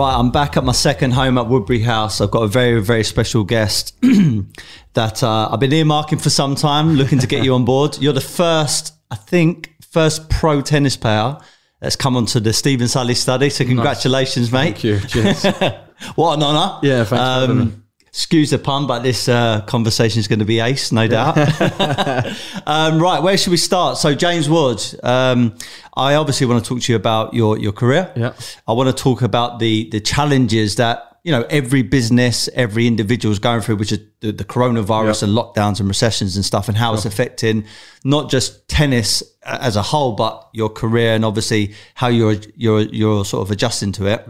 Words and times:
Right, 0.00 0.16
I'm 0.16 0.30
back 0.30 0.56
at 0.56 0.64
my 0.64 0.72
second 0.72 1.10
home 1.10 1.36
at 1.36 1.46
Woodbury 1.46 1.80
House. 1.80 2.22
I've 2.22 2.30
got 2.30 2.44
a 2.44 2.48
very, 2.48 2.80
very 2.80 3.04
special 3.04 3.44
guest 3.44 3.94
that 4.94 5.22
uh, 5.22 5.50
I've 5.52 5.60
been 5.60 5.72
earmarking 5.72 6.22
for 6.22 6.30
some 6.30 6.54
time, 6.54 6.94
looking 6.94 7.18
to 7.18 7.26
get 7.26 7.44
you 7.44 7.52
on 7.52 7.66
board. 7.66 7.98
You're 7.98 8.14
the 8.14 8.22
first, 8.22 8.94
I 9.10 9.16
think, 9.16 9.74
first 9.90 10.30
pro 10.30 10.62
tennis 10.62 10.96
player 10.96 11.36
that's 11.80 11.96
come 11.96 12.16
onto 12.16 12.40
the 12.40 12.54
Steven 12.54 12.88
Sulley 12.88 13.14
study. 13.14 13.50
So 13.50 13.66
congratulations, 13.66 14.50
mate. 14.50 14.78
Thank 14.78 14.84
you. 14.84 15.00
Cheers. 15.00 15.44
What 16.14 16.38
an 16.38 16.44
honour. 16.44 16.78
Yeah, 16.82 17.04
thanks 17.04 17.52
me. 17.52 17.72
Excuse 18.10 18.50
the 18.50 18.58
pun, 18.58 18.88
but 18.88 19.04
this 19.04 19.28
uh, 19.28 19.60
conversation 19.62 20.18
is 20.18 20.26
going 20.26 20.40
to 20.40 20.44
be 20.44 20.58
ace, 20.58 20.90
no 20.90 21.06
doubt. 21.06 21.36
um, 22.66 23.00
right, 23.00 23.22
where 23.22 23.36
should 23.38 23.52
we 23.52 23.56
start? 23.56 23.98
So, 23.98 24.14
James 24.16 24.48
Ward, 24.48 24.82
um, 25.04 25.54
I 25.96 26.14
obviously 26.14 26.46
want 26.48 26.64
to 26.64 26.68
talk 26.68 26.82
to 26.82 26.92
you 26.92 26.96
about 26.96 27.34
your 27.34 27.56
your 27.58 27.72
career. 27.72 28.12
Yeah. 28.16 28.32
I 28.66 28.72
want 28.72 28.94
to 28.94 29.02
talk 29.02 29.22
about 29.22 29.60
the 29.60 29.88
the 29.90 30.00
challenges 30.00 30.74
that 30.76 31.18
you 31.22 31.30
know 31.30 31.44
every 31.50 31.82
business, 31.82 32.48
every 32.54 32.88
individual 32.88 33.30
is 33.32 33.38
going 33.38 33.60
through, 33.60 33.76
which 33.76 33.92
is 33.92 34.00
the, 34.20 34.32
the 34.32 34.44
coronavirus 34.44 35.22
Yeah. 35.22 35.28
and 35.28 35.38
lockdowns 35.38 35.78
and 35.78 35.88
recessions 35.88 36.34
and 36.34 36.44
stuff, 36.44 36.68
and 36.68 36.76
how 36.76 36.94
it's 36.94 37.04
affecting 37.04 37.64
not 38.04 38.28
just 38.28 38.66
tennis 38.68 39.22
as 39.44 39.76
a 39.76 39.82
whole, 39.82 40.12
but 40.16 40.48
your 40.52 40.68
career 40.68 41.14
and 41.14 41.24
obviously 41.24 41.74
how 41.94 42.08
you're 42.08 42.36
you're 42.56 42.80
you're 42.82 43.24
sort 43.24 43.46
of 43.46 43.52
adjusting 43.52 43.92
to 43.92 44.06
it. 44.06 44.26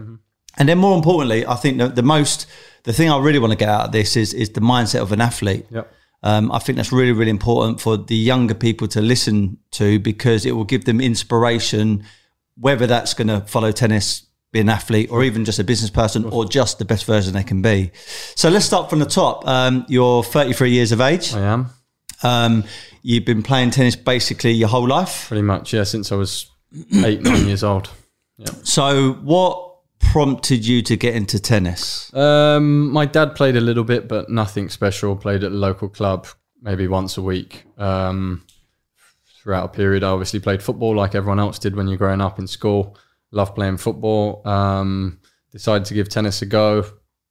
And 0.57 0.67
then 0.69 0.77
more 0.77 0.95
importantly, 0.95 1.45
I 1.47 1.55
think 1.55 1.77
the, 1.79 1.87
the 1.87 2.03
most 2.03 2.45
the 2.83 2.93
thing 2.93 3.09
I 3.09 3.17
really 3.19 3.39
want 3.39 3.51
to 3.51 3.57
get 3.57 3.69
out 3.69 3.85
of 3.87 3.91
this 3.91 4.15
is 4.15 4.33
is 4.33 4.49
the 4.51 4.61
mindset 4.61 5.01
of 5.01 5.11
an 5.11 5.21
athlete. 5.21 5.65
Yep. 5.69 5.93
Um, 6.23 6.51
I 6.51 6.59
think 6.59 6.75
that's 6.75 6.91
really, 6.91 7.11
really 7.13 7.31
important 7.31 7.81
for 7.81 7.97
the 7.97 8.15
younger 8.15 8.53
people 8.53 8.87
to 8.89 9.01
listen 9.01 9.57
to 9.71 9.97
because 9.99 10.45
it 10.45 10.51
will 10.51 10.65
give 10.65 10.85
them 10.85 11.01
inspiration, 11.01 12.03
whether 12.55 12.85
that's 12.85 13.15
going 13.15 13.27
to 13.27 13.41
follow 13.41 13.71
tennis, 13.71 14.27
be 14.51 14.59
an 14.59 14.69
athlete, 14.69 15.09
or 15.09 15.23
even 15.23 15.45
just 15.45 15.57
a 15.57 15.63
business 15.63 15.89
person, 15.89 16.25
or 16.25 16.45
just 16.45 16.77
the 16.77 16.85
best 16.85 17.05
version 17.05 17.33
they 17.33 17.43
can 17.43 17.63
be. 17.63 17.89
So 18.35 18.49
let's 18.49 18.65
start 18.65 18.89
from 18.89 18.99
the 18.99 19.05
top. 19.07 19.47
Um, 19.47 19.83
you're 19.87 20.23
33 20.23 20.69
years 20.69 20.91
of 20.91 21.01
age. 21.01 21.33
I 21.33 21.41
am 21.41 21.69
Um, 22.23 22.65
you've 23.01 23.25
been 23.25 23.41
playing 23.41 23.71
tennis 23.71 23.95
basically 23.95 24.51
your 24.51 24.67
whole 24.69 24.87
life. 24.87 25.25
pretty 25.27 25.41
much 25.41 25.73
yeah 25.73 25.83
since 25.85 26.11
I 26.11 26.15
was 26.15 26.45
eight 27.03 27.21
nine 27.23 27.47
years 27.47 27.63
old. 27.63 27.89
So 28.63 29.13
what 29.23 29.70
prompted 30.01 30.65
you 30.65 30.81
to 30.83 30.95
get 30.95 31.15
into 31.15 31.39
tennis? 31.39 32.13
Um, 32.13 32.91
my 32.91 33.05
dad 33.05 33.35
played 33.35 33.55
a 33.55 33.61
little 33.61 33.83
bit, 33.83 34.07
but 34.07 34.29
nothing 34.29 34.69
special. 34.69 35.15
Played 35.15 35.43
at 35.43 35.51
a 35.51 35.55
local 35.55 35.89
club 35.89 36.27
maybe 36.61 36.87
once 36.87 37.17
a 37.17 37.21
week. 37.21 37.63
Um, 37.77 38.45
throughout 39.41 39.65
a 39.65 39.69
period, 39.69 40.03
I 40.03 40.09
obviously 40.09 40.39
played 40.39 40.61
football 40.61 40.95
like 40.95 41.15
everyone 41.15 41.39
else 41.39 41.57
did 41.59 41.75
when 41.75 41.87
you're 41.87 41.97
growing 41.97 42.21
up 42.21 42.39
in 42.39 42.47
school. 42.47 42.97
Loved 43.31 43.55
playing 43.55 43.77
football. 43.77 44.47
Um, 44.47 45.19
decided 45.51 45.85
to 45.85 45.93
give 45.93 46.09
tennis 46.09 46.41
a 46.41 46.45
go. 46.45 46.85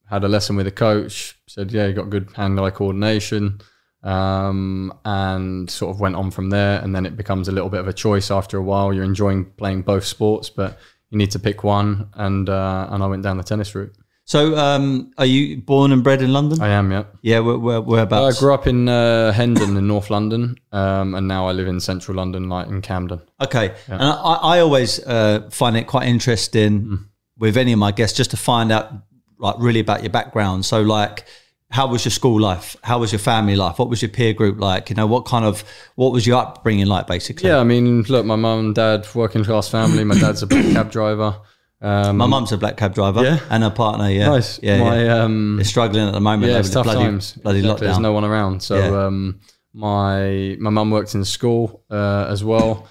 Had 0.08 0.24
a 0.24 0.28
lesson 0.28 0.56
with 0.56 0.66
a 0.66 0.72
coach. 0.72 1.38
Said, 1.46 1.70
"Yeah, 1.70 1.86
you 1.86 1.92
got 1.92 2.10
good 2.10 2.30
hand-eye 2.34 2.70
coordination." 2.70 3.60
um, 4.02 4.92
and 5.04 5.70
sort 5.70 5.94
of 5.94 6.00
went 6.00 6.16
on 6.16 6.30
from 6.30 6.50
there. 6.50 6.80
And 6.80 6.94
then 6.94 7.06
it 7.06 7.16
becomes 7.16 7.48
a 7.48 7.52
little 7.52 7.68
bit 7.68 7.80
of 7.80 7.88
a 7.88 7.92
choice 7.92 8.30
after 8.30 8.56
a 8.56 8.62
while. 8.62 8.92
You're 8.92 9.04
enjoying 9.04 9.46
playing 9.52 9.82
both 9.82 10.04
sports, 10.04 10.50
but 10.50 10.78
you 11.10 11.18
need 11.18 11.30
to 11.32 11.38
pick 11.38 11.64
one. 11.64 12.08
And 12.14 12.48
uh, 12.48 12.88
and 12.90 13.02
I 13.02 13.06
went 13.06 13.22
down 13.22 13.36
the 13.36 13.44
tennis 13.44 13.74
route. 13.74 13.94
So 14.30 14.56
um, 14.56 15.10
are 15.18 15.26
you 15.26 15.60
born 15.60 15.90
and 15.90 16.04
bred 16.04 16.22
in 16.22 16.32
London? 16.32 16.62
I 16.62 16.68
am, 16.68 16.92
yeah. 16.92 17.02
yeah, 17.20 17.40
where, 17.40 17.80
where, 17.80 18.14
I 18.14 18.30
grew 18.38 18.54
up 18.54 18.68
in 18.68 18.88
uh, 18.88 19.32
Hendon 19.32 19.76
in 19.76 19.88
North 19.88 20.08
London, 20.08 20.56
um, 20.70 21.16
and 21.16 21.26
now 21.26 21.48
I 21.48 21.52
live 21.52 21.66
in 21.66 21.80
Central 21.80 22.16
London, 22.16 22.48
like 22.48 22.68
in 22.68 22.80
Camden. 22.80 23.20
Okay, 23.40 23.74
and 23.88 24.00
I, 24.00 24.34
I 24.54 24.60
always 24.60 25.04
uh, 25.04 25.48
find 25.50 25.76
it 25.76 25.88
quite 25.88 26.06
interesting 26.06 27.06
with 27.38 27.56
any 27.56 27.72
of 27.72 27.80
my 27.80 27.90
guests 27.90 28.16
just 28.16 28.30
to 28.30 28.36
find 28.36 28.70
out 28.70 28.92
like 29.40 29.56
really 29.58 29.80
about 29.80 30.04
your 30.04 30.10
background. 30.10 30.64
So 30.64 30.80
like, 30.80 31.24
how 31.70 31.86
was 31.86 32.04
your 32.04 32.10
school 32.10 32.40
life? 32.40 32.76
How 32.82 32.98
was 32.98 33.12
your 33.12 33.18
family 33.20 33.54
life? 33.56 33.78
What 33.78 33.88
was 33.88 34.02
your 34.02 34.08
peer 34.10 34.32
group 34.32 34.58
like? 34.60 34.90
You 34.90 34.96
know, 34.96 35.06
what 35.06 35.24
kind 35.24 35.44
of 35.44 35.62
what 35.94 36.12
was 36.12 36.26
your 36.26 36.36
upbringing 36.38 36.86
like, 36.86 37.06
basically? 37.06 37.48
Yeah, 37.48 37.58
I 37.58 37.64
mean, 37.64 38.02
look, 38.02 38.26
my 38.26 38.36
mum 38.36 38.58
and 38.58 38.74
dad, 38.74 39.06
working 39.14 39.44
class 39.44 39.68
family. 39.68 40.04
My 40.04 40.18
dad's 40.18 40.42
a 40.42 40.46
black 40.46 40.64
cab 40.72 40.90
driver. 40.90 41.36
Um, 41.82 42.18
My 42.18 42.26
mum's 42.26 42.52
a 42.52 42.58
black 42.58 42.76
cab 42.76 42.92
driver, 42.94 43.22
Yeah? 43.22 43.38
and 43.48 43.62
her 43.62 43.70
partner, 43.70 44.10
yeah, 44.10 44.26
nice. 44.28 44.60
yeah, 44.62 44.78
my 44.80 45.02
yeah. 45.02 45.22
um, 45.24 45.56
They're 45.56 45.64
struggling 45.64 46.06
at 46.08 46.12
the 46.12 46.20
moment 46.20 46.52
yeah, 46.52 46.58
it's 46.58 46.68
the 46.68 46.74
tough 46.74 46.84
bloody, 46.84 47.00
times. 47.00 47.32
bloody 47.32 47.60
Exactly, 47.60 47.86
There's 47.86 47.98
no 47.98 48.12
one 48.12 48.24
around. 48.26 48.62
So 48.62 48.76
Yeah. 48.76 49.06
um, 49.06 49.40
my 49.72 50.56
my 50.60 50.68
mum 50.68 50.90
worked 50.90 51.14
in 51.14 51.24
school 51.24 51.82
uh, 51.90 52.26
as 52.28 52.44
well, 52.44 52.86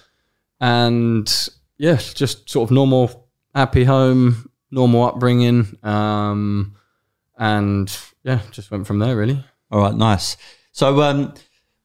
and 0.60 1.32
yeah, 1.78 1.98
just 1.98 2.50
sort 2.50 2.68
of 2.68 2.72
normal, 2.74 3.28
happy 3.54 3.84
home, 3.84 4.50
normal 4.72 5.04
upbringing, 5.04 5.78
um, 5.84 6.76
and 7.40 7.98
yeah, 8.24 8.42
just 8.52 8.70
went 8.70 8.86
from 8.86 9.00
there 9.00 9.16
really. 9.16 9.44
All 9.72 9.82
right, 9.82 9.96
nice. 9.96 10.38
So 10.72 11.02
um, 11.02 11.34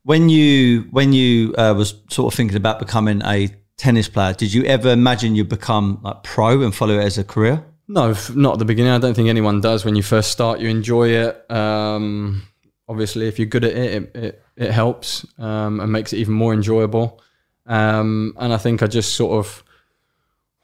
when 0.03 0.29
you 0.29 0.83
when 0.91 1.13
you 1.13 1.55
uh, 1.55 1.75
was 1.75 1.95
sort 2.11 2.33
of 2.33 2.37
thinking 2.37 2.57
about 2.57 2.79
becoming 2.79 3.23
a 3.25 3.49
tennis 3.79 4.09
player, 4.09 4.35
did 4.35 4.53
you 4.53 4.65
ever 4.65 4.91
imagine 4.91 5.35
you'd 5.35 5.49
become 5.49 6.01
like 6.03 6.23
pro 6.23 6.61
and 6.63 6.75
follow 6.75 6.99
it 6.99 7.05
as 7.05 7.17
a 7.17 7.25
career? 7.25 7.65
No, 7.87 8.15
not 8.35 8.55
at 8.55 8.59
the 8.59 8.65
beginning. 8.65 8.93
I 8.93 8.99
don't 8.99 9.15
think 9.15 9.29
anyone 9.29 9.61
does. 9.61 9.85
When 9.85 9.95
you 9.95 10.03
first 10.03 10.31
start, 10.31 10.61
you 10.61 10.69
enjoy 10.69 11.09
it. 11.09 11.51
Um, 11.51 12.43
obviously, 12.89 13.29
if 13.29 13.39
you're 13.39 13.47
good 13.47 13.65
at 13.65 13.73
it, 13.73 14.03
it, 14.03 14.17
it, 14.17 14.43
it 14.57 14.71
helps 14.71 15.27
um, 15.39 15.81
and 15.81 15.93
makes 15.93 16.13
it 16.13 16.19
even 16.19 16.35
more 16.35 16.55
enjoyable. 16.55 17.21
Um, 17.67 18.35
and 18.39 18.53
I 18.53 18.57
think 18.57 18.83
I 18.83 18.87
just 18.87 19.15
sort 19.15 19.39
of, 19.39 19.64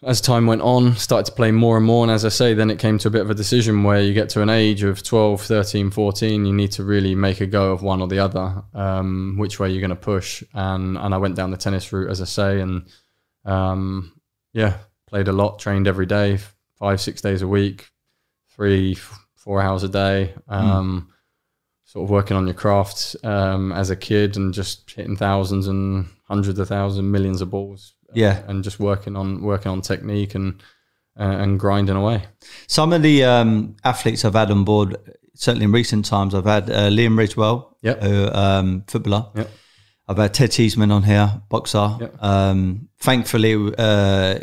as 0.03 0.21
time 0.21 0.47
went 0.47 0.63
on, 0.63 0.97
started 0.97 1.27
to 1.27 1.33
play 1.33 1.51
more 1.51 1.77
and 1.77 1.85
more. 1.85 2.03
And 2.05 2.11
as 2.11 2.25
I 2.25 2.31
say, 2.31 2.55
then 2.55 2.71
it 2.71 2.79
came 2.79 2.97
to 2.99 3.09
a 3.09 3.11
bit 3.11 3.21
of 3.21 3.31
a 3.31 3.35
decision 3.35 3.85
where 3.85 4.01
you 4.01 4.15
get 4.15 4.31
to 4.31 4.43
an 4.43 4.49
age 4.49 4.83
of 4.83 5.03
12, 5.03 5.43
13, 5.43 5.91
14, 5.91 6.47
you 6.47 6.53
need 6.53 6.73
to 6.73 6.85
really 6.85 7.15
make 7.15 7.41
a 7.41 7.47
go 7.47 7.73
of 7.73 7.83
one 7.83 8.01
or 8.01 8.09
the 8.09 8.19
other, 8.19 8.63
um, 8.73 9.37
which 9.37 9.61
way 9.61 9.71
you're 9.71 9.81
going 9.81 9.91
to 9.91 9.97
push. 9.97 10.43
And, 10.55 10.97
and 10.97 11.15
I 11.15 11.19
went 11.19 11.37
down 11.37 11.51
the 11.51 11.59
tennis 11.59 11.93
route, 11.93 12.11
as 12.11 12.23
I 12.23 12.25
say, 12.25 12.61
and 12.61 12.87
um, 13.45 14.19
yeah, 14.55 14.79
played 15.07 15.29
a 15.29 15.33
lot, 15.33 15.59
trained 15.59 15.87
every 15.87 16.07
day, 16.07 16.39
five, 16.79 17.01
six 17.01 17.21
days 17.21 17.43
a 17.43 17.49
week, 17.49 17.91
three, 18.49 18.97
four 19.37 19.61
hours 19.61 19.83
a 19.83 19.89
day. 19.89 20.35
Um, 20.49 21.13
Sort 21.85 22.05
of 22.05 22.11
working 22.11 22.37
on 22.37 22.47
your 22.47 22.55
craft 22.55 23.17
um, 23.25 23.73
as 23.73 23.91
a 23.91 23.97
kid 23.97 24.37
and 24.37 24.55
just 24.55 24.89
hitting 24.93 25.17
thousands 25.17 25.67
and 25.67 26.07
hundreds 26.23 26.57
of 26.61 26.69
thousands, 26.69 27.03
millions 27.03 27.41
of 27.43 27.51
balls. 27.51 27.95
Yeah. 28.15 28.43
and 28.49 28.63
just 28.65 28.79
working 28.81 29.17
on 29.17 29.43
working 29.43 29.71
on 29.73 29.81
technique 29.83 30.35
and 30.35 30.63
uh, 31.19 31.25
and 31.25 31.59
grinding 31.61 31.97
away. 31.97 32.25
Some 32.67 32.93
of 32.93 33.03
the 33.03 33.25
um, 33.25 33.77
athletes 33.85 34.25
I've 34.25 34.35
had 34.35 34.51
on 34.51 34.65
board, 34.65 34.97
certainly 35.35 35.65
in 35.65 35.73
recent 35.73 36.05
times, 36.07 36.35
I've 36.35 36.45
had 36.47 36.71
uh, 36.71 36.89
Liam 36.91 37.17
Ridgewell, 37.17 37.75
Yep. 37.83 38.03
who, 38.03 38.29
um, 38.29 38.85
footballer. 38.87 39.27
Yep. 39.35 39.51
I've 40.09 40.17
had 40.19 40.35
Ted 40.35 40.51
Cheeseman 40.53 40.91
on 40.91 41.03
here, 41.03 41.41
boxer. 41.49 41.97
Yep. 42.01 42.23
Um, 42.23 42.89
thankfully, 42.99 43.55
uh, 43.79 44.39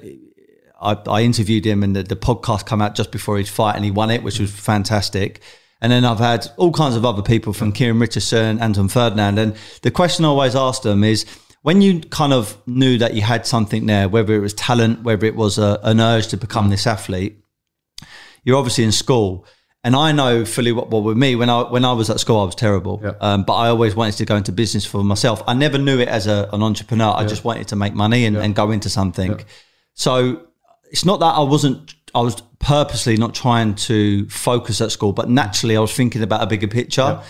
I, 0.82 0.98
I 1.08 1.22
interviewed 1.24 1.66
him 1.66 1.84
and 1.84 1.96
the, 1.96 2.04
the 2.04 2.16
podcast 2.16 2.68
came 2.68 2.82
out 2.82 2.96
just 2.96 3.12
before 3.12 3.38
his 3.38 3.50
fight 3.50 3.76
and 3.76 3.84
he 3.84 3.92
won 3.92 4.10
it, 4.12 4.24
which 4.24 4.40
was 4.40 4.52
fantastic. 4.52 5.42
And 5.82 5.92
then 5.92 6.06
I've 6.06 6.20
had 6.20 6.48
all 6.58 6.72
kinds 6.72 6.96
of 6.96 7.06
other 7.06 7.22
people 7.22 7.54
from 7.54 7.72
Kieran 7.72 8.00
Richardson, 8.00 8.60
Anton 8.60 8.88
Ferdinand. 8.88 9.38
And 9.40 9.56
the 9.82 9.92
question 9.92 10.26
I 10.26 10.30
always 10.30 10.56
ask 10.56 10.82
them 10.84 11.04
is 11.04 11.26
when 11.68 11.82
you 11.82 12.00
kind 12.00 12.32
of 12.32 12.58
knew 12.66 12.98
that 12.98 13.14
you 13.14 13.22
had 13.22 13.46
something 13.46 13.88
there, 13.88 14.08
whether 14.08 14.34
it 14.34 14.40
was 14.40 14.54
talent, 14.54 15.04
whether 15.04 15.26
it 15.26 15.36
was 15.36 15.58
a, 15.58 15.78
an 15.84 16.00
urge 16.00 16.30
to 16.30 16.38
become 16.38 16.70
this 16.70 16.88
athlete, 16.88 17.44
you're 18.46 18.56
obviously 18.56 18.86
in 18.86 18.92
school. 18.94 19.46
And 19.84 19.94
I 19.94 20.14
know 20.14 20.46
fully 20.46 20.72
what, 20.72 20.90
well, 20.90 21.04
with 21.04 21.18
me, 21.18 21.36
when 21.36 21.50
I 21.50 21.64
when 21.64 21.84
I 21.84 21.92
was 21.92 22.10
at 22.10 22.22
school, 22.22 22.40
I 22.40 22.46
was 22.46 22.56
terrible. 22.56 23.02
Yeah. 23.04 23.16
Um, 23.20 23.44
but 23.44 23.56
I 23.56 23.68
always 23.68 23.98
wanted 23.98 24.16
to 24.16 24.24
go 24.24 24.38
into 24.38 24.54
business 24.54 24.86
for 24.86 25.04
myself. 25.04 25.44
I 25.46 25.56
never 25.56 25.78
knew 25.78 26.00
it 26.00 26.08
as 26.08 26.26
a, 26.26 26.50
an 26.54 26.64
entrepreneur. 26.64 27.14
I 27.14 27.26
just 27.26 27.44
wanted 27.44 27.68
to 27.68 27.76
make 27.76 27.94
money 27.94 28.24
and, 28.24 28.38
and 28.38 28.56
go 28.56 28.72
into 28.72 28.90
something. 28.90 29.38
So 29.94 30.44
it's 30.90 31.04
not 31.04 31.20
that 31.20 31.34
I 31.36 31.42
wasn't, 31.42 31.96
I 32.16 32.22
was 32.22 32.42
purposely 32.60 33.18
not 33.18 33.36
trying 33.36 33.76
to 33.76 34.30
focus 34.30 34.80
at 34.80 34.94
school, 34.94 35.12
but 35.12 35.30
naturally 35.30 35.76
I 35.76 35.82
was 35.82 35.94
thinking 35.94 36.24
about 36.24 36.42
a 36.42 36.48
bigger 36.48 36.70
picture. 36.70 37.22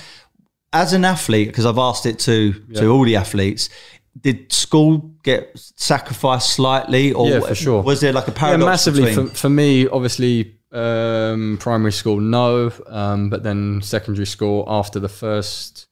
As 0.74 0.94
an 0.94 1.06
athlete, 1.06 1.48
because 1.48 1.66
I've 1.66 1.80
asked 1.80 2.06
it 2.06 2.20
to 2.20 2.54
to 2.76 2.90
all 2.90 3.04
the 3.04 3.16
athletes, 3.16 3.70
did 4.20 4.52
school 4.52 4.98
get 5.24 5.52
sacrificed 5.56 6.50
slightly, 6.52 7.14
or 7.14 7.30
Yeah, 7.30 7.40
for 7.42 7.56
sure. 7.56 7.84
was 7.84 8.02
there 8.02 8.14
like 8.14 8.28
a 8.28 8.32
paradox? 8.32 8.62
Yeah, 8.62 8.70
massively. 8.70 9.14
For, 9.14 9.26
for 9.28 9.50
me, 9.50 9.88
obviously, 9.88 10.56
um, 10.72 11.58
primary 11.60 11.92
school, 11.92 12.20
no. 12.20 12.72
Um, 12.88 13.30
but 13.30 13.44
then 13.44 13.82
secondary 13.82 14.26
school, 14.26 14.66
after 14.68 15.00
the 15.00 15.10
first, 15.10 15.88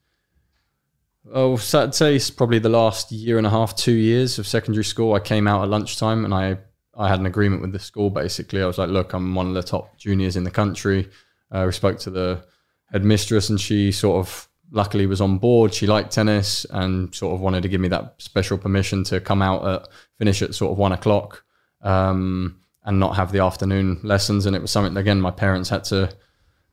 oh, 1.33 1.57
so 1.57 1.83
I'd 1.83 1.95
say 1.95 2.15
it's 2.15 2.29
probably 2.29 2.59
the 2.59 2.69
last 2.69 3.11
year 3.11 3.37
and 3.37 3.47
a 3.47 3.49
half, 3.49 3.75
two 3.75 3.93
years 3.93 4.39
of 4.39 4.47
secondary 4.47 4.83
school, 4.83 5.13
I 5.13 5.19
came 5.19 5.47
out 5.47 5.63
at 5.63 5.69
lunchtime 5.69 6.25
and 6.25 6.33
I, 6.33 6.57
I 6.97 7.09
had 7.09 7.19
an 7.19 7.25
agreement 7.25 7.61
with 7.61 7.71
the 7.71 7.79
school 7.79 8.09
basically. 8.09 8.61
I 8.61 8.65
was 8.65 8.77
like, 8.77 8.89
look, 8.89 9.13
I'm 9.13 9.35
one 9.35 9.47
of 9.47 9.53
the 9.53 9.63
top 9.63 9.97
juniors 9.97 10.35
in 10.35 10.43
the 10.43 10.51
country. 10.51 11.09
Uh, 11.51 11.63
we 11.65 11.71
spoke 11.71 11.99
to 11.99 12.09
the 12.09 12.45
headmistress 12.91 13.49
and 13.49 13.59
she 13.59 13.91
sort 13.91 14.25
of 14.25 14.47
luckily 14.75 15.07
was 15.07 15.21
on 15.21 15.37
board. 15.39 15.73
She 15.73 15.87
liked 15.87 16.11
tennis 16.11 16.65
and 16.69 17.13
sort 17.15 17.33
of 17.33 17.41
wanted 17.41 17.63
to 17.63 17.69
give 17.69 17.81
me 17.81 17.87
that 17.87 18.15
special 18.19 18.57
permission 18.57 19.03
to 19.05 19.19
come 19.19 19.41
out 19.41 19.65
at 19.65 19.87
finish 20.17 20.41
at 20.41 20.53
sort 20.53 20.71
of 20.71 20.77
one 20.77 20.91
o'clock. 20.91 21.43
Um, 21.81 22.59
and 22.85 22.99
not 22.99 23.15
have 23.15 23.31
the 23.31 23.39
afternoon 23.39 23.99
lessons. 24.03 24.45
And 24.45 24.55
it 24.55 24.61
was 24.61 24.71
something 24.71 24.95
again 24.95 25.19
my 25.19 25.31
parents 25.31 25.69
had 25.69 25.83
to 25.85 26.15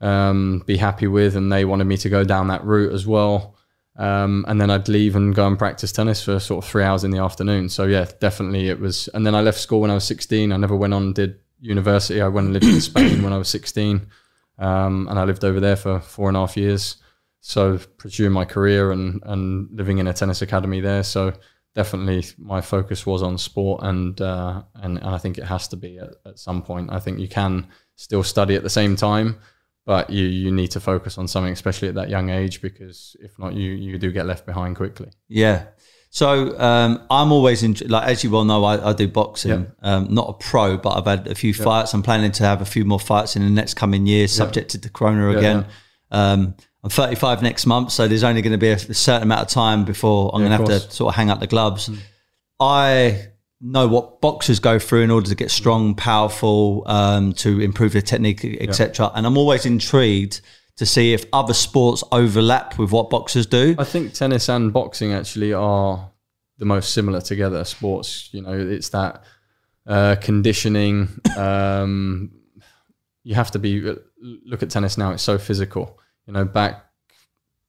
um, 0.00 0.62
be 0.66 0.76
happy 0.76 1.06
with, 1.06 1.36
and 1.36 1.52
they 1.52 1.64
wanted 1.64 1.84
me 1.84 1.96
to 1.98 2.08
go 2.08 2.24
down 2.24 2.48
that 2.48 2.64
route 2.64 2.92
as 2.92 3.06
well. 3.06 3.56
Um, 3.96 4.44
and 4.48 4.60
then 4.60 4.70
I'd 4.70 4.88
leave 4.88 5.16
and 5.16 5.34
go 5.34 5.46
and 5.46 5.58
practice 5.58 5.92
tennis 5.92 6.24
for 6.24 6.38
sort 6.40 6.64
of 6.64 6.70
three 6.70 6.82
hours 6.82 7.04
in 7.04 7.10
the 7.10 7.18
afternoon. 7.18 7.68
So 7.68 7.84
yeah, 7.84 8.06
definitely 8.20 8.68
it 8.68 8.80
was. 8.80 9.08
And 9.08 9.26
then 9.26 9.34
I 9.34 9.40
left 9.40 9.58
school 9.58 9.80
when 9.80 9.90
I 9.90 9.94
was 9.94 10.04
16. 10.04 10.52
I 10.52 10.56
never 10.56 10.76
went 10.76 10.94
on 10.94 11.02
and 11.02 11.14
did 11.14 11.38
university. 11.60 12.20
I 12.20 12.28
went 12.28 12.46
and 12.46 12.54
lived 12.54 12.66
in 12.66 12.80
Spain 12.92 13.22
when 13.22 13.32
I 13.32 13.38
was 13.38 13.48
16, 13.48 14.06
um, 14.58 15.08
and 15.08 15.18
I 15.18 15.24
lived 15.24 15.44
over 15.44 15.60
there 15.60 15.76
for 15.76 16.00
four 16.00 16.28
and 16.28 16.36
a 16.36 16.40
half 16.40 16.56
years. 16.56 16.96
So 17.42 17.78
pursuing 17.98 18.32
my 18.32 18.46
career 18.46 18.92
and 18.92 19.20
and 19.24 19.68
living 19.70 19.98
in 19.98 20.06
a 20.06 20.14
tennis 20.14 20.40
academy 20.40 20.80
there. 20.80 21.02
So 21.02 21.34
definitely 21.74 22.24
my 22.38 22.60
focus 22.60 23.04
was 23.04 23.22
on 23.22 23.36
sport, 23.36 23.82
and 23.82 24.18
uh, 24.20 24.62
and, 24.76 24.96
and 24.96 25.06
I 25.06 25.18
think 25.18 25.36
it 25.36 25.44
has 25.44 25.68
to 25.68 25.76
be 25.76 25.98
at, 25.98 26.14
at 26.24 26.38
some 26.38 26.62
point. 26.62 26.90
I 26.90 27.00
think 27.00 27.18
you 27.18 27.28
can 27.28 27.66
still 27.96 28.22
study 28.22 28.54
at 28.54 28.62
the 28.62 28.70
same 28.70 28.96
time 28.96 29.38
but 29.84 30.10
you 30.10 30.26
you 30.26 30.52
need 30.52 30.68
to 30.68 30.80
focus 30.80 31.18
on 31.18 31.26
something, 31.26 31.52
especially 31.52 31.88
at 31.88 31.94
that 31.96 32.08
young 32.08 32.30
age, 32.30 32.62
because 32.62 33.16
if 33.20 33.38
not, 33.38 33.54
you 33.54 33.72
you 33.72 33.98
do 33.98 34.12
get 34.12 34.26
left 34.26 34.46
behind 34.46 34.76
quickly. 34.76 35.10
Yeah. 35.28 35.66
So 36.10 36.58
um, 36.60 37.06
I'm 37.10 37.32
always 37.32 37.62
in, 37.62 37.74
like 37.88 38.06
as 38.06 38.22
you 38.22 38.30
well 38.30 38.44
know, 38.44 38.64
I, 38.64 38.90
I 38.90 38.92
do 38.92 39.08
boxing. 39.08 39.50
Yeah. 39.82 39.94
Um, 39.94 40.08
not 40.10 40.28
a 40.28 40.34
pro, 40.34 40.76
but 40.76 40.90
I've 40.90 41.06
had 41.06 41.26
a 41.26 41.34
few 41.34 41.54
fights. 41.54 41.94
I'm 41.94 42.02
planning 42.02 42.32
to 42.32 42.44
have 42.44 42.60
a 42.60 42.66
few 42.66 42.84
more 42.84 43.00
fights 43.00 43.34
in 43.34 43.42
the 43.42 43.50
next 43.50 43.74
coming 43.74 44.06
years, 44.06 44.30
subjected 44.30 44.82
to 44.82 44.88
the 44.88 44.92
Corona 44.92 45.36
again. 45.36 45.66
Um, 46.10 46.54
I'm 46.84 46.90
35 46.90 47.42
next 47.42 47.66
month, 47.66 47.92
so 47.92 48.08
there's 48.08 48.24
only 48.24 48.42
going 48.42 48.52
to 48.52 48.58
be 48.58 48.70
a, 48.70 48.78
certain 48.78 49.22
amount 49.22 49.42
of 49.42 49.48
time 49.48 49.84
before 49.84 50.30
I'm 50.34 50.42
Yeah, 50.42 50.48
going 50.48 50.66
to 50.66 50.72
have 50.72 50.82
to 50.82 50.90
sort 50.90 51.12
of 51.12 51.14
hang 51.14 51.30
up 51.30 51.38
the 51.38 51.46
gloves. 51.46 51.88
I 52.58 53.28
know 53.60 53.86
what 53.86 54.20
boxers 54.20 54.58
go 54.58 54.78
through 54.80 55.02
in 55.02 55.10
order 55.10 55.28
to 55.28 55.36
get 55.36 55.50
strong, 55.50 55.94
powerful, 55.94 56.82
um, 56.86 57.32
to 57.34 57.60
improve 57.60 57.92
their 57.92 58.02
technique, 58.02 58.44
etc. 58.60 59.12
And 59.14 59.26
I'm 59.26 59.36
always 59.36 59.64
intrigued 59.64 60.40
to 60.76 60.86
see 60.86 61.12
if 61.12 61.24
other 61.32 61.54
sports 61.54 62.02
overlap 62.10 62.78
with 62.78 62.90
what 62.90 63.10
boxers 63.10 63.46
do. 63.46 63.76
I 63.78 63.84
think 63.84 64.14
tennis 64.14 64.48
and 64.48 64.72
boxing 64.72 65.12
actually 65.12 65.52
are 65.52 66.10
the 66.58 66.64
most 66.64 66.92
similar 66.92 67.20
together 67.20 67.64
sports. 67.64 68.30
You 68.32 68.42
know, 68.42 68.58
it's 68.58 68.88
that 68.88 69.22
uh, 69.86 70.16
conditioning. 70.20 71.08
Um, 71.36 72.32
you 73.22 73.36
have 73.36 73.52
to 73.52 73.60
be 73.60 73.80
look 74.20 74.62
at 74.64 74.70
tennis 74.70 74.98
now. 74.98 75.12
It's 75.12 75.22
so 75.22 75.38
physical. 75.38 76.00
You 76.26 76.32
know, 76.32 76.44
back 76.44 76.84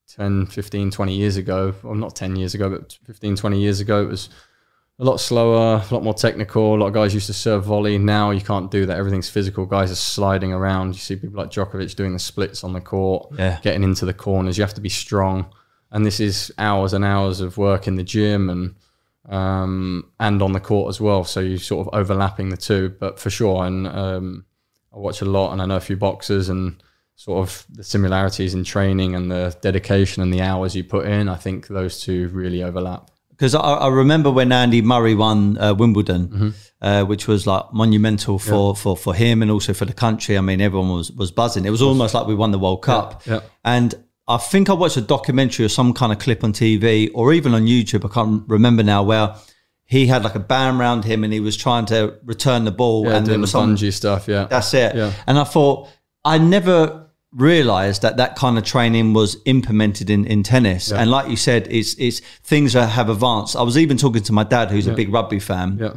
10, 0.08 0.46
15, 0.46 0.90
20 0.90 1.14
years 1.14 1.36
ago, 1.36 1.74
well, 1.82 1.94
not 1.94 2.14
10 2.14 2.36
years 2.36 2.54
ago, 2.54 2.70
but 2.70 2.96
15, 3.04 3.36
20 3.36 3.60
years 3.60 3.80
ago, 3.80 4.02
it 4.02 4.08
was 4.08 4.28
a 5.00 5.04
lot 5.04 5.16
slower, 5.18 5.82
a 5.90 5.94
lot 5.94 6.04
more 6.04 6.14
technical. 6.14 6.74
A 6.74 6.78
lot 6.78 6.86
of 6.86 6.92
guys 6.94 7.12
used 7.14 7.26
to 7.26 7.32
serve 7.32 7.64
volley. 7.64 7.98
Now 7.98 8.30
you 8.30 8.40
can't 8.40 8.70
do 8.70 8.86
that. 8.86 8.96
Everything's 8.96 9.28
physical. 9.28 9.66
Guys 9.66 9.90
are 9.90 9.96
sliding 9.96 10.52
around. 10.52 10.94
You 10.94 11.00
see 11.00 11.16
people 11.16 11.36
like 11.36 11.50
Djokovic 11.50 11.96
doing 11.96 12.12
the 12.12 12.18
splits 12.20 12.62
on 12.62 12.72
the 12.74 12.80
court, 12.80 13.32
Yeah. 13.36 13.58
getting 13.62 13.82
into 13.82 14.04
the 14.04 14.14
corners. 14.14 14.56
You 14.56 14.62
have 14.62 14.74
to 14.74 14.80
be 14.80 14.88
strong. 14.88 15.46
And 15.90 16.06
this 16.06 16.20
is 16.20 16.52
hours 16.58 16.92
and 16.92 17.04
hours 17.04 17.40
of 17.40 17.56
work 17.58 17.88
in 17.88 17.96
the 17.96 18.04
gym 18.04 18.48
and 18.50 18.74
um, 19.26 20.10
and 20.20 20.42
on 20.42 20.52
the 20.52 20.60
court 20.60 20.90
as 20.90 21.00
well. 21.00 21.24
So 21.24 21.40
you 21.40 21.56
sort 21.58 21.86
of 21.88 21.94
overlapping 21.94 22.50
the 22.50 22.56
two. 22.56 22.94
But 23.00 23.18
for 23.18 23.30
sure, 23.30 23.64
and 23.64 23.86
um, 23.88 24.44
I 24.94 24.98
watch 24.98 25.22
a 25.22 25.24
lot, 25.24 25.52
and 25.52 25.62
I 25.62 25.66
know 25.66 25.76
a 25.76 25.80
few 25.80 25.96
boxers, 25.96 26.48
and 26.50 26.80
sort 27.16 27.48
of 27.48 27.64
the 27.70 27.84
similarities 27.84 28.54
in 28.54 28.64
training 28.64 29.14
and 29.14 29.30
the 29.30 29.56
dedication 29.60 30.22
and 30.22 30.32
the 30.32 30.40
hours 30.42 30.74
you 30.74 30.84
put 30.84 31.06
in. 31.06 31.28
I 31.28 31.36
think 31.36 31.68
those 31.68 32.00
two 32.00 32.28
really 32.28 32.62
overlap. 32.62 33.10
because 33.30 33.54
I, 33.54 33.60
I 33.60 33.88
remember 33.88 34.30
when 34.30 34.52
Andy 34.52 34.82
Murray 34.82 35.14
won 35.14 35.56
uh, 35.58 35.74
Wimbledon, 35.74 36.28
Mm-hmm. 36.28 36.48
uh, 36.82 37.04
which 37.04 37.26
was 37.28 37.46
like 37.46 37.64
monumental 37.72 38.38
for, 38.38 38.74
for, 38.76 38.96
for 38.96 39.14
him 39.14 39.42
and 39.42 39.50
also 39.50 39.72
for 39.72 39.84
the 39.86 39.92
country. 39.94 40.36
I 40.36 40.40
mean, 40.40 40.60
everyone 40.60 40.90
was, 40.90 41.10
was 41.12 41.30
buzzing. 41.30 41.64
It 41.64 41.70
was 41.70 41.82
almost 41.82 42.14
like 42.14 42.26
we 42.26 42.34
won 42.34 42.50
the 42.50 42.58
World 42.58 42.82
Cup. 42.82 43.22
yeah. 43.26 43.40
And 43.64 43.94
I 44.26 44.36
think 44.38 44.68
I 44.68 44.72
watched 44.72 44.96
a 44.96 45.00
documentary 45.02 45.64
or 45.66 45.68
some 45.68 45.92
kind 45.94 46.12
of 46.12 46.18
clip 46.18 46.42
on 46.44 46.52
TV 46.52 47.10
or 47.14 47.32
even 47.32 47.54
on 47.54 47.66
YouTube. 47.66 48.04
I 48.08 48.12
can't 48.12 48.42
remember 48.48 48.82
now 48.82 49.02
where 49.02 49.34
he 49.84 50.06
had 50.06 50.24
like 50.24 50.34
a 50.34 50.40
band 50.40 50.80
around 50.80 51.04
him 51.04 51.24
and 51.24 51.32
he 51.32 51.40
was 51.40 51.56
trying 51.56 51.86
to 51.86 52.18
return 52.24 52.64
the 52.64 52.70
ball. 52.72 53.04
Yeah, 53.06 53.16
and 53.16 53.26
doing 53.26 53.40
the 53.42 53.46
bungee 53.46 53.92
stuff. 53.92 54.26
Yeah, 54.28 54.44
that's 54.44 54.72
it. 54.74 54.94
Yeah. 54.96 55.12
And 55.26 55.38
I 55.38 55.44
thought, 55.44 55.88
I 56.24 56.38
never 56.38 57.03
realized 57.34 58.02
that 58.02 58.16
that 58.18 58.36
kind 58.36 58.56
of 58.58 58.64
training 58.64 59.12
was 59.12 59.36
implemented 59.44 60.08
in, 60.10 60.24
in 60.26 60.42
tennis. 60.42 60.92
And 60.92 61.10
like 61.10 61.28
you 61.28 61.36
said, 61.36 61.66
it's, 61.70 61.94
it's 61.94 62.20
things 62.42 62.74
that 62.74 62.88
have 62.90 63.08
advanced. 63.08 63.56
I 63.56 63.62
was 63.62 63.76
even 63.76 63.96
talking 63.96 64.22
to 64.22 64.32
my 64.32 64.44
dad, 64.44 64.70
who's 64.70 64.86
a 64.86 64.92
big 64.94 65.12
rugby 65.12 65.40
fan. 65.40 65.78
yeah, 65.80 65.94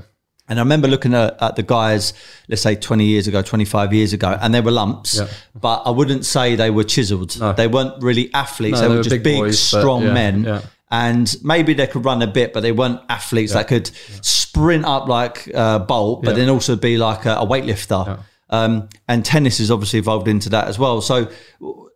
And 0.49 0.59
I 0.59 0.61
remember 0.63 0.87
looking 0.87 1.13
at, 1.13 1.41
at 1.41 1.55
the 1.55 1.63
guys, 1.63 2.13
let's 2.49 2.61
say 2.63 2.75
20 2.75 3.05
years 3.05 3.27
ago, 3.27 3.41
25 3.41 3.93
years 3.93 4.13
ago, 4.13 4.37
and 4.41 4.53
they 4.53 4.61
were 4.61 4.71
lumps, 4.71 5.17
Yeah. 5.19 5.27
but 5.59 5.83
I 5.85 5.91
wouldn't 5.91 6.25
say 6.25 6.55
they 6.55 6.71
were 6.71 6.83
chiseled. 6.83 7.31
They 7.55 7.67
weren't 7.67 8.01
really 8.01 8.33
athletes. 8.33 8.81
No, 8.81 8.81
they, 8.81 8.87
they 8.87 8.89
were 8.89 8.97
were 8.97 9.03
just 9.03 9.13
big 9.15 9.23
big, 9.23 9.37
boys, 9.39 9.59
strong 9.59 10.03
yeah, 10.03 10.13
men. 10.13 10.43
yeah. 10.43 10.61
And 10.89 11.35
maybe 11.43 11.73
they 11.73 11.85
could 11.85 12.05
run 12.05 12.21
a 12.21 12.27
bit, 12.27 12.53
but 12.53 12.61
they 12.61 12.71
weren't 12.71 13.01
athletes 13.09 13.51
that 13.53 13.67
could 13.67 13.87
sprint 14.21 14.85
up 14.85 15.07
like 15.09 15.51
uh, 15.53 15.79
Bolt, 15.79 16.23
but 16.23 16.31
Yeah. 16.31 16.37
then 16.45 16.49
also 16.49 16.75
be 16.77 16.97
like 16.97 17.25
a, 17.25 17.35
a 17.35 17.45
weightlifter. 17.45 18.19
Um, 18.49 18.89
and 19.07 19.25
tennis 19.25 19.57
has 19.57 19.71
obviously 19.71 19.99
evolved 19.99 20.27
into 20.27 20.49
that 20.49 20.67
as 20.67 20.79
well. 20.79 21.01
So, 21.01 21.29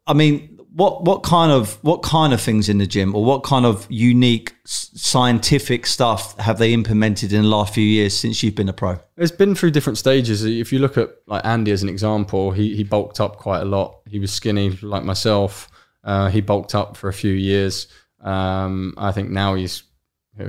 I 0.06 0.14
mean, 0.14 0.60
what 0.74 1.04
what 1.04 1.24
kind 1.24 1.52
of 1.52 1.78
what 1.84 2.02
kind 2.02 2.34
of 2.34 2.42
things 2.42 2.70
in 2.70 2.78
the 2.78 2.88
gym, 2.88 3.14
or 3.14 3.24
what 3.26 3.44
kind 3.44 3.66
of 3.66 3.86
unique 3.90 4.54
scientific 4.66 5.86
stuff 5.86 6.38
have 6.40 6.58
they 6.60 6.74
implemented 6.74 7.34
in 7.34 7.42
the 7.42 7.48
last 7.48 7.74
few 7.74 7.84
years 7.84 8.16
since 8.16 8.42
you've 8.42 8.56
been 8.56 8.70
a 8.70 8.74
pro? 8.74 8.98
It's 9.18 9.32
been 9.32 9.54
through 9.54 9.72
different 9.72 9.98
stages. 9.98 10.46
If 10.46 10.72
you 10.72 10.80
look 10.80 10.98
at 10.98 11.10
like 11.28 11.46
Andy 11.46 11.72
as 11.72 11.84
an 11.84 11.90
example, 11.90 12.52
he 12.52 12.76
he 12.76 12.84
bulked 12.84 13.20
up 13.20 13.38
quite 13.38 13.62
a 13.62 13.66
lot. 13.66 14.00
He 14.08 14.20
was 14.20 14.32
skinny 14.32 14.72
like 14.82 15.04
myself. 15.04 15.70
Uh, 16.04 16.30
he 16.30 16.42
bulked 16.42 16.74
up 16.74 16.96
for 16.96 17.10
a 17.10 17.14
few 17.14 17.34
years. 17.34 17.88
Um, 18.22 18.94
I 18.98 19.12
think 19.12 19.30
now 19.30 19.56
he's 19.56 19.84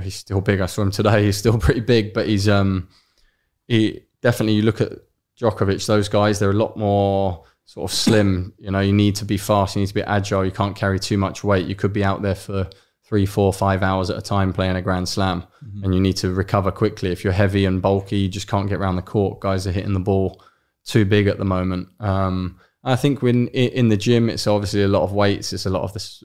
he's 0.03 0.15
still 0.15 0.41
big. 0.41 0.61
I 0.61 0.67
saw 0.67 0.83
him 0.83 0.93
today. 0.93 1.25
He's 1.25 1.37
still 1.37 1.59
pretty 1.67 1.81
big, 1.81 2.15
but 2.15 2.29
he's 2.29 2.49
um 2.49 2.89
he 3.67 4.03
definitely. 4.21 4.55
You 4.55 4.63
look 4.63 4.81
at 4.81 4.93
Djokovic; 5.43 5.85
those 5.87 6.09
guys 6.09 6.39
they're 6.39 6.51
a 6.51 6.55
lot 6.55 6.77
more 6.77 7.45
sort 7.65 7.91
of 7.91 7.97
slim. 7.97 8.55
You 8.63 8.71
know, 8.71 8.81
you 8.81 8.93
need 8.93 9.17
to 9.17 9.25
be 9.25 9.37
fast. 9.37 9.75
You 9.75 9.81
need 9.81 9.89
to 9.89 9.95
be 9.95 10.03
agile. 10.03 10.45
You 10.45 10.53
can't 10.53 10.77
carry 10.77 11.01
too 11.01 11.19
much 11.19 11.43
weight. 11.43 11.67
You 11.67 11.75
could 11.75 11.93
be 11.93 12.05
out 12.05 12.23
there 12.23 12.35
for 12.37 12.69
three, 13.05 13.27
four, 13.27 13.53
five 13.53 13.83
hours 13.83 14.09
at 14.09 14.17
a 14.17 14.23
time 14.23 14.53
playing 14.53 14.77
a 14.77 14.83
Grand 14.83 15.09
Slam, 15.09 15.45
and 15.83 15.95
you 15.95 16.01
need 16.01 16.17
to 16.17 16.33
recover 16.33 16.71
quickly. 16.71 17.11
If 17.11 17.25
you're 17.25 17.33
heavy 17.33 17.67
and 17.67 17.83
bulky, 17.83 18.17
you 18.19 18.29
just 18.29 18.49
can't 18.49 18.69
get 18.69 18.79
around 18.79 18.97
the 18.97 19.03
court. 19.03 19.41
Guys 19.41 19.67
are 19.67 19.73
hitting 19.73 19.93
the 19.93 20.01
ball 20.01 20.43
too 20.85 21.05
big 21.05 21.27
at 21.27 21.39
the 21.39 21.45
moment. 21.45 21.89
Um, 22.01 22.59
I 22.85 22.97
think 22.97 23.21
when 23.21 23.49
in 23.49 23.89
the 23.89 23.97
gym, 23.97 24.31
it's 24.31 24.47
obviously 24.47 24.83
a 24.83 24.89
lot 24.89 25.03
of 25.03 25.13
weights. 25.13 25.53
It's 25.53 25.67
a 25.67 25.71
lot 25.71 25.83
of 25.83 25.93
this 25.93 26.25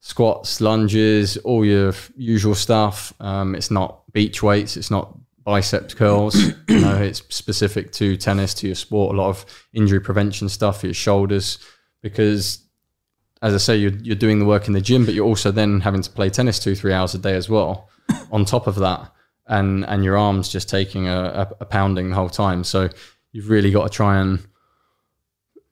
squats, 0.00 0.60
lunges, 0.60 1.36
all 1.38 1.64
your 1.64 1.92
usual 2.16 2.54
stuff. 2.54 3.12
Um, 3.20 3.54
it's 3.54 3.70
not 3.70 4.10
beach 4.12 4.42
weights. 4.42 4.76
It's 4.76 4.90
not 4.90 5.16
bicep 5.44 5.94
curls. 5.94 6.36
you 6.68 6.80
know, 6.80 6.96
it's 6.96 7.22
specific 7.34 7.92
to 7.92 8.16
tennis, 8.16 8.54
to 8.54 8.66
your 8.66 8.76
sport. 8.76 9.14
A 9.14 9.18
lot 9.18 9.28
of 9.28 9.66
injury 9.72 10.00
prevention 10.00 10.48
stuff 10.48 10.80
for 10.80 10.86
your 10.86 10.94
shoulders, 10.94 11.58
because 12.02 12.64
as 13.42 13.54
I 13.54 13.58
say, 13.58 13.76
you're, 13.76 13.92
you're 14.02 14.16
doing 14.16 14.38
the 14.38 14.44
work 14.44 14.66
in 14.66 14.74
the 14.74 14.80
gym, 14.80 15.04
but 15.04 15.14
you're 15.14 15.26
also 15.26 15.50
then 15.50 15.80
having 15.80 16.02
to 16.02 16.10
play 16.10 16.28
tennis 16.30 16.58
two, 16.58 16.74
three 16.74 16.92
hours 16.92 17.14
a 17.14 17.18
day 17.18 17.34
as 17.34 17.48
well. 17.48 17.90
on 18.32 18.44
top 18.44 18.66
of 18.66 18.76
that, 18.76 19.12
and 19.46 19.84
and 19.86 20.04
your 20.04 20.16
arms 20.16 20.48
just 20.48 20.68
taking 20.68 21.08
a, 21.08 21.16
a, 21.16 21.52
a 21.60 21.64
pounding 21.64 22.10
the 22.10 22.14
whole 22.14 22.28
time. 22.28 22.64
So 22.64 22.88
you've 23.32 23.50
really 23.50 23.70
got 23.70 23.84
to 23.84 23.88
try 23.90 24.18
and 24.18 24.44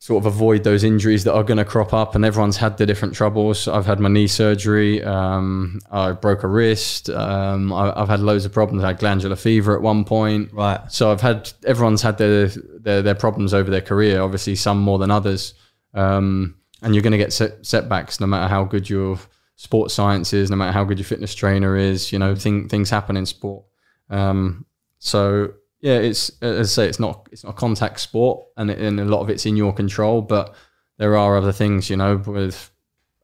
sort 0.08 0.24
of 0.24 0.26
avoid 0.26 0.64
those 0.64 0.84
injuries 0.84 1.24
that 1.24 1.34
are 1.34 1.44
going 1.44 1.58
to 1.58 1.66
crop 1.66 1.92
up. 1.92 2.14
And 2.14 2.24
everyone's 2.24 2.56
had 2.56 2.78
their 2.78 2.86
different 2.86 3.12
troubles. 3.12 3.68
I've 3.68 3.84
had 3.84 4.00
my 4.00 4.08
knee 4.08 4.26
surgery. 4.26 5.04
Um, 5.04 5.80
I 5.90 6.12
broke 6.12 6.44
a 6.44 6.48
wrist. 6.48 7.10
Um, 7.10 7.74
I, 7.74 7.92
I've 7.94 8.08
had 8.08 8.20
loads 8.20 8.46
of 8.46 8.52
problems. 8.52 8.82
I 8.82 8.86
had 8.86 9.00
glandular 9.00 9.36
fever 9.36 9.76
at 9.76 9.82
one 9.82 10.06
point. 10.06 10.50
Right. 10.54 10.80
So 10.90 11.12
I've 11.12 11.20
had 11.20 11.52
everyone's 11.66 12.00
had 12.00 12.16
their 12.16 12.46
their, 12.46 13.02
their 13.02 13.14
problems 13.14 13.52
over 13.52 13.70
their 13.70 13.82
career. 13.82 14.22
Obviously, 14.22 14.54
some 14.54 14.80
more 14.80 14.98
than 14.98 15.10
others. 15.10 15.52
Um, 15.92 16.56
and 16.80 16.94
you're 16.94 17.02
going 17.02 17.12
to 17.12 17.18
get 17.18 17.34
set, 17.34 17.66
setbacks 17.66 18.18
no 18.18 18.26
matter 18.26 18.48
how 18.48 18.64
good 18.64 18.88
your 18.88 19.18
sports 19.56 19.92
science 19.92 20.32
is, 20.32 20.48
no 20.48 20.56
matter 20.56 20.72
how 20.72 20.84
good 20.84 20.98
your 20.98 21.04
fitness 21.04 21.34
trainer 21.34 21.76
is. 21.76 22.12
You 22.12 22.18
know, 22.18 22.34
thing, 22.34 22.66
things 22.70 22.88
happen 22.88 23.14
in 23.18 23.26
sport. 23.26 23.66
Um, 24.08 24.64
so 25.00 25.52
yeah, 25.80 25.94
it's 25.94 26.30
as 26.42 26.70
I 26.70 26.82
say, 26.82 26.88
it's 26.88 27.00
not 27.00 27.28
it's 27.30 27.44
not 27.44 27.50
a 27.50 27.56
contact 27.56 28.00
sport, 28.00 28.44
and, 28.56 28.70
it, 28.70 28.78
and 28.78 28.98
a 28.98 29.04
lot 29.04 29.20
of 29.20 29.30
it's 29.30 29.46
in 29.46 29.56
your 29.56 29.72
control. 29.72 30.22
But 30.22 30.54
there 30.96 31.16
are 31.16 31.36
other 31.36 31.52
things, 31.52 31.88
you 31.88 31.96
know, 31.96 32.16
with 32.16 32.70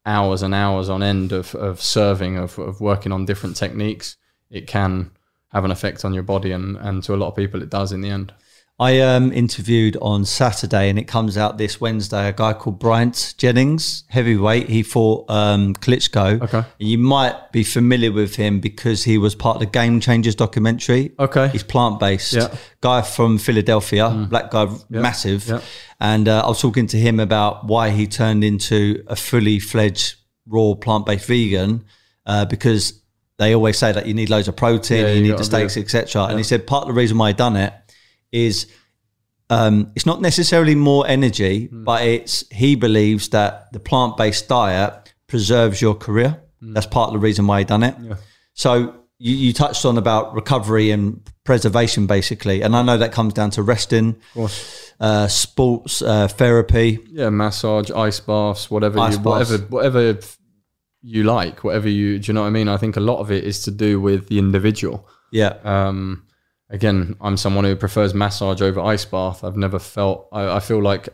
hours 0.06 0.42
and 0.42 0.54
hours 0.54 0.88
on 0.88 1.02
end 1.02 1.32
of, 1.32 1.54
of 1.54 1.80
serving, 1.80 2.36
of, 2.36 2.58
of 2.58 2.80
working 2.80 3.10
on 3.12 3.24
different 3.24 3.56
techniques, 3.56 4.16
it 4.50 4.66
can 4.66 5.10
have 5.48 5.64
an 5.64 5.70
effect 5.70 6.04
on 6.04 6.12
your 6.12 6.22
body, 6.22 6.52
and, 6.52 6.76
and 6.76 7.02
to 7.04 7.14
a 7.14 7.16
lot 7.16 7.28
of 7.28 7.36
people, 7.36 7.62
it 7.62 7.70
does 7.70 7.92
in 7.92 8.00
the 8.00 8.10
end. 8.10 8.32
I 8.78 8.98
um, 9.00 9.30
interviewed 9.32 9.96
on 10.02 10.24
Saturday, 10.24 10.90
and 10.90 10.98
it 10.98 11.04
comes 11.04 11.38
out 11.38 11.58
this 11.58 11.80
Wednesday. 11.80 12.28
A 12.28 12.32
guy 12.32 12.54
called 12.54 12.80
Bryant 12.80 13.34
Jennings, 13.38 14.02
heavyweight. 14.08 14.68
He 14.68 14.82
fought 14.82 15.30
um, 15.30 15.74
Klitschko. 15.74 16.42
Okay. 16.42 16.64
You 16.78 16.98
might 16.98 17.52
be 17.52 17.62
familiar 17.62 18.10
with 18.10 18.34
him 18.34 18.58
because 18.58 19.04
he 19.04 19.16
was 19.16 19.36
part 19.36 19.56
of 19.56 19.60
the 19.60 19.66
Game 19.66 20.00
Changers 20.00 20.34
documentary. 20.34 21.12
Okay. 21.20 21.48
He's 21.48 21.62
plant 21.62 22.00
based. 22.00 22.32
Yeah. 22.32 22.48
Mm. 22.48 22.58
Guy 22.80 23.02
from 23.02 23.38
Philadelphia, 23.38 24.10
black 24.28 24.50
guy, 24.50 24.66
massive. 24.90 25.46
Yeah. 25.46 25.60
And 26.00 26.26
uh, 26.26 26.44
I 26.44 26.48
was 26.48 26.60
talking 26.60 26.88
to 26.88 26.98
him 26.98 27.20
about 27.20 27.66
why 27.66 27.90
he 27.90 28.08
turned 28.08 28.42
into 28.42 29.04
a 29.06 29.14
fully 29.14 29.60
fledged 29.60 30.16
raw 30.46 30.74
plant 30.74 31.06
based 31.06 31.26
vegan 31.26 31.84
uh, 32.26 32.44
because 32.44 33.00
they 33.38 33.54
always 33.54 33.78
say 33.78 33.92
that 33.92 34.06
you 34.06 34.14
need 34.14 34.30
loads 34.30 34.48
of 34.48 34.56
protein, 34.56 34.98
Yeah, 34.98 35.12
you, 35.12 35.22
you 35.22 35.30
need 35.30 35.38
the 35.38 35.44
steaks, 35.44 35.76
etc. 35.76 36.24
And 36.24 36.38
he 36.38 36.44
said 36.44 36.66
part 36.66 36.82
of 36.82 36.88
the 36.88 36.94
reason 36.94 37.18
why 37.18 37.28
he 37.28 37.34
done 37.34 37.56
it 37.56 37.72
is 38.34 38.66
um, 39.50 39.92
it's 39.94 40.06
not 40.06 40.20
necessarily 40.20 40.74
more 40.74 41.06
energy, 41.06 41.66
Hmm. 41.66 41.84
but 41.84 42.02
it's 42.02 42.44
he 42.50 42.76
believes 42.76 43.28
that 43.30 43.72
the 43.72 43.80
plant 43.80 44.16
based 44.16 44.48
diet 44.48 45.14
preserves 45.26 45.80
your 45.80 45.94
career. 45.94 46.40
Hmm. 46.60 46.72
That's 46.74 46.86
part 46.86 47.08
of 47.08 47.12
the 47.14 47.18
reason 47.20 47.46
why 47.46 47.58
he 47.60 47.64
done 47.64 47.82
it. 47.82 47.94
So 48.54 48.94
you, 49.18 49.34
you 49.36 49.52
touched 49.52 49.84
on 49.84 49.98
about 49.98 50.34
recovery 50.34 50.90
and 50.90 51.20
preservation, 51.44 52.06
basically, 52.06 52.62
and 52.62 52.74
I 52.74 52.82
know 52.82 52.96
that 52.98 53.12
comes 53.12 53.34
down 53.34 53.50
to 53.50 53.62
resting, 53.62 54.16
uh, 55.00 55.28
sports, 55.28 56.00
uh, 56.02 56.28
therapy. 56.28 56.98
Yeah, 57.10 57.30
massage, 57.30 57.90
ice 57.90 58.20
baths, 58.20 58.70
whatever, 58.70 58.98
Ice 59.00 59.12
you, 59.16 59.18
baths. 59.20 59.50
whatever, 59.50 59.64
whatever 59.68 60.18
you 61.02 61.22
like, 61.24 61.62
whatever 61.64 61.88
you. 61.88 62.18
Do 62.18 62.26
you 62.28 62.34
know 62.34 62.40
what 62.42 62.46
I 62.48 62.50
mean? 62.50 62.68
I 62.68 62.76
think 62.78 62.96
a 62.96 63.00
lot 63.00 63.18
of 63.18 63.30
it 63.30 63.44
is 63.44 63.62
to 63.64 63.70
do 63.70 64.00
with 64.00 64.28
the 64.28 64.38
individual. 64.38 65.06
Yeah, 65.32 65.54
Um, 65.64 66.23
again, 66.74 67.16
I'm 67.20 67.36
someone 67.36 67.64
who 67.64 67.76
prefers 67.76 68.12
massage 68.14 68.60
over 68.60 68.80
ice 68.80 69.04
bath. 69.04 69.44
I've 69.44 69.56
never 69.56 69.78
felt. 69.78 70.28
I, 70.32 70.56
I 70.56 70.60
feel 70.60 70.82
like 70.82 71.08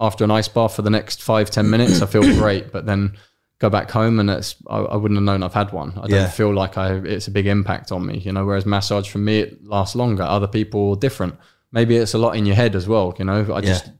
after 0.00 0.24
an 0.24 0.30
ice 0.30 0.48
bath 0.48 0.74
for 0.74 0.82
the 0.82 0.90
next 0.90 1.22
five 1.22 1.50
ten 1.50 1.70
minutes, 1.70 2.02
I 2.02 2.06
feel 2.06 2.22
great, 2.42 2.72
but 2.72 2.86
then 2.86 3.16
go 3.58 3.70
back 3.70 3.90
home 3.90 4.20
and 4.20 4.28
it's 4.28 4.56
I, 4.68 4.78
I 4.78 4.96
wouldn't 4.96 5.16
have 5.16 5.24
known 5.24 5.42
I've 5.42 5.54
had 5.54 5.72
one. 5.72 5.92
I 5.96 6.02
don't 6.02 6.10
Yeah. 6.10 6.28
feel 6.28 6.52
like 6.52 6.76
I 6.76 6.94
it's 6.96 7.28
a 7.28 7.30
big 7.30 7.46
impact 7.46 7.92
on 7.92 8.04
me, 8.06 8.18
you 8.18 8.32
know. 8.32 8.44
Whereas 8.44 8.66
massage 8.66 9.08
for 9.08 9.18
me 9.18 9.40
it 9.40 9.64
lasts 9.64 9.94
longer. 9.96 10.22
Other 10.24 10.48
people 10.48 10.90
are 10.90 10.96
different. 10.96 11.36
Maybe 11.72 11.96
it's 11.96 12.14
a 12.14 12.18
lot 12.18 12.36
in 12.36 12.46
your 12.46 12.56
head 12.56 12.74
as 12.74 12.86
well, 12.88 13.14
you 13.18 13.24
know. 13.24 13.54
I 13.54 13.60
just 13.60 13.90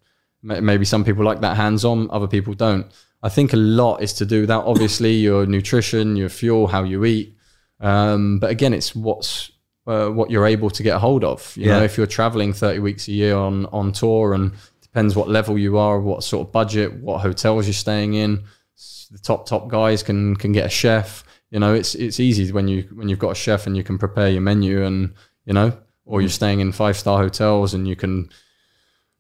ma- 0.43 0.61
maybe 0.61 0.85
some 0.85 1.05
people 1.05 1.25
like 1.25 1.41
that 1.41 1.57
hands 1.57 1.85
on, 1.85 2.11
other 2.11 2.29
people 2.29 2.55
don't. 2.55 2.87
I 3.23 3.29
think 3.31 3.53
a 3.55 3.57
lot 3.57 4.03
is 4.03 4.13
to 4.15 4.27
do 4.27 4.41
with 4.41 4.49
that. 4.49 4.65
Obviously, 4.65 5.15
your 5.15 5.47
nutrition, 5.47 6.17
your 6.17 6.29
fuel, 6.29 6.67
how 6.67 6.83
you 6.85 7.05
eat. 7.07 7.35
Um, 7.81 8.39
but 8.39 8.51
again, 8.51 8.73
it's 8.75 8.95
what's 8.95 9.51
uh, 9.87 10.09
what 10.09 10.31
you're 10.31 10.47
able 10.47 10.71
to 10.71 10.83
get 10.83 10.97
a 10.97 10.99
hold 10.99 11.25
of. 11.25 11.57
You 11.57 11.67
know, 11.67 11.83
if 11.83 11.97
you're 11.97 12.07
traveling 12.07 12.53
30 12.53 12.81
weeks 12.81 13.09
a 13.09 13.13
year 13.13 13.37
on 13.37 13.67
on 13.67 13.93
tour, 13.93 14.35
and 14.35 14.53
depends 14.83 15.15
what 15.15 15.29
level 15.29 15.59
you 15.59 15.77
are, 15.79 16.01
what 16.01 16.25
sort 16.25 16.47
of 16.47 16.53
budget, 16.53 16.93
what 16.95 17.21
hotels 17.21 17.67
you're 17.67 17.75
staying 17.75 18.15
in. 18.15 18.45
The 19.11 19.19
top 19.19 19.47
top 19.47 19.69
guys 19.69 20.03
can 20.03 20.37
can 20.37 20.53
get 20.53 20.67
a 20.67 20.71
chef. 20.71 21.25
You 21.51 21.61
know, 21.61 21.75
it's 21.75 21.95
it's 21.95 22.19
easy 22.19 22.51
when 22.51 22.67
you 22.69 22.89
when 22.95 23.09
you've 23.09 23.19
got 23.19 23.31
a 23.31 23.35
chef 23.35 23.67
and 23.67 23.77
you 23.77 23.85
can 23.85 23.99
prepare 23.99 24.31
your 24.31 24.41
menu, 24.41 24.85
and 24.85 25.15
you 25.45 25.53
know, 25.53 25.77
or 26.05 26.21
you're 26.21 26.31
staying 26.31 26.61
in 26.61 26.73
five 26.73 26.97
star 26.97 27.19
hotels 27.19 27.75
and 27.75 27.87
you 27.87 27.97
can 27.97 28.31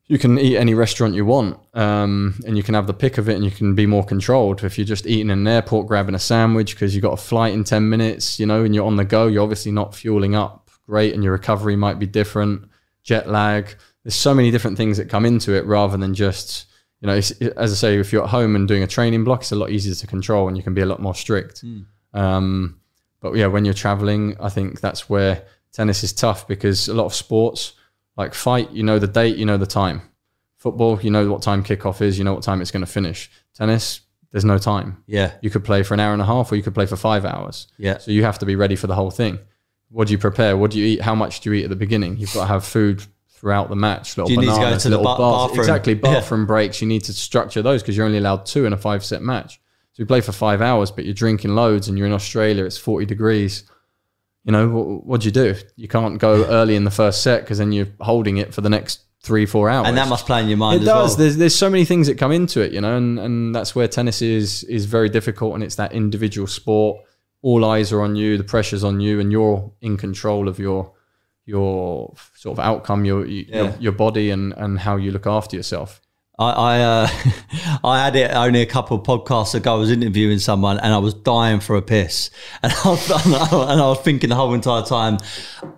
you 0.09 0.19
can 0.19 0.39
eat 0.39 0.57
any 0.57 0.75
restaurant 0.75 1.15
you 1.15 1.25
want 1.25 1.59
um, 1.75 2.41
and 2.47 2.57
you 2.57 2.63
can 2.63 2.75
have 2.75 2.87
the 2.87 2.95
pick 2.95 3.19
of 3.19 3.29
it 3.29 3.35
and 3.35 3.45
you 3.45 3.51
can 3.51 3.75
be 3.75 3.87
more 3.87 4.05
controlled. 4.05 4.63
If 4.63 4.79
you're 4.79 4.85
just 4.85 5.07
eating 5.07 5.31
in 5.31 5.39
an 5.39 5.49
airport 5.49 5.89
grabbing 5.89 6.15
a 6.15 6.19
sandwich 6.19 6.75
because 6.75 6.95
you've 6.95 7.03
got 7.03 7.13
a 7.13 7.17
flight 7.17 7.55
in 7.55 7.65
10 7.65 7.89
minutes 7.89 8.39
you 8.39 8.47
know 8.47 8.63
and 8.63 8.75
you're 8.75 8.87
on 8.87 8.97
the 8.97 9.05
go 9.05 9.27
you're 9.27 9.43
obviously 9.43 9.73
not 9.73 9.95
fueling 9.95 10.35
up 10.35 10.71
great 10.87 11.13
and 11.13 11.25
your 11.25 11.33
recovery 11.33 11.75
might 11.75 11.99
be 11.99 12.07
different 12.07 12.69
jet 13.03 13.29
lag. 13.29 13.75
There's 14.05 14.15
so 14.15 14.33
many 14.33 14.53
different 14.53 14.77
things 14.77 14.97
that 14.99 15.09
come 15.09 15.27
into 15.27 15.55
it 15.55 15.67
rather 15.67 15.97
than 15.97 16.15
just 16.15 16.67
you 17.01 17.09
know 17.09 17.15
it's, 17.15 17.33
as 17.33 17.73
i 17.73 17.75
say 17.75 17.99
if 17.99 18.13
you're 18.13 18.25
at 18.25 18.31
home 18.31 18.57
and 18.57 18.67
doing 18.67 18.83
a 18.83 18.87
training 18.87 19.25
block 19.25 19.41
it's 19.41 19.53
a 19.53 19.57
lot 19.57 19.71
easier 19.71 19.95
to 19.95 20.07
control 20.07 20.49
and 20.49 20.57
you 20.57 20.63
can 20.63 20.75
be 20.75 20.81
a 20.83 20.87
lot 20.87 21.01
more 21.01 21.15
strict. 21.15 21.63
Um, 22.15 22.81
but 23.21 23.35
yeah 23.35 23.47
when 23.47 23.65
you're 23.65 23.75
traveling 23.75 24.37
i 24.41 24.49
think 24.49 24.81
that's 24.81 25.09
where 25.09 25.45
tennis 25.73 26.05
is 26.05 26.13
tough 26.13 26.47
because 26.47 26.89
a 26.89 26.95
lot 26.95 27.05
of 27.05 27.15
sports 27.15 27.75
like 28.17 28.35
fight, 28.35 28.71
you 28.71 28.83
know 28.83 28.99
the 28.99 29.07
date, 29.07 29.37
you 29.37 29.45
know 29.47 29.57
the 29.57 29.67
time. 29.67 30.03
Football, 30.59 31.01
you 31.03 31.11
know 31.11 31.31
what 31.31 31.43
time 31.43 31.63
kickoff 31.63 32.01
is, 32.01 32.19
you 32.19 32.25
know 32.25 32.35
what 32.35 32.43
time 32.43 32.61
it's 32.61 32.71
going 32.71 32.85
to 32.85 32.91
finish. 32.91 33.31
Tennis, 33.55 34.01
there's 34.33 34.45
no 34.45 34.59
time. 34.59 35.03
yeah, 35.07 35.33
You 35.43 35.51
could 35.51 35.65
play 35.65 35.83
for 35.83 35.95
an 35.95 36.01
hour 36.01 36.13
and 36.13 36.23
a 36.23 36.25
half, 36.25 36.51
or 36.51 36.57
you 36.57 36.63
could 36.63 36.75
play 36.75 36.87
for 36.87 36.97
five 36.97 37.25
hours. 37.25 37.69
yeah. 37.79 37.99
So 37.99 38.11
you 38.11 38.25
have 38.25 38.39
to 38.41 38.47
be 38.47 38.57
ready 38.57 38.75
for 38.77 38.87
the 38.87 38.95
whole 38.95 39.11
thing. 39.11 39.39
What 39.91 40.09
do 40.09 40.13
you 40.13 40.19
prepare? 40.19 40.57
What 40.57 40.73
do 40.73 40.79
you 40.81 40.87
eat? 40.87 41.01
How 41.03 41.15
much 41.15 41.41
do 41.41 41.51
you 41.51 41.61
eat 41.61 41.65
at 41.65 41.71
the 41.71 41.77
beginning? 41.77 42.17
You've 42.17 42.33
got 42.35 42.41
to 42.43 42.47
have 42.49 42.65
food 42.65 43.05
throughout 43.31 43.69
the 43.69 43.77
match. 43.77 44.17
Little 44.17 44.29
Do 44.29 44.33
you 44.35 44.41
need 44.41 44.47
to 44.47 44.53
go 44.53 44.59
bananas, 44.59 44.83
to 44.85 44.89
the 44.89 44.97
little 44.99 45.13
ba- 45.15 45.19
bars. 45.19 45.49
bathroom? 45.51 45.61
Exactly, 45.61 45.93
Yeah. 45.95 46.01
bathroom 46.01 46.47
breaks. 46.47 46.81
You 46.83 46.89
need 46.89 47.05
to 47.05 47.13
structure 47.13 47.63
those 47.63 47.83
because 47.83 47.97
you're 47.97 48.07
only 48.07 48.19
allowed 48.19 48.47
two 48.47 48.65
in 48.67 48.73
a 48.73 48.77
five 48.77 49.05
set 49.05 49.23
match. 49.23 49.61
So 49.93 50.03
you 50.03 50.07
play 50.07 50.21
for 50.23 50.33
five 50.33 50.61
hours, 50.61 50.91
but 50.91 51.05
you're 51.05 51.15
drinking 51.15 51.55
loads, 51.55 51.87
and 51.89 51.97
you're 51.97 52.07
in 52.07 52.13
Australia. 52.13 52.65
It's 52.65 52.77
40 52.79 53.07
degrees 53.07 53.63
you 54.47 54.53
know, 54.53 54.69
what, 54.69 55.05
what 55.05 55.21
do 55.21 55.27
you 55.27 55.33
do? 55.33 55.55
You 55.77 55.89
can't 55.89 56.19
go 56.19 56.45
early 56.47 56.77
in 56.77 56.85
the 56.85 56.91
first 56.91 57.23
set 57.23 57.43
because 57.43 57.59
then 57.59 57.73
you're 57.73 57.89
holding 58.01 58.39
it 58.39 58.55
for 58.55 58.61
the 58.63 58.71
next 58.71 59.01
three, 59.23 59.45
four 59.45 59.69
hours. 59.69 59.89
And 59.89 59.99
that 59.99 60.09
must 60.09 60.25
play 60.25 60.41
in 60.41 60.49
your 60.49 60.57
mind 60.57 60.77
it 60.77 60.83
as 60.83 60.87
does. 60.87 61.09
well. 61.11 61.17
There's 61.19 61.37
there's 61.37 61.55
so 61.55 61.69
many 61.69 61.85
things 61.85 62.07
that 62.07 62.17
come 62.17 62.31
into 62.33 62.61
it, 62.61 62.73
you 62.73 62.81
know, 62.81 62.97
and, 62.97 63.19
and 63.19 63.55
that's 63.55 63.75
where 63.75 63.89
tennis 63.89 64.23
is 64.23 64.63
is 64.65 64.85
very 64.87 65.09
difficult, 65.09 65.55
and 65.55 65.63
it's 65.65 65.75
that 65.77 65.93
individual 65.93 66.47
sport. 66.47 66.99
All 67.43 67.65
eyes 67.65 67.93
are 67.93 68.01
on 68.03 68.17
you, 68.17 68.39
the 68.39 68.45
pressure's 68.45 68.85
on 68.85 69.01
you, 69.01 69.21
and 69.21 69.31
you're 69.33 69.73
in 69.83 69.97
control 69.97 70.49
of 70.49 70.59
your 70.59 70.93
your 71.45 72.15
sort 72.35 72.59
of 72.59 72.65
outcome, 72.65 73.05
your 73.05 73.27
your, 73.27 73.45
Yeah. 73.49 73.77
your 73.81 73.93
body, 73.93 74.31
and 74.31 74.53
and 74.57 74.79
how 74.79 74.97
you 74.97 75.11
look 75.11 75.27
after 75.27 75.57
yourself. 75.57 76.01
I 76.39 76.51
I, 76.51 76.81
uh, 76.81 77.09
I 77.85 78.05
had 78.05 78.17
it 78.17 78.31
only 78.33 78.61
a 78.61 78.67
couple 78.67 78.99
of 78.99 79.05
podcasts 79.05 79.55
ago. 79.55 79.75
I 79.75 79.79
was 79.79 79.91
interviewing 79.91 80.39
someone 80.39 80.79
and 80.79 80.93
I 80.93 80.99
was 80.99 81.15
dying 81.15 81.61
for 81.61 81.77
a 81.77 81.83
piss, 81.83 82.31
and 82.63 82.73
I 82.73 82.89
was, 82.89 83.11
and 83.27 83.81
I 83.81 83.87
was 83.87 84.01
thinking 84.01 84.29
the 84.29 84.37
whole 84.37 84.53
entire 84.53 84.83
time, 84.83 85.19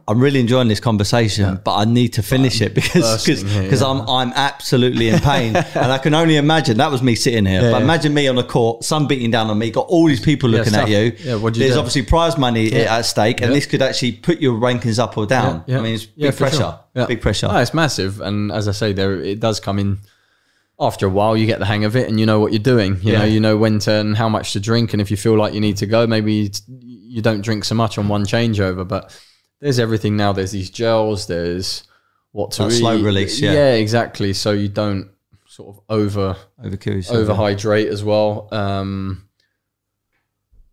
I'm 0.08 0.18
really 0.20 0.40
enjoying 0.40 0.68
this 0.68 0.80
conversation, 0.80 1.60
but 1.64 1.76
I 1.76 1.84
need 1.84 2.14
to 2.14 2.22
finish 2.22 2.60
it 2.60 2.74
because 2.74 3.24
because 3.24 3.42
here, 3.42 3.70
yeah. 3.70 3.86
I'm 3.86 4.08
I'm 4.08 4.32
absolutely 4.34 5.10
in 5.10 5.20
pain, 5.20 5.54
and 5.54 5.92
I 5.92 5.98
can 5.98 6.14
only 6.14 6.36
imagine 6.36 6.78
that 6.78 6.90
was 6.90 7.02
me 7.02 7.14
sitting 7.14 7.46
here. 7.46 7.60
but 7.60 7.78
yeah. 7.78 7.84
imagine 7.84 8.12
me 8.12 8.26
on 8.26 8.34
the 8.36 8.44
court, 8.44 8.82
sun 8.82 9.06
beating 9.06 9.30
down 9.30 9.48
on 9.50 9.58
me, 9.58 9.70
got 9.70 9.86
all 9.86 10.06
these 10.06 10.20
people 10.20 10.48
looking 10.48 10.74
at 10.74 10.88
you. 10.88 11.12
Yeah, 11.18 11.36
what'd 11.36 11.56
you 11.56 11.62
There's 11.62 11.74
do? 11.74 11.78
obviously 11.78 12.02
prize 12.02 12.36
money 12.36 12.72
at 12.72 13.02
stake, 13.02 13.40
and 13.42 13.52
this 13.52 13.66
could 13.66 13.82
actually 13.82 14.12
put 14.12 14.40
your 14.40 14.58
rankings 14.58 14.98
up 14.98 15.16
or 15.16 15.26
down. 15.26 15.64
I 15.68 15.80
mean, 15.80 15.94
it's 15.94 16.06
big 16.06 16.24
Yeah, 16.24 16.30
pressure, 16.32 16.56
sure. 16.56 16.80
Yeah. 16.94 17.06
big 17.06 17.20
pressure. 17.20 17.46
No, 17.46 17.58
it's 17.58 17.74
massive, 17.74 18.20
and 18.20 18.50
as 18.50 18.66
I 18.66 18.72
say, 18.72 18.92
there 18.92 19.20
it 19.20 19.38
does 19.38 19.60
come 19.60 19.78
in. 19.78 19.98
After 20.80 21.06
a 21.06 21.11
while, 21.11 21.37
you 21.37 21.44
get 21.47 21.58
the 21.58 21.64
hang 21.66 21.85
of 21.85 21.97
it, 21.97 22.08
and 22.08 22.20
you 22.20 22.26
know 22.26 22.38
what 22.38 22.52
you're 22.52 22.61
doing. 22.61 22.97
You 23.02 23.12
Yeah. 23.12 23.18
know, 23.20 23.25
you 23.25 23.40
know 23.40 23.56
when 23.56 23.78
to 23.80 23.92
and 23.92 24.16
how 24.16 24.28
much 24.28 24.52
to 24.52 24.61
drink, 24.61 24.92
and 24.92 25.02
if 25.02 25.11
you 25.11 25.16
feel 25.16 25.37
like 25.37 25.52
you 25.54 25.61
need 25.61 25.76
to 25.78 25.87
go, 25.87 26.06
maybe 26.06 26.50
you, 26.68 27.20
don't 27.20 27.40
drink 27.40 27.64
so 27.64 27.75
much 27.75 27.99
on 27.99 28.06
one 28.06 28.25
changeover. 28.25 28.87
But 28.87 29.18
there's 29.61 29.80
everything 29.80 30.16
now. 30.16 30.32
There's 30.32 30.52
these 30.52 30.70
gels. 30.70 31.26
There's 31.26 31.82
what 32.30 32.52
to 32.52 32.66
eat. 32.68 32.70
slow 32.78 33.02
release, 33.02 33.40
yeah. 33.40 33.52
yeah, 33.54 33.73
exactly. 33.73 34.32
So 34.35 34.52
you 34.52 34.68
don't 34.68 35.11
sort 35.49 35.75
of 35.76 35.82
over 35.88 36.37
Overkill 36.64 36.94
yourself. 36.97 37.26
overhydrate 37.26 37.87
as 37.88 38.04
well. 38.04 38.49
Um, 38.52 39.28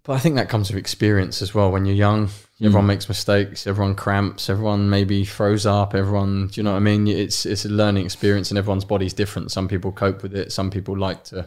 but 0.03 0.13
I 0.13 0.19
think 0.19 0.35
that 0.35 0.49
comes 0.49 0.69
with 0.69 0.77
experience 0.77 1.41
as 1.41 1.55
well. 1.55 1.71
When 1.71 1.85
you're 1.87 1.95
young, 1.95 2.29
Everyone 2.61 2.87
makes 2.87 3.09
mistakes, 3.09 3.67
everyone 3.67 3.95
cramps, 3.95 4.49
everyone 4.49 4.89
maybe 4.89 5.25
throws 5.25 5.65
up, 5.65 5.93
everyone. 5.93 6.47
Do 6.47 6.59
you 6.59 6.63
know 6.63 6.71
what 6.71 6.77
I 6.77 6.79
mean? 6.81 7.05
It's 7.05 7.45
it's 7.45 7.65
a 7.65 7.69
learning 7.69 8.05
experience, 8.05 8.49
and 8.49 8.57
everyone's 8.57 8.85
body's 8.85 9.13
different. 9.13 9.51
Some 9.51 9.67
people 9.67 9.91
cope 9.91 10.23
with 10.23 10.33
it. 10.33 10.53
Some 10.53 10.71
people 10.71 10.97
like 10.97 11.25
to 11.25 11.45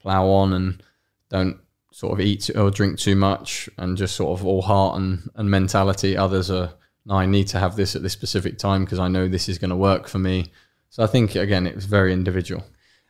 plow 0.00 0.26
on 0.26 0.54
and 0.54 0.82
don't 1.28 1.58
sort 1.92 2.14
of 2.14 2.20
eat 2.20 2.48
or 2.56 2.70
drink 2.70 2.98
too 2.98 3.16
much, 3.16 3.68
and 3.76 3.98
just 3.98 4.16
sort 4.16 4.38
of 4.38 4.46
all 4.46 4.62
heart 4.62 4.96
and 4.96 5.28
and 5.34 5.50
mentality. 5.50 6.16
Others 6.16 6.50
are 6.50 6.72
no, 7.04 7.16
I 7.16 7.26
need 7.26 7.48
to 7.48 7.58
have 7.58 7.76
this 7.76 7.94
at 7.94 8.02
this 8.02 8.14
specific 8.14 8.56
time 8.56 8.84
because 8.84 8.98
I 8.98 9.08
know 9.08 9.28
this 9.28 9.50
is 9.50 9.58
going 9.58 9.70
to 9.70 9.76
work 9.76 10.08
for 10.08 10.18
me. 10.18 10.50
So 10.88 11.02
I 11.02 11.06
think 11.06 11.34
again, 11.34 11.66
it 11.66 11.74
was 11.74 11.84
very 11.84 12.14
individual. 12.14 12.64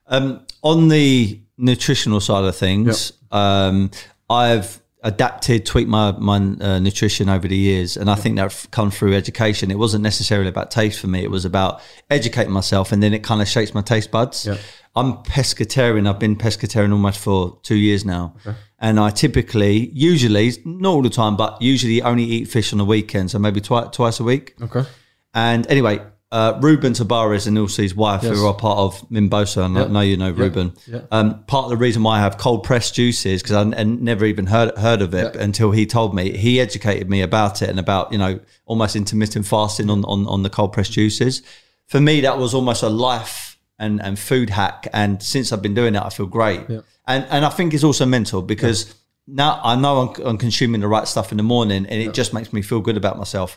Um, 0.09 0.45
on 0.63 0.89
the 0.89 1.41
nutritional 1.57 2.21
side 2.21 2.45
of 2.45 2.57
things, 2.57 3.13
um, 3.31 3.93
I've 4.29 4.81
adapted, 5.07 5.65
tweaked 5.65 5.89
my 5.89 6.13
my 6.19 6.37
uh, 6.37 6.79
nutrition 6.81 7.29
over 7.29 7.47
the 7.49 7.57
years, 7.57 7.97
and 7.97 8.11
I 8.11 8.17
think 8.17 8.37
that 8.37 8.67
come 8.73 8.91
through 8.91 9.15
education. 9.15 9.71
It 9.71 9.79
wasn't 9.79 10.03
necessarily 10.03 10.49
about 10.49 10.71
taste 10.71 11.01
for 11.01 11.07
me; 11.07 11.23
it 11.23 11.31
was 11.31 11.45
about 11.45 11.81
educating 12.11 12.53
myself, 12.53 12.93
and 12.93 13.03
then 13.03 13.15
it 13.15 13.23
kind 13.23 13.41
of 13.41 13.49
shapes 13.49 13.73
my 13.73 13.83
taste 13.83 14.11
buds. 14.11 14.47
Yeah. 14.47 14.59
I'm 14.95 15.19
pescatarian. 15.19 16.09
I've 16.09 16.19
been 16.19 16.37
pescatarian 16.37 16.91
almost 16.91 17.21
for 17.21 17.59
two 17.63 17.77
years 17.77 18.05
now, 18.05 18.35
and 18.79 18.99
I 18.99 19.11
typically, 19.11 19.91
usually, 19.95 20.53
not 20.65 20.91
all 20.91 21.03
the 21.03 21.11
time, 21.11 21.37
but 21.37 21.63
usually 21.63 22.03
only 22.03 22.25
eat 22.25 22.49
fish 22.49 22.73
on 22.73 22.79
the 22.79 22.85
weekend, 22.85 23.31
so 23.31 23.39
maybe 23.39 23.61
twice 23.61 23.89
twice 23.93 24.21
a 24.21 24.25
week. 24.25 24.55
Okay. 24.61 24.85
And 25.33 25.71
anyway, 25.71 26.01
uh, 26.33 26.59
Ruben 26.61 26.93
Tabares 26.93 27.47
and 27.47 27.57
his 27.57 27.95
wife, 27.95 28.23
Yes. 28.25 28.37
who 28.37 28.47
are 28.47 28.55
part 28.55 28.79
of 28.79 29.09
Mimbosa, 29.11 29.65
and 29.65 29.79
I 29.79 29.87
know 29.87 30.01
you 30.01 30.17
know 30.17 30.31
Ruben. 30.31 30.73
Yeah. 30.87 31.03
Um, 31.13 31.45
part 31.45 31.65
of 31.65 31.71
the 31.71 31.77
reason 31.77 32.03
why 32.03 32.17
I 32.17 32.21
have 32.21 32.37
cold 32.37 32.65
pressed 32.65 32.95
juices 32.95 33.43
because 33.43 33.55
I 33.57 33.61
n- 33.61 33.75
and 33.75 34.03
never 34.03 34.25
even 34.25 34.47
heard 34.47 34.77
heard 34.77 35.03
of 35.03 35.15
it 35.15 35.37
until 35.37 35.71
he 35.71 35.87
told 35.87 36.15
me. 36.15 36.37
He 36.37 36.61
educated 36.61 37.09
me 37.09 37.21
about 37.23 37.63
it 37.63 37.69
and 37.71 37.79
about 37.79 38.11
you 38.13 38.19
know 38.19 38.41
almost 38.67 38.97
intermittent 38.97 39.47
fasting 39.47 39.89
on 39.89 40.05
on, 40.05 40.27
on 40.27 40.43
the 40.43 40.51
cold 40.51 40.73
pressed 40.73 40.93
juices. 40.93 41.43
for 41.87 42.01
me, 42.01 42.21
that 42.23 42.37
was 42.39 42.53
almost 42.55 42.83
a 42.83 42.89
life 42.89 43.57
and, 43.79 44.03
and 44.03 44.19
food 44.19 44.51
hack. 44.51 44.89
And 44.93 45.23
since 45.23 45.53
I've 45.53 45.63
been 45.63 45.75
doing 45.75 45.93
that, 45.93 46.05
I 46.05 46.11
feel 46.11 46.27
great. 46.27 46.63
Yeah. 46.69 46.81
And 47.07 47.25
and 47.31 47.45
I 47.45 47.51
think 47.51 47.73
it's 47.73 47.85
also 47.85 48.05
mental 48.05 48.43
because 48.43 48.93
now 49.29 49.61
I 49.63 49.77
know 49.77 50.01
I'm, 50.17 50.27
I'm 50.27 50.39
consuming 50.39 50.81
the 50.81 50.89
right 50.89 51.07
stuff 51.07 51.31
in 51.31 51.37
the 51.37 51.45
morning, 51.45 51.87
and 51.87 52.03
it 52.03 52.15
just 52.15 52.35
makes 52.35 52.53
me 52.53 52.63
feel 52.63 52.81
good 52.81 52.97
about 52.97 53.17
myself. 53.17 53.57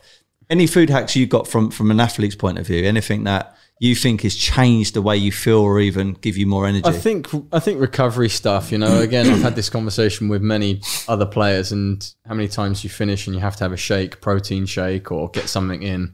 Any 0.50 0.66
food 0.66 0.90
hacks 0.90 1.16
you 1.16 1.28
got 1.28 1.48
from 1.48 1.70
from 1.72 1.92
an 1.92 2.00
athlete's 2.00 2.36
point 2.36 2.58
of 2.58 2.66
view? 2.66 2.84
Anything 2.86 3.24
that 3.26 3.56
you 3.80 3.96
think 3.96 4.22
has 4.24 4.36
changed 4.36 4.94
the 4.94 5.02
way 5.02 5.16
you 5.16 5.32
feel, 5.32 5.60
or 5.60 5.80
even 5.80 6.14
give 6.14 6.38
you 6.38 6.46
more 6.46 6.68
energy? 6.68 6.86
I 6.86 6.92
think 6.92 7.28
I 7.54 7.60
think 7.60 7.80
recovery 7.80 8.30
stuff. 8.30 8.72
You 8.72 8.78
know, 8.78 9.00
again, 9.00 9.30
I've 9.30 9.42
had 9.42 9.56
this 9.56 9.70
conversation 9.70 10.28
with 10.28 10.42
many 10.42 10.82
other 11.08 11.26
players, 11.26 11.72
and 11.72 12.08
how 12.28 12.34
many 12.34 12.48
times 12.48 12.84
you 12.84 12.90
finish 12.90 13.28
and 13.28 13.36
you 13.36 13.42
have 13.42 13.56
to 13.58 13.64
have 13.64 13.72
a 13.72 13.78
shake, 13.78 14.22
protein 14.22 14.66
shake, 14.66 15.12
or 15.12 15.30
get 15.30 15.48
something 15.48 15.82
in, 15.82 16.14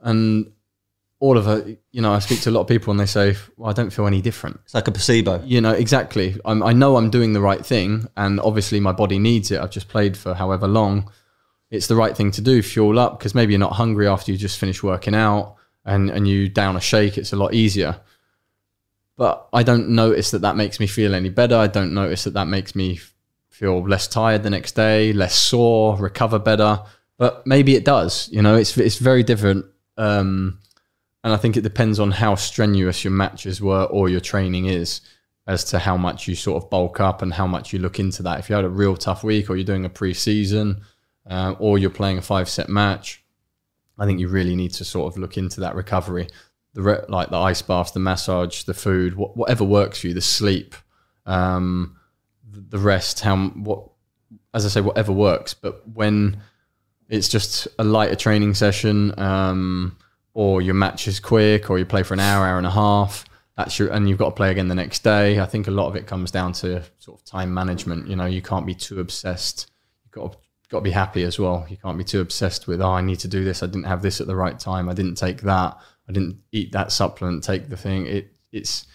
and 0.00 0.50
all 1.20 1.38
of 1.38 1.48
it. 1.48 1.80
You 1.90 2.02
know, 2.02 2.12
I 2.12 2.18
speak 2.18 2.42
to 2.42 2.50
a 2.50 2.52
lot 2.52 2.60
of 2.60 2.68
people, 2.68 2.90
and 2.90 3.00
they 3.00 3.06
say, 3.06 3.36
"Well, 3.56 3.70
I 3.70 3.72
don't 3.72 3.90
feel 3.90 4.06
any 4.06 4.20
different." 4.20 4.60
it's 4.64 4.74
like 4.74 4.88
a 4.88 4.92
placebo. 4.92 5.42
You 5.44 5.62
know, 5.62 5.72
exactly. 5.72 6.38
I'm, 6.44 6.62
I 6.62 6.72
know 6.74 6.96
I'm 6.96 7.08
doing 7.08 7.32
the 7.32 7.40
right 7.40 7.64
thing, 7.64 8.06
and 8.16 8.40
obviously 8.40 8.78
my 8.80 8.92
body 8.92 9.18
needs 9.18 9.50
it. 9.50 9.60
I've 9.60 9.70
just 9.70 9.88
played 9.88 10.16
for 10.16 10.34
however 10.34 10.68
long. 10.68 11.10
It's 11.70 11.86
the 11.86 11.96
right 11.96 12.16
thing 12.16 12.30
to 12.32 12.40
do. 12.40 12.62
Fuel 12.62 12.98
up 12.98 13.18
because 13.18 13.34
maybe 13.34 13.52
you're 13.52 13.60
not 13.60 13.72
hungry 13.72 14.06
after 14.06 14.30
you 14.30 14.38
just 14.38 14.58
finished 14.58 14.82
working 14.82 15.14
out, 15.14 15.56
and 15.84 16.10
and 16.10 16.28
you 16.28 16.48
down 16.48 16.76
a 16.76 16.80
shake. 16.80 17.18
It's 17.18 17.32
a 17.32 17.36
lot 17.36 17.54
easier. 17.54 18.00
But 19.16 19.48
I 19.52 19.62
don't 19.62 19.90
notice 19.90 20.32
that 20.32 20.42
that 20.42 20.56
makes 20.56 20.80
me 20.80 20.86
feel 20.86 21.14
any 21.14 21.28
better. 21.28 21.56
I 21.56 21.68
don't 21.68 21.94
notice 21.94 22.24
that 22.24 22.34
that 22.34 22.48
makes 22.48 22.74
me 22.74 23.00
feel 23.50 23.86
less 23.86 24.08
tired 24.08 24.42
the 24.42 24.50
next 24.50 24.72
day, 24.72 25.12
less 25.12 25.36
sore, 25.36 25.96
recover 25.96 26.38
better. 26.38 26.82
But 27.16 27.46
maybe 27.46 27.76
it 27.76 27.84
does. 27.84 28.28
You 28.32 28.42
know, 28.42 28.56
it's 28.56 28.76
it's 28.76 28.98
very 28.98 29.22
different. 29.22 29.66
Um, 29.96 30.58
and 31.22 31.32
I 31.32 31.36
think 31.36 31.56
it 31.56 31.62
depends 31.62 32.00
on 32.00 32.10
how 32.10 32.34
strenuous 32.34 33.04
your 33.04 33.12
matches 33.12 33.60
were 33.62 33.84
or 33.84 34.08
your 34.08 34.20
training 34.20 34.66
is 34.66 35.00
as 35.46 35.64
to 35.64 35.78
how 35.78 35.96
much 35.96 36.26
you 36.26 36.34
sort 36.34 36.62
of 36.62 36.70
bulk 36.70 37.00
up 37.00 37.22
and 37.22 37.32
how 37.32 37.46
much 37.46 37.72
you 37.72 37.78
look 37.78 37.98
into 37.98 38.22
that. 38.22 38.40
If 38.40 38.50
you 38.50 38.56
had 38.56 38.64
a 38.64 38.70
real 38.70 38.96
tough 38.96 39.22
week 39.22 39.48
or 39.48 39.56
you're 39.56 39.64
doing 39.64 39.84
a 39.84 39.90
pre-season 39.90 40.82
uh, 41.28 41.54
or 41.58 41.78
you're 41.78 41.90
playing 41.90 42.18
a 42.18 42.22
five-set 42.22 42.68
match, 42.68 43.24
I 43.98 44.06
think 44.06 44.20
you 44.20 44.28
really 44.28 44.56
need 44.56 44.72
to 44.74 44.84
sort 44.84 45.12
of 45.12 45.18
look 45.18 45.36
into 45.36 45.60
that 45.60 45.74
recovery. 45.74 46.28
The 46.74 46.82
re- 46.82 47.04
like 47.08 47.30
the 47.30 47.38
ice 47.38 47.62
baths, 47.62 47.92
the 47.92 48.00
massage, 48.00 48.64
the 48.64 48.74
food, 48.74 49.14
wh- 49.14 49.36
whatever 49.36 49.64
works 49.64 50.00
for 50.00 50.08
you, 50.08 50.14
the 50.14 50.20
sleep, 50.20 50.74
um, 51.26 51.96
the 52.50 52.60
the 52.60 52.78
rest, 52.78 53.20
how 53.20 53.36
what, 53.36 53.90
as 54.52 54.66
I 54.66 54.68
say, 54.68 54.80
whatever 54.80 55.12
works. 55.12 55.54
But 55.54 55.86
when 55.88 56.40
it's 57.08 57.28
just 57.28 57.68
a 57.78 57.84
lighter 57.84 58.16
training 58.16 58.54
session, 58.54 59.16
um, 59.18 59.96
or 60.32 60.60
your 60.60 60.74
match 60.74 61.06
is 61.06 61.20
quick, 61.20 61.70
or 61.70 61.78
you 61.78 61.84
play 61.84 62.02
for 62.02 62.14
an 62.14 62.20
hour, 62.20 62.44
hour 62.44 62.58
and 62.58 62.66
a 62.66 62.70
half. 62.70 63.24
That's 63.56 63.78
your, 63.78 63.92
and 63.92 64.08
you've 64.08 64.18
got 64.18 64.30
to 64.30 64.34
play 64.34 64.50
again 64.50 64.66
the 64.66 64.74
next 64.74 65.04
day. 65.04 65.38
I 65.38 65.46
think 65.46 65.68
a 65.68 65.70
lot 65.70 65.86
of 65.86 65.94
it 65.94 66.08
comes 66.08 66.32
down 66.32 66.54
to 66.54 66.82
sort 66.98 67.20
of 67.20 67.24
time 67.24 67.54
management. 67.54 68.08
You 68.08 68.16
know, 68.16 68.24
you 68.24 68.42
can't 68.42 68.66
be 68.66 68.74
too 68.74 68.98
obsessed. 68.98 69.70
You've 70.02 70.10
got 70.10 70.32
to, 70.32 70.38
got 70.74 70.80
to 70.80 70.84
be 70.84 70.90
happy 70.90 71.22
as 71.22 71.38
well. 71.38 71.64
You 71.68 71.76
can't 71.76 71.96
be 71.96 72.04
too 72.04 72.20
obsessed 72.20 72.66
with, 72.66 72.82
oh, 72.82 72.90
I 72.90 73.00
need 73.00 73.20
to 73.20 73.28
do 73.28 73.44
this. 73.44 73.62
I 73.62 73.66
didn't 73.66 73.84
have 73.84 74.02
this 74.02 74.20
at 74.20 74.26
the 74.26 74.36
right 74.36 74.58
time. 74.58 74.88
I 74.88 74.94
didn't 74.94 75.14
take 75.14 75.40
that. 75.42 75.76
I 76.08 76.12
didn't 76.12 76.36
eat 76.52 76.72
that 76.72 76.92
supplement. 76.92 77.44
Take 77.44 77.68
the 77.68 77.76
thing. 77.76 78.06
It 78.06 78.32
it's 78.52 78.86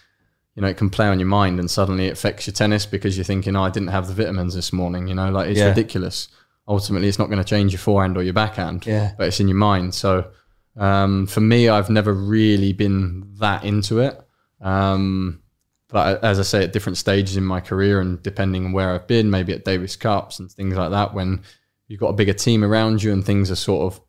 you 0.54 0.62
know 0.62 0.68
it 0.68 0.76
can 0.76 0.90
play 0.90 1.06
on 1.08 1.18
your 1.18 1.28
mind, 1.28 1.58
and 1.58 1.70
suddenly 1.70 2.06
it 2.06 2.12
affects 2.12 2.46
your 2.46 2.54
tennis 2.54 2.86
because 2.86 3.16
you're 3.16 3.24
thinking, 3.24 3.56
oh, 3.56 3.62
I 3.62 3.70
didn't 3.70 3.88
have 3.88 4.06
the 4.06 4.14
vitamins 4.14 4.54
this 4.54 4.72
morning. 4.72 5.08
You 5.08 5.14
know, 5.14 5.30
like 5.30 5.48
it's 5.48 5.58
Yeah. 5.58 5.68
ridiculous. 5.68 6.28
Ultimately, 6.68 7.08
it's 7.08 7.18
not 7.18 7.28
going 7.30 7.42
to 7.42 7.44
change 7.54 7.72
your 7.72 7.80
forehand 7.80 8.16
or 8.16 8.22
your 8.22 8.32
backhand. 8.34 8.86
Yeah. 8.86 9.12
but 9.18 9.26
it's 9.26 9.40
in 9.40 9.48
your 9.48 9.56
mind. 9.56 9.94
So 9.94 10.30
um, 10.76 11.26
for 11.26 11.40
me, 11.40 11.68
I've 11.68 11.90
never 11.90 12.12
really 12.12 12.72
been 12.72 13.32
that 13.40 13.64
into 13.64 13.98
it. 14.00 14.20
Um, 14.60 15.42
but 15.88 16.22
as 16.22 16.38
I 16.38 16.42
say, 16.42 16.62
at 16.62 16.72
different 16.72 16.98
stages 16.98 17.36
in 17.36 17.44
my 17.44 17.58
career 17.60 18.00
and 18.00 18.22
depending 18.22 18.64
on 18.66 18.72
where 18.72 18.90
I've 18.90 19.08
been, 19.08 19.30
maybe 19.30 19.52
at 19.52 19.64
Davis 19.64 19.96
Cups 19.96 20.38
and 20.38 20.48
things 20.50 20.76
like 20.76 20.90
that, 20.92 21.12
when 21.14 21.42
you've 21.90 22.00
got 22.00 22.08
a 22.08 22.14
bigger 22.14 22.32
team 22.32 22.62
around 22.62 23.02
you 23.02 23.12
and 23.12 23.26
things 23.26 23.50
are 23.50 23.56
sort 23.56 23.92
of 23.92 24.00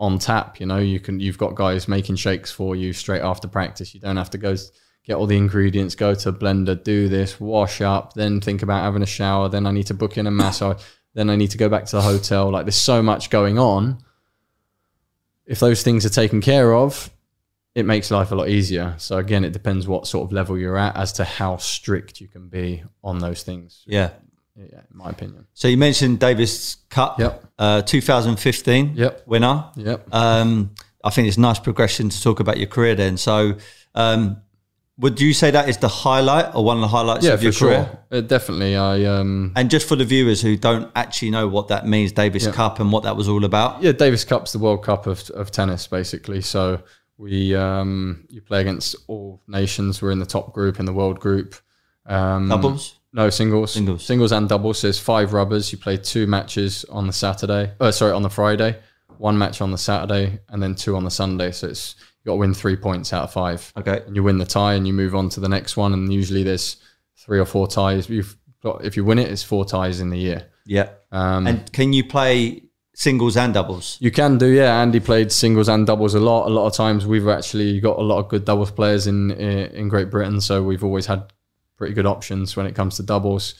on 0.00 0.18
tap, 0.18 0.58
you 0.58 0.66
know, 0.66 0.78
you 0.78 0.98
can 0.98 1.20
you've 1.20 1.38
got 1.38 1.54
guys 1.54 1.86
making 1.86 2.16
shakes 2.16 2.50
for 2.50 2.74
you 2.74 2.92
straight 2.92 3.22
after 3.22 3.46
practice. 3.46 3.94
You 3.94 4.00
don't 4.00 4.16
have 4.16 4.30
to 4.30 4.38
go 4.38 4.56
get 5.04 5.14
all 5.14 5.26
the 5.26 5.36
ingredients, 5.36 5.94
go 5.94 6.12
to 6.12 6.30
a 6.30 6.32
blender, 6.32 6.82
do 6.82 7.08
this, 7.08 7.38
wash 7.38 7.80
up, 7.80 8.14
then 8.14 8.40
think 8.40 8.62
about 8.62 8.82
having 8.82 9.02
a 9.02 9.06
shower, 9.06 9.48
then 9.48 9.64
I 9.64 9.70
need 9.70 9.86
to 9.86 9.94
book 9.94 10.18
in 10.18 10.26
a 10.26 10.30
massage, 10.32 10.82
then 11.14 11.30
I 11.30 11.36
need 11.36 11.52
to 11.52 11.58
go 11.58 11.68
back 11.68 11.84
to 11.86 11.96
the 11.96 12.02
hotel. 12.02 12.50
Like 12.50 12.66
there's 12.66 12.74
so 12.74 13.00
much 13.00 13.30
going 13.30 13.60
on. 13.60 13.98
If 15.46 15.60
those 15.60 15.84
things 15.84 16.04
are 16.04 16.10
taken 16.10 16.40
care 16.40 16.74
of, 16.74 17.10
it 17.76 17.86
makes 17.86 18.10
life 18.10 18.32
a 18.32 18.34
lot 18.34 18.48
easier. 18.48 18.96
So 18.98 19.18
again, 19.18 19.44
it 19.44 19.52
depends 19.52 19.86
what 19.86 20.08
sort 20.08 20.26
of 20.26 20.32
level 20.32 20.58
you're 20.58 20.76
at 20.76 20.96
as 20.96 21.12
to 21.14 21.24
how 21.24 21.58
strict 21.58 22.20
you 22.20 22.26
can 22.26 22.48
be 22.48 22.82
on 23.04 23.20
those 23.20 23.44
things. 23.44 23.84
Yeah. 23.86 24.10
Yeah, 24.56 24.64
in 24.90 24.96
my 24.96 25.10
opinion. 25.10 25.46
So 25.54 25.66
you 25.68 25.76
mentioned 25.78 26.18
Davis 26.20 26.76
Cup, 26.90 27.18
Yep. 27.18 27.44
uh, 27.58 27.82
2015 27.82 28.92
Yep. 28.96 29.22
winner. 29.26 29.64
Yep. 29.76 30.08
Um, 30.14 30.70
I 31.04 31.10
think 31.10 31.28
it's 31.28 31.36
a 31.38 31.40
nice 31.40 31.58
progression 31.58 32.08
to 32.10 32.22
talk 32.22 32.38
about 32.40 32.58
your 32.58 32.66
career 32.68 32.94
then. 32.94 33.16
So, 33.16 33.54
um, 33.94 34.36
would 34.98 35.20
you 35.20 35.32
say 35.32 35.50
that 35.50 35.68
is 35.70 35.78
the 35.78 35.88
highlight 35.88 36.54
or 36.54 36.64
one 36.64 36.76
of 36.76 36.82
the 36.82 36.88
highlights 36.88 37.24
Yeah, 37.24 37.32
of 37.32 37.42
your 37.42 37.52
career? 37.52 37.88
sure. 38.10 38.18
Uh, 38.18 38.20
definitely. 38.20 38.76
I 38.76 39.04
um 39.06 39.52
And 39.56 39.70
just 39.70 39.88
for 39.88 39.96
the 39.96 40.04
viewers 40.04 40.42
who 40.42 40.56
don't 40.56 40.90
actually 40.94 41.30
know 41.30 41.48
what 41.48 41.68
that 41.68 41.86
means, 41.88 42.12
Davis 42.12 42.44
Yeah. 42.44 42.52
Cup 42.52 42.78
and 42.78 42.92
what 42.92 43.02
that 43.04 43.16
was 43.16 43.28
all 43.28 43.44
about. 43.44 43.82
yeah, 43.82 43.92
Davis 43.92 44.22
Cup's 44.24 44.52
the 44.52 44.58
World 44.58 44.84
Cup 44.84 45.06
of, 45.06 45.28
of 45.30 45.50
tennis, 45.50 45.86
basically. 45.86 46.42
So 46.42 46.82
we 47.16 47.56
um, 47.56 48.26
you 48.28 48.42
play 48.42 48.60
against 48.60 48.94
all 49.08 49.40
nations. 49.48 50.02
We're 50.02 50.10
in 50.12 50.18
the 50.18 50.26
top 50.26 50.52
group 50.52 50.78
in 50.78 50.84
the 50.84 50.92
world 50.92 51.18
group. 51.20 51.54
Um, 52.06 52.48
Doubles? 52.50 52.96
No 53.12 53.28
singles. 53.30 53.72
Singles. 53.72 54.04
Singles 54.04 54.32
and 54.32 54.48
doubles. 54.48 54.78
So 54.78 54.86
there's 54.86 54.98
five 54.98 55.32
rubbers. 55.32 55.70
You 55.70 55.78
play 55.78 55.96
two 55.98 56.26
matches 56.26 56.84
on 56.86 57.06
the 57.06 57.12
Saturday. 57.12 57.72
Uh, 57.78 57.90
sorry, 57.90 58.12
on 58.12 58.22
the 58.22 58.30
Friday. 58.30 58.76
One 59.18 59.36
match 59.36 59.60
on 59.60 59.70
the 59.70 59.78
Saturday, 59.78 60.40
and 60.48 60.62
then 60.62 60.74
two 60.74 60.96
on 60.96 61.04
the 61.04 61.10
Sunday. 61.10 61.52
So 61.52 61.68
it's 61.68 61.94
you 62.24 62.30
got 62.30 62.32
to 62.32 62.38
win 62.38 62.54
three 62.54 62.76
points 62.76 63.12
out 63.12 63.24
of 63.24 63.32
five. 63.32 63.72
Okay. 63.76 64.02
And 64.06 64.16
you 64.16 64.22
win 64.22 64.38
the 64.38 64.46
tie, 64.46 64.74
and 64.74 64.86
you 64.86 64.92
move 64.92 65.14
on 65.14 65.28
to 65.30 65.40
the 65.40 65.48
next 65.48 65.76
one. 65.76 65.92
And 65.92 66.12
usually 66.12 66.42
there's 66.42 66.76
three 67.16 67.38
or 67.38 67.44
four 67.44 67.68
ties. 67.68 68.08
You've 68.08 68.36
got 68.62 68.84
if 68.84 68.96
you 68.96 69.04
win 69.04 69.18
it, 69.18 69.30
it's 69.30 69.42
four 69.42 69.64
ties 69.64 70.00
in 70.00 70.10
the 70.10 70.18
year. 70.18 70.46
Yeah. 70.64 70.88
Um, 71.10 71.46
And 71.46 71.72
can 71.72 71.92
you 71.92 72.04
play 72.04 72.62
singles 72.94 73.36
and 73.36 73.52
doubles? 73.52 73.98
You 74.00 74.10
can 74.10 74.38
do, 74.38 74.46
yeah. 74.46 74.80
Andy 74.80 75.00
played 75.00 75.30
singles 75.32 75.68
and 75.68 75.86
doubles 75.86 76.14
a 76.14 76.20
lot. 76.20 76.46
A 76.46 76.50
lot 76.50 76.66
of 76.66 76.74
times, 76.74 77.06
we've 77.06 77.28
actually 77.28 77.80
got 77.80 77.98
a 77.98 78.02
lot 78.02 78.18
of 78.18 78.28
good 78.28 78.44
doubles 78.44 78.70
players 78.70 79.06
in 79.06 79.30
in 79.32 79.88
Great 79.88 80.10
Britain, 80.10 80.40
so 80.40 80.62
we've 80.62 80.84
always 80.84 81.06
had 81.06 81.32
pretty 81.82 81.94
good 81.94 82.06
options 82.06 82.56
when 82.56 82.64
it 82.66 82.76
comes 82.76 82.94
to 82.96 83.02
doubles. 83.02 83.54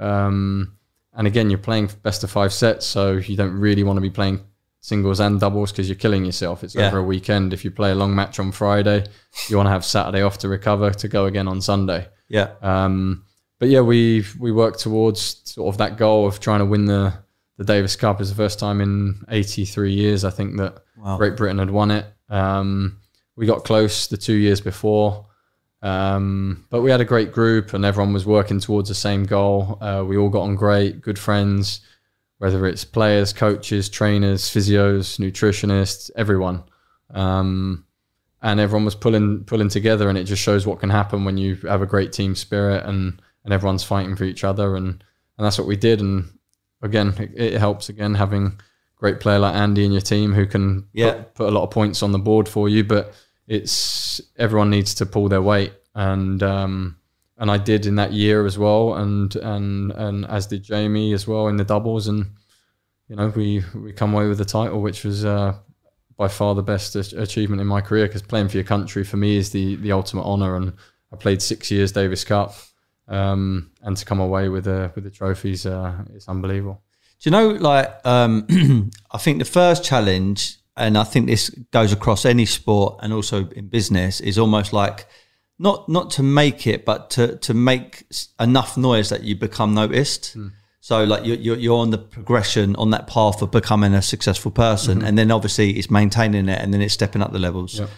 Um, 0.00 0.78
and 1.12 1.26
again, 1.26 1.50
you're 1.50 1.58
playing 1.58 1.90
best 2.02 2.24
of 2.24 2.30
five 2.30 2.52
sets, 2.54 2.86
so 2.86 3.12
you 3.12 3.36
don't 3.36 3.52
really 3.58 3.82
want 3.82 3.98
to 3.98 4.00
be 4.00 4.08
playing 4.10 4.40
singles 4.80 5.20
and 5.20 5.38
doubles 5.38 5.72
because 5.72 5.88
you're 5.88 5.96
killing 5.98 6.24
yourself. 6.24 6.64
It's 6.64 6.74
Yeah. 6.74 6.86
over 6.88 6.98
a 6.98 7.02
weekend. 7.02 7.52
If 7.52 7.64
you 7.64 7.70
play 7.70 7.90
a 7.90 7.94
long 7.94 8.14
match 8.14 8.38
on 8.38 8.50
Friday, 8.52 9.04
you 9.50 9.56
want 9.58 9.66
to 9.66 9.70
have 9.72 9.84
Saturday 9.84 10.22
off 10.22 10.38
to 10.38 10.48
recover 10.48 10.90
to 10.90 11.08
go 11.08 11.26
again 11.26 11.48
on 11.48 11.60
Sunday. 11.60 12.08
Yeah. 12.28 12.50
Um, 12.62 13.24
but 13.58 13.68
yeah, 13.68 13.80
we 13.82 14.24
we 14.38 14.52
work 14.52 14.78
towards 14.78 15.20
sort 15.44 15.74
of 15.74 15.78
that 15.78 15.98
goal 15.98 16.26
of 16.26 16.40
trying 16.40 16.60
to 16.60 16.66
win 16.66 16.86
the 16.86 17.12
the 17.58 17.64
Davis 17.64 17.94
Cup. 17.96 18.20
is 18.22 18.28
the 18.30 18.36
first 18.36 18.58
time 18.58 18.80
in 18.80 19.22
83 19.28 19.92
years, 19.92 20.24
I 20.24 20.30
think, 20.30 20.56
that 20.58 20.78
Wow. 20.96 21.16
Great 21.18 21.36
Britain 21.36 21.58
had 21.58 21.70
won 21.70 21.90
it. 21.90 22.06
Um, 22.30 22.98
we 23.36 23.44
got 23.46 23.64
close 23.64 24.06
the 24.08 24.16
two 24.16 24.34
years 24.34 24.60
before, 24.62 25.25
um, 25.82 26.64
but 26.70 26.82
we 26.82 26.90
had 26.90 27.00
a 27.00 27.04
great 27.04 27.32
group 27.32 27.72
and 27.74 27.84
everyone 27.84 28.12
was 28.12 28.26
working 28.26 28.60
towards 28.60 28.88
the 28.88 28.94
same 28.94 29.24
goal. 29.24 29.78
Uh, 29.80 30.04
we 30.06 30.16
all 30.16 30.28
got 30.30 30.42
on 30.42 30.56
great, 30.56 31.00
good 31.00 31.18
friends, 31.18 31.80
whether 32.38 32.66
it's 32.66 32.84
players, 32.84 33.32
coaches, 33.32 33.88
trainers, 33.88 34.42
physios, 34.44 35.18
nutritionists, 35.18 36.10
everyone. 36.16 36.64
Um, 37.10 37.84
and 38.42 38.60
everyone 38.60 38.84
was 38.84 38.94
pulling 38.94 39.44
pulling 39.44 39.68
together 39.68 40.08
and 40.08 40.18
it 40.18 40.24
just 40.24 40.42
shows 40.42 40.66
what 40.66 40.78
can 40.80 40.90
happen 40.90 41.24
when 41.24 41.38
you 41.38 41.56
have 41.62 41.82
a 41.82 41.86
great 41.86 42.12
team 42.12 42.34
spirit 42.34 42.84
and 42.84 43.20
and 43.44 43.52
everyone's 43.52 43.82
fighting 43.84 44.14
for 44.14 44.24
each 44.24 44.44
other 44.44 44.76
and 44.76 45.02
and 45.38 45.44
that's 45.44 45.56
what 45.58 45.66
we 45.66 45.76
did 45.76 46.00
and 46.00 46.28
again 46.82 47.14
it, 47.18 47.32
it 47.54 47.58
helps 47.58 47.88
again 47.88 48.14
having 48.14 48.60
great 48.96 49.20
player 49.20 49.38
like 49.38 49.54
Andy 49.54 49.84
in 49.84 49.92
your 49.92 50.00
team 50.02 50.32
who 50.34 50.46
can 50.46 50.86
Yeah. 50.92 51.12
put, 51.12 51.34
put 51.34 51.48
a 51.48 51.50
lot 51.52 51.64
of 51.64 51.70
points 51.70 52.02
on 52.02 52.12
the 52.12 52.18
board 52.18 52.48
for 52.48 52.68
you 52.68 52.84
but 52.84 53.14
it's 53.46 54.20
everyone 54.36 54.70
needs 54.70 54.94
to 54.94 55.06
pull 55.06 55.28
their 55.28 55.42
weight. 55.42 55.72
And 55.94 56.42
um 56.42 56.96
and 57.38 57.50
I 57.50 57.58
did 57.58 57.86
in 57.86 57.96
that 57.96 58.12
year 58.12 58.46
as 58.46 58.58
well. 58.58 58.94
And 58.94 59.34
and 59.36 59.92
and 59.92 60.26
as 60.26 60.46
did 60.46 60.62
Jamie 60.62 61.12
as 61.12 61.26
well 61.26 61.48
in 61.48 61.56
the 61.56 61.64
doubles. 61.64 62.08
And 62.08 62.26
you 63.08 63.16
know 63.16 63.32
we 63.34 63.64
we 63.74 63.92
come 63.92 64.14
away 64.14 64.28
with 64.28 64.38
the 64.38 64.44
title 64.44 64.80
which 64.80 65.04
was 65.04 65.24
uh 65.24 65.54
by 66.16 66.28
far 66.28 66.54
the 66.54 66.62
best 66.62 66.96
achievement 66.96 67.60
in 67.60 67.66
my 67.66 67.80
career. 67.80 68.06
Because 68.06 68.22
playing 68.22 68.48
for 68.48 68.56
your 68.56 68.64
country 68.64 69.04
for 69.04 69.16
me 69.16 69.36
is 69.36 69.50
the 69.50 69.76
the 69.76 69.92
ultimate 69.92 70.24
honor. 70.24 70.56
And 70.56 70.72
I 71.12 71.16
played 71.16 71.42
six 71.42 71.70
years 71.70 71.92
Davis 71.92 72.24
Cup 72.24 72.54
um, 73.08 73.70
and 73.82 73.96
to 73.96 74.04
come 74.04 74.20
away 74.20 74.48
with 74.48 74.66
a 74.66 74.92
with 74.94 75.04
the 75.04 75.10
trophies 75.10 75.66
uh, 75.66 76.04
it's 76.14 76.28
unbelievable. 76.28 76.82
Do 77.20 77.30
you 77.30 77.30
know, 77.30 77.48
like, 77.48 77.94
um, 78.04 78.46
I 79.10 79.18
think 79.18 79.38
the 79.38 79.46
first 79.46 79.84
challenge 79.84 80.58
and 80.76 80.98
I 80.98 81.04
think 81.04 81.26
this 81.26 81.50
goes 81.70 81.92
across 81.92 82.24
any 82.24 82.46
sport 82.46 82.98
and 83.02 83.12
also 83.12 83.48
in 83.50 83.68
business, 83.68 84.20
is 84.20 84.38
almost 84.38 84.72
like 84.72 85.06
not 85.58 85.88
not 85.88 86.10
to 86.12 86.22
make 86.22 86.66
it, 86.66 86.84
but 86.84 87.10
to 87.10 87.36
to 87.36 87.54
make 87.54 88.04
enough 88.38 88.76
noise 88.76 89.08
that 89.08 89.22
you 89.22 89.36
become 89.36 89.74
noticed. 89.74 90.34
Hmm. 90.34 90.48
So 90.80 91.04
like 91.04 91.24
you're, 91.24 91.36
you're 91.36 91.56
you're 91.56 91.78
on 91.78 91.90
the 91.90 91.98
progression 91.98 92.76
on 92.76 92.90
that 92.90 93.06
path 93.06 93.42
of 93.42 93.50
becoming 93.50 93.94
a 93.94 94.02
successful 94.02 94.50
person, 94.50 95.02
and 95.02 95.18
then 95.18 95.30
obviously 95.30 95.70
it's 95.72 95.90
maintaining 95.90 96.48
it, 96.48 96.60
and 96.60 96.72
then 96.72 96.80
it's 96.80 96.94
stepping 96.94 97.22
up 97.22 97.32
the 97.32 97.38
levels. 97.38 97.74
Mm-hmm. 97.74 97.84
Yeah. 97.84 97.90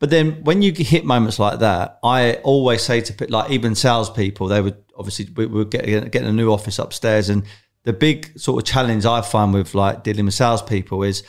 But 0.00 0.10
then 0.10 0.44
when 0.44 0.62
you 0.62 0.72
hit 0.72 1.04
moments 1.04 1.38
like 1.38 1.58
that, 1.58 1.98
I 2.02 2.34
always 2.44 2.82
say 2.82 3.00
to 3.02 3.26
like 3.28 3.50
even 3.50 3.74
salespeople, 3.74 4.48
they 4.48 4.60
would 4.60 4.82
obviously 4.96 5.28
we 5.36 5.46
were 5.46 5.64
getting 5.64 6.08
getting 6.08 6.28
a 6.28 6.32
new 6.32 6.52
office 6.52 6.78
upstairs, 6.78 7.28
and 7.28 7.44
the 7.84 7.92
big 7.92 8.38
sort 8.38 8.62
of 8.62 8.68
challenge 8.68 9.04
I 9.04 9.20
find 9.20 9.52
with 9.52 9.74
like 9.74 10.04
dealing 10.04 10.24
with 10.24 10.34
salespeople 10.34 11.02
is 11.02 11.22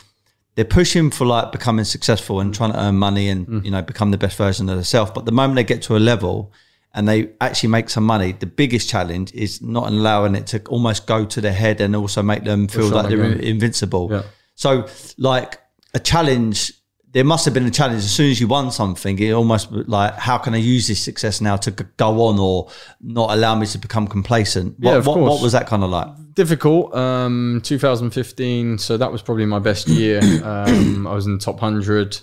they're 0.60 0.65
pushing 0.65 1.10
for 1.10 1.26
like 1.26 1.54
becoming 1.54 1.86
successful 1.86 2.41
and 2.41 2.54
trying 2.54 2.74
to 2.74 2.78
earn 2.82 2.95
money 2.95 3.30
and 3.30 3.48
mm. 3.48 3.63
you 3.63 3.72
know 3.72 3.82
become 3.82 4.12
the 4.12 4.17
best 4.17 4.38
version 4.38 4.67
of 4.67 4.76
themselves. 4.76 5.10
But 5.15 5.24
the 5.24 5.32
moment 5.32 5.56
they 5.56 5.63
get 5.63 5.82
to 5.84 5.95
a 5.95 6.00
level 6.00 6.52
and 6.93 7.08
they 7.08 7.30
actually 7.39 7.69
make 7.69 7.89
some 7.89 8.04
money, 8.04 8.34
the 8.34 8.45
biggest 8.45 8.89
challenge 8.89 9.32
is 9.34 9.62
not 9.62 9.88
allowing 9.88 10.36
it 10.36 10.48
to 10.48 10.62
almost 10.65 11.08
go 11.08 11.24
to 11.24 11.39
their 11.39 11.54
head 11.54 11.80
and 11.80 11.95
also 11.95 12.22
make 12.22 12.43
them 12.43 12.67
feel 12.67 12.89
like 12.89 13.08
they're 13.08 13.24
again. 13.24 13.39
invincible. 13.39 14.10
Yeah. 14.12 14.24
So, 14.56 14.86
like 15.17 15.62
a 15.93 16.00
challenge, 16.02 16.74
there 17.12 17.24
must 17.24 17.45
have 17.45 17.54
been 17.54 17.65
a 17.65 17.72
challenge 17.72 18.04
as 18.04 18.12
soon 18.12 18.30
as 18.30 18.39
you 18.39 18.48
won 18.48 18.72
something. 18.72 19.17
It 19.19 19.32
almost 19.32 19.72
like, 19.72 20.13
how 20.15 20.38
can 20.38 20.54
I 20.54 20.58
use 20.58 20.88
this 20.88 21.02
success 21.02 21.41
now 21.41 21.58
to 21.58 21.72
go 21.72 22.22
on 22.28 22.38
or 22.39 22.69
not 23.02 23.32
allow 23.32 23.56
me 23.56 23.65
to 23.67 23.78
become 23.80 24.08
complacent? 24.08 24.80
What, 24.80 24.91
Yeah, 24.91 24.98
of 24.98 25.08
what, 25.08 25.15
course. 25.15 25.30
what 25.32 25.41
was 25.41 25.52
that 25.54 25.65
kind 25.67 25.84
of 25.84 25.89
like? 25.89 26.08
difficult. 26.36 26.95
Um, 26.95 27.60
2015, 27.65 28.78
so 28.78 28.95
that 28.95 29.12
was 29.12 29.22
probably 29.22 29.45
my 29.45 29.60
best 29.60 29.88
year. 29.88 30.22
Um, 30.43 31.06
I 31.08 31.13
was 31.13 31.26
in 31.26 31.34
the 31.34 31.39
top 31.43 31.56
100. 31.62 32.19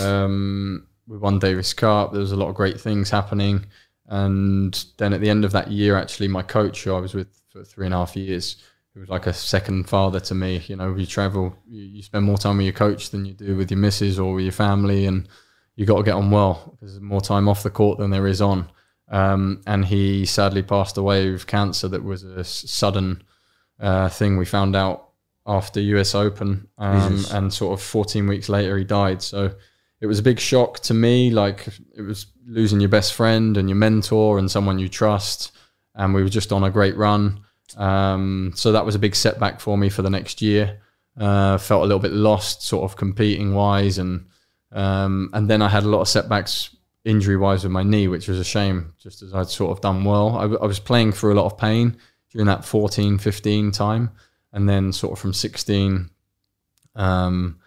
Um, 0.00 0.86
we 1.06 1.16
won 1.18 1.38
Davis 1.38 1.72
Cup. 1.72 2.12
There 2.12 2.20
was 2.20 2.32
a 2.32 2.36
lot 2.36 2.48
of 2.48 2.54
great 2.54 2.80
things 2.80 3.10
happening. 3.10 3.66
And 4.08 4.72
then 4.98 5.12
at 5.12 5.20
the 5.20 5.30
end 5.30 5.44
of 5.44 5.52
that 5.52 5.70
year, 5.70 5.96
actually, 5.96 6.28
my 6.28 6.42
coach, 6.42 6.82
who 6.84 6.94
I 6.94 7.00
was 7.00 7.14
with 7.14 7.28
for 7.48 7.62
three 7.64 7.86
and 7.86 7.94
a 7.94 7.98
half 7.98 8.16
years, 8.16 8.56
who 8.94 9.00
was 9.00 9.08
like 9.08 9.26
a 9.26 9.32
second 9.32 9.88
father 9.88 10.20
to 10.20 10.34
me. 10.34 10.62
You 10.66 10.76
know, 10.76 10.94
you 10.94 11.06
travel, 11.06 11.56
you, 11.66 11.82
you 11.82 12.02
spend 12.02 12.24
more 12.24 12.38
time 12.38 12.56
with 12.56 12.66
your 12.66 12.72
coach 12.72 13.10
than 13.10 13.24
you 13.24 13.34
do 13.34 13.56
with 13.56 13.70
your 13.70 13.78
missus 13.78 14.18
or 14.18 14.34
with 14.34 14.44
your 14.44 14.52
family, 14.52 15.06
and 15.06 15.28
you 15.76 15.86
got 15.86 15.98
to 15.98 16.02
get 16.02 16.14
on 16.14 16.30
well 16.30 16.70
because 16.72 16.92
there's 16.94 17.02
more 17.02 17.20
time 17.20 17.48
off 17.48 17.62
the 17.62 17.70
court 17.70 17.98
than 17.98 18.10
there 18.10 18.26
is 18.26 18.40
on. 18.40 18.70
Um, 19.08 19.60
and 19.66 19.84
he 19.84 20.24
sadly 20.24 20.62
passed 20.62 20.96
away 20.96 21.30
with 21.30 21.46
cancer 21.46 21.88
that 21.88 22.04
was 22.04 22.22
a 22.22 22.44
sudden 22.44 23.22
uh, 23.80 24.08
thing 24.08 24.36
we 24.36 24.44
found 24.44 24.76
out 24.76 25.08
after 25.46 25.80
US 25.80 26.14
Open, 26.14 26.68
um, 26.78 27.24
and 27.32 27.52
sort 27.52 27.78
of 27.78 27.84
14 27.84 28.26
weeks 28.26 28.48
later 28.48 28.76
he 28.78 28.84
died. 28.84 29.22
So 29.22 29.52
it 30.00 30.06
was 30.06 30.18
a 30.18 30.22
big 30.22 30.38
shock 30.38 30.80
to 30.80 30.94
me. 30.94 31.30
Like 31.30 31.66
it 31.96 32.02
was 32.02 32.26
losing 32.46 32.80
your 32.80 32.88
best 32.88 33.14
friend 33.14 33.56
and 33.56 33.68
your 33.68 33.76
mentor 33.76 34.38
and 34.38 34.50
someone 34.50 34.78
you 34.78 34.88
trust, 34.88 35.52
and 35.94 36.14
we 36.14 36.22
were 36.22 36.28
just 36.28 36.52
on 36.52 36.64
a 36.64 36.70
great 36.70 36.96
run. 36.96 37.40
Um, 37.76 38.52
so 38.54 38.72
that 38.72 38.84
was 38.84 38.94
a 38.94 38.98
big 38.98 39.14
setback 39.14 39.60
for 39.60 39.76
me 39.76 39.88
for 39.88 40.02
the 40.02 40.10
next 40.10 40.42
year. 40.42 40.80
Uh, 41.18 41.58
felt 41.58 41.82
a 41.82 41.86
little 41.86 42.00
bit 42.00 42.12
lost, 42.12 42.62
sort 42.62 42.84
of 42.84 42.96
competing 42.96 43.54
wise, 43.54 43.98
and 43.98 44.26
um, 44.72 45.30
and 45.32 45.48
then 45.50 45.60
I 45.60 45.68
had 45.68 45.82
a 45.82 45.88
lot 45.88 46.00
of 46.00 46.08
setbacks 46.08 46.74
injury 47.04 47.36
wise 47.36 47.64
with 47.64 47.72
my 47.72 47.82
knee, 47.82 48.08
which 48.08 48.28
was 48.28 48.38
a 48.38 48.44
shame. 48.44 48.94
Just 48.98 49.22
as 49.22 49.34
I'd 49.34 49.48
sort 49.48 49.72
of 49.72 49.80
done 49.80 50.04
well, 50.04 50.36
I 50.38 50.66
was 50.66 50.78
playing 50.78 51.12
through 51.12 51.34
a 51.34 51.38
lot 51.40 51.46
of 51.46 51.58
pain 51.58 51.96
during 52.30 52.46
that 52.46 52.64
14, 52.64 53.18
15 53.18 53.72
time, 53.72 54.10
and 54.52 54.68
then 54.68 54.92
sort 54.92 55.12
of 55.12 55.18
from 55.18 55.32
16, 55.32 56.08
um, 56.94 57.58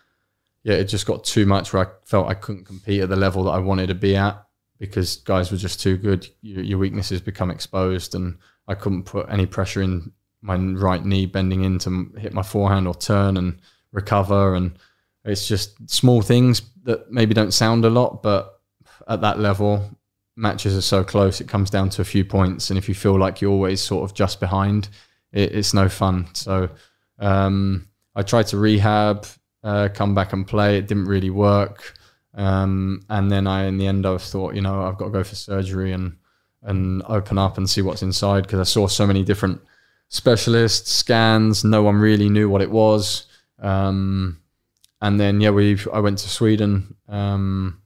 yeah, 0.63 0.75
it 0.75 0.85
just 0.85 1.05
got 1.05 1.23
too 1.23 1.45
much 1.45 1.73
where 1.73 1.85
I 1.85 1.89
felt 2.05 2.29
I 2.29 2.33
couldn't 2.33 2.65
compete 2.65 3.01
at 3.01 3.09
the 3.09 3.15
level 3.15 3.43
that 3.43 3.51
I 3.51 3.59
wanted 3.59 3.87
to 3.87 3.95
be 3.95 4.15
at 4.15 4.41
because 4.79 5.17
guys 5.17 5.51
were 5.51 5.57
just 5.57 5.81
too 5.81 5.97
good. 5.97 6.27
Your, 6.41 6.63
your 6.63 6.79
weaknesses 6.79 7.21
become 7.21 7.51
exposed, 7.51 8.15
and 8.15 8.37
I 8.67 8.75
couldn't 8.75 9.03
put 9.03 9.29
any 9.29 9.45
pressure 9.45 9.81
in 9.81 10.11
my 10.41 10.55
right 10.55 11.03
knee 11.03 11.25
bending 11.25 11.63
in 11.63 11.79
to 11.79 12.11
hit 12.17 12.33
my 12.33 12.43
forehand 12.43 12.87
or 12.87 12.93
turn 12.93 13.37
and 13.37 13.59
recover. 13.91 14.55
And 14.55 14.77
it's 15.23 15.47
just 15.47 15.89
small 15.89 16.21
things 16.21 16.61
that 16.83 17.11
maybe 17.11 17.33
don't 17.33 17.53
sound 17.53 17.85
a 17.85 17.89
lot, 17.89 18.21
but 18.21 18.59
at 19.07 19.21
that 19.21 19.39
level, 19.39 19.89
matches 20.35 20.75
are 20.75 20.81
so 20.81 21.03
close. 21.03 21.39
It 21.41 21.47
comes 21.47 21.69
down 21.69 21.89
to 21.91 22.01
a 22.01 22.05
few 22.05 22.25
points, 22.25 22.69
and 22.69 22.77
if 22.77 22.89
you 22.89 22.95
feel 22.95 23.17
like 23.17 23.41
you're 23.41 23.51
always 23.51 23.81
sort 23.81 24.03
of 24.03 24.15
just 24.15 24.39
behind, 24.39 24.89
it, 25.31 25.53
it's 25.53 25.73
no 25.73 25.89
fun. 25.89 26.27
So 26.33 26.69
um, 27.19 27.87
I 28.15 28.23
tried 28.23 28.47
to 28.47 28.57
rehab, 28.57 29.25
uh, 29.63 29.89
come 29.93 30.15
back 30.15 30.33
and 30.33 30.47
play. 30.47 30.77
It 30.77 30.87
didn't 30.87 31.05
really 31.05 31.29
work, 31.29 31.93
um, 32.33 33.01
and 33.09 33.31
then 33.31 33.47
I, 33.47 33.65
in 33.65 33.77
the 33.77 33.87
end, 33.87 34.05
I 34.05 34.17
thought, 34.17 34.55
you 34.55 34.61
know, 34.61 34.83
I've 34.83 34.97
got 34.97 35.05
to 35.05 35.11
go 35.11 35.23
for 35.23 35.35
surgery 35.35 35.91
and 35.93 36.17
and 36.63 37.03
open 37.07 37.37
up 37.37 37.57
and 37.57 37.69
see 37.69 37.81
what's 37.81 38.01
inside 38.01 38.43
because 38.43 38.59
I 38.59 38.63
saw 38.63 38.87
so 38.87 39.05
many 39.05 39.23
different 39.23 39.61
specialists, 40.09 40.91
scans. 40.91 41.63
No 41.63 41.83
one 41.83 41.95
really 41.95 42.29
knew 42.29 42.49
what 42.49 42.61
it 42.61 42.71
was. 42.71 43.25
Um, 43.59 44.41
and 45.01 45.19
then 45.19 45.41
yeah, 45.41 45.49
we 45.49 45.77
I 45.91 45.99
went 45.99 46.19
to 46.19 46.29
Sweden. 46.29 46.95
Um, 47.07 47.81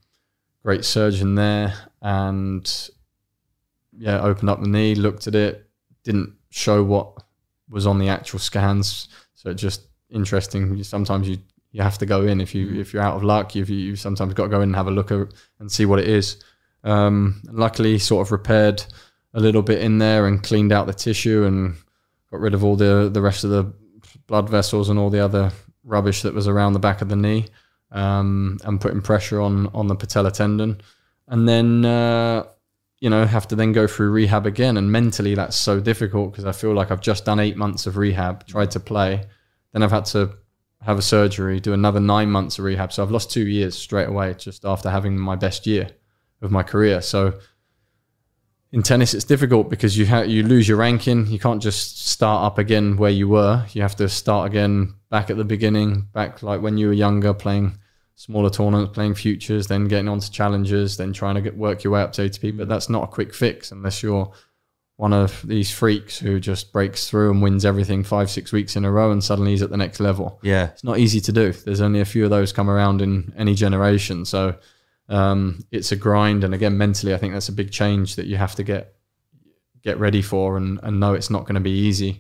great 0.64 0.86
surgeon 0.86 1.36
there, 1.36 1.74
and 2.02 2.90
yeah, 3.98 4.22
opened 4.22 4.50
up 4.50 4.62
the 4.62 4.68
knee, 4.68 4.96
looked 4.96 5.28
at 5.28 5.36
it, 5.36 5.68
didn't 6.04 6.34
show 6.50 6.84
what 6.84 7.24
was 7.70 7.88
on 7.88 8.00
the 8.00 8.10
actual 8.10 8.40
scans. 8.40 9.08
So 9.34 9.54
just 9.54 9.88
interesting. 10.10 10.84
Sometimes 10.84 11.28
you 11.28 11.38
you 11.72 11.82
have 11.82 11.98
to 11.98 12.06
go 12.06 12.24
in 12.24 12.40
if 12.42 12.54
you 12.54 12.80
if 12.80 12.94
you're 12.94 13.04
out 13.04 13.16
of 13.16 13.24
luck. 13.24 13.56
You've 13.56 13.70
you 13.70 13.96
sometimes 13.96 14.34
got 14.34 14.44
to 14.44 14.50
go 14.50 14.62
in 14.62 14.70
and 14.70 14.76
have 14.76 14.88
a 14.88 14.92
look 14.92 15.12
at 15.12 15.28
and 15.60 15.72
see 15.72 15.86
what 15.86 16.00
it 16.00 16.08
is. 16.08 16.44
Um, 16.84 17.42
luckily, 17.52 18.00
sort 18.00 18.26
of 18.26 18.32
repaired 18.32 18.84
a 19.34 19.40
little 19.40 19.62
bit 19.62 19.82
in 19.82 19.98
there 19.98 20.26
and 20.26 20.42
cleaned 20.42 20.72
out 20.72 20.88
the 20.88 20.94
tissue 20.94 21.44
and 21.44 21.76
got 22.32 22.40
rid 22.40 22.54
of 22.54 22.64
all 22.64 22.76
the 22.76 23.10
the 23.12 23.22
rest 23.22 23.44
of 23.44 23.50
the 23.50 23.74
blood 24.28 24.50
vessels 24.50 24.90
and 24.90 25.00
all 25.00 25.10
the 25.10 25.20
other 25.20 25.52
rubbish 25.84 26.22
that 26.22 26.34
was 26.34 26.48
around 26.48 26.74
the 26.74 26.80
back 26.80 27.02
of 27.02 27.10
the 27.10 27.16
knee, 27.16 27.46
um, 27.92 28.58
and 28.64 28.82
putting 28.82 29.02
pressure 29.02 29.42
on 29.42 29.68
on 29.68 29.88
the 29.88 29.96
patella 29.96 30.32
tendon, 30.32 30.82
and 31.28 31.48
then 31.48 31.86
uh, 31.86 32.44
you 33.00 33.10
know 33.10 33.26
have 33.26 33.48
to 33.48 33.56
then 33.56 33.72
go 33.74 33.88
through 33.88 34.12
rehab 34.12 34.46
again. 34.46 34.78
And 34.78 34.92
mentally, 34.92 35.36
that's 35.36 35.58
so 35.58 35.80
difficult 35.80 36.32
because 36.32 36.46
I 36.46 36.52
feel 36.52 36.74
like 36.74 36.92
I've 36.92 37.02
just 37.02 37.26
done 37.26 37.40
eight 37.40 37.58
months 37.58 37.88
of 37.88 37.98
rehab, 37.98 38.46
tried 38.48 38.72
to 38.72 38.80
play, 38.80 39.24
then 39.72 39.84
I've 39.84 39.92
had 39.92 40.06
to 40.06 40.32
have 40.82 40.98
a 40.98 41.02
surgery, 41.02 41.60
do 41.60 41.74
another 41.74 42.00
nine 42.00 42.30
months 42.30 42.60
of 42.60 42.66
rehab. 42.66 42.94
So 42.94 43.04
I've 43.04 43.12
lost 43.12 43.32
two 43.32 43.48
years 43.48 43.78
straight 43.78 44.08
away 44.08 44.34
just 44.36 44.64
after 44.64 44.90
having 44.90 45.18
my 45.18 45.36
best 45.36 45.66
year 45.66 45.90
of 46.42 46.52
my 46.52 46.64
career. 46.64 47.02
So 47.02 47.40
in 48.72 48.84
tennis, 48.84 49.14
it's 49.14 49.24
difficult 49.24 49.70
because 49.70 49.98
you 49.98 50.06
ha- 50.06 50.22
you 50.22 50.44
lose 50.44 50.68
your 50.68 50.78
ranking. 50.78 51.28
You 51.28 51.40
can't 51.40 51.62
just 51.62 52.06
start 52.08 52.44
up 52.46 52.58
again 52.58 52.98
where 52.98 53.12
you 53.12 53.28
were. 53.30 53.66
You 53.72 53.82
have 53.82 53.96
to 53.98 54.10
start 54.10 54.48
again 54.50 54.96
back 55.10 55.30
at 55.30 55.38
the 55.38 55.46
beginning, 55.46 56.08
back 56.14 56.44
like 56.44 56.62
when 56.62 56.78
you 56.78 56.88
were 56.88 56.94
younger, 56.94 57.34
playing 57.34 57.78
smaller 58.16 58.50
tournaments, 58.50 58.94
playing 58.94 59.14
futures, 59.16 59.68
then 59.68 59.88
getting 59.88 60.10
on 60.10 60.20
to 60.20 60.30
challengers, 60.32 60.98
then 60.98 61.14
trying 61.14 61.36
to 61.36 61.42
get 61.42 61.56
work 61.56 61.84
your 61.84 61.94
way 61.94 62.02
up 62.02 62.12
to 62.14 62.24
ATP. 62.24 62.58
But 62.58 62.68
that's 62.68 62.90
not 62.90 63.04
a 63.04 63.08
quick 63.08 63.34
fix 63.34 63.72
unless 63.72 64.04
you're 64.04 64.32
one 64.98 65.14
of 65.14 65.44
these 65.48 65.72
freaks 65.72 66.18
who 66.18 66.40
just 66.40 66.74
breaks 66.74 67.08
through 67.08 67.30
and 67.30 67.42
wins 67.42 67.64
everything 67.64 68.04
five, 68.04 68.30
six 68.32 68.52
weeks 68.52 68.76
in 68.76 68.84
a 68.84 68.92
row, 68.92 69.12
and 69.12 69.24
suddenly 69.24 69.52
he's 69.52 69.62
at 69.62 69.70
the 69.70 69.78
next 69.78 70.00
level 70.00 70.40
Yeah. 70.42 70.70
it's 70.72 70.84
not 70.84 70.98
easy 70.98 71.22
to 71.22 71.32
do. 71.32 71.52
There's 71.54 71.82
only 71.82 72.00
a 72.00 72.06
few 72.06 72.24
of 72.24 72.32
those 72.32 72.52
come 72.52 72.68
around 72.70 73.02
in 73.04 73.32
any 73.38 73.54
generation. 73.54 74.26
So 74.26 74.56
um, 75.10 75.64
it's 75.72 75.92
a 75.92 75.96
grind. 75.96 76.44
And 76.44 76.54
again, 76.54 76.78
mentally, 76.78 77.14
I 77.14 77.18
think 77.18 77.34
that's 77.34 77.50
a 77.50 77.54
big 77.54 77.72
change 77.72 78.16
that 78.16 78.26
you 78.26 78.38
have 78.38 78.56
to 78.56 78.64
get 78.64 78.94
get 79.84 80.00
ready 80.00 80.22
for 80.22 80.58
and, 80.58 80.80
and 80.84 81.00
know 81.00 81.14
it's 81.14 81.30
not 81.30 81.44
going 81.44 81.56
to 81.56 81.62
be 81.62 81.72
easy. 81.72 82.20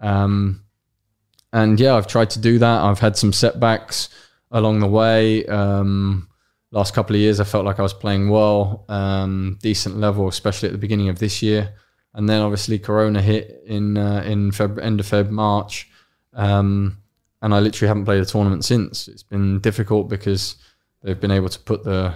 Um, 0.00 0.64
and 1.52 1.78
yeah, 1.78 1.94
I've 1.94 2.08
tried 2.08 2.30
to 2.30 2.40
do 2.40 2.58
that. 2.58 2.82
I've 2.82 2.98
had 2.98 3.16
some 3.16 3.32
setbacks 3.32 4.08
along 4.50 4.80
the 4.80 4.88
way. 4.88 5.46
Um, 5.46 6.28
last 6.72 6.94
couple 6.94 7.14
of 7.14 7.20
years, 7.20 7.38
I 7.38 7.44
felt 7.44 7.64
like 7.64 7.78
I 7.78 7.82
was 7.82 7.94
playing 7.94 8.28
well, 8.28 8.84
um, 8.88 9.58
decent 9.62 9.96
level, 9.98 10.26
especially 10.26 10.68
at 10.68 10.72
the 10.72 10.78
beginning 10.78 11.08
of 11.08 11.20
this 11.20 11.42
year. 11.42 11.74
And 12.14 12.28
then 12.28 12.42
obviously 12.42 12.78
Corona 12.78 13.22
hit 13.22 13.62
in 13.66 13.96
uh, 13.96 14.22
in 14.24 14.50
Feb- 14.50 14.82
end 14.82 15.00
of 15.00 15.06
Feb 15.06 15.30
March, 15.30 15.88
um, 16.32 16.98
and 17.42 17.52
I 17.52 17.58
literally 17.58 17.88
haven't 17.88 18.04
played 18.04 18.22
a 18.22 18.24
tournament 18.24 18.64
since. 18.64 19.08
It's 19.08 19.24
been 19.24 19.60
difficult 19.60 20.08
because 20.08 20.56
they've 21.02 21.20
been 21.20 21.32
able 21.32 21.48
to 21.48 21.58
put 21.58 21.82
the 21.82 22.14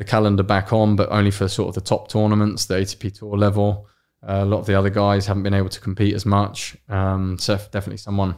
the 0.00 0.04
calendar 0.04 0.42
back 0.42 0.72
on, 0.72 0.96
but 0.96 1.10
only 1.10 1.30
for 1.30 1.46
sort 1.46 1.68
of 1.68 1.74
the 1.74 1.86
top 1.86 2.08
tournaments, 2.08 2.64
the 2.64 2.74
ATP 2.74 3.18
Tour 3.18 3.36
level. 3.36 3.86
Uh, 4.26 4.40
a 4.40 4.44
lot 4.46 4.60
of 4.60 4.64
the 4.64 4.74
other 4.74 4.88
guys 4.88 5.26
haven't 5.26 5.42
been 5.42 5.52
able 5.52 5.68
to 5.68 5.78
compete 5.78 6.14
as 6.14 6.24
much. 6.24 6.74
Um, 6.88 7.36
so 7.38 7.58
definitely 7.70 7.98
someone 7.98 8.34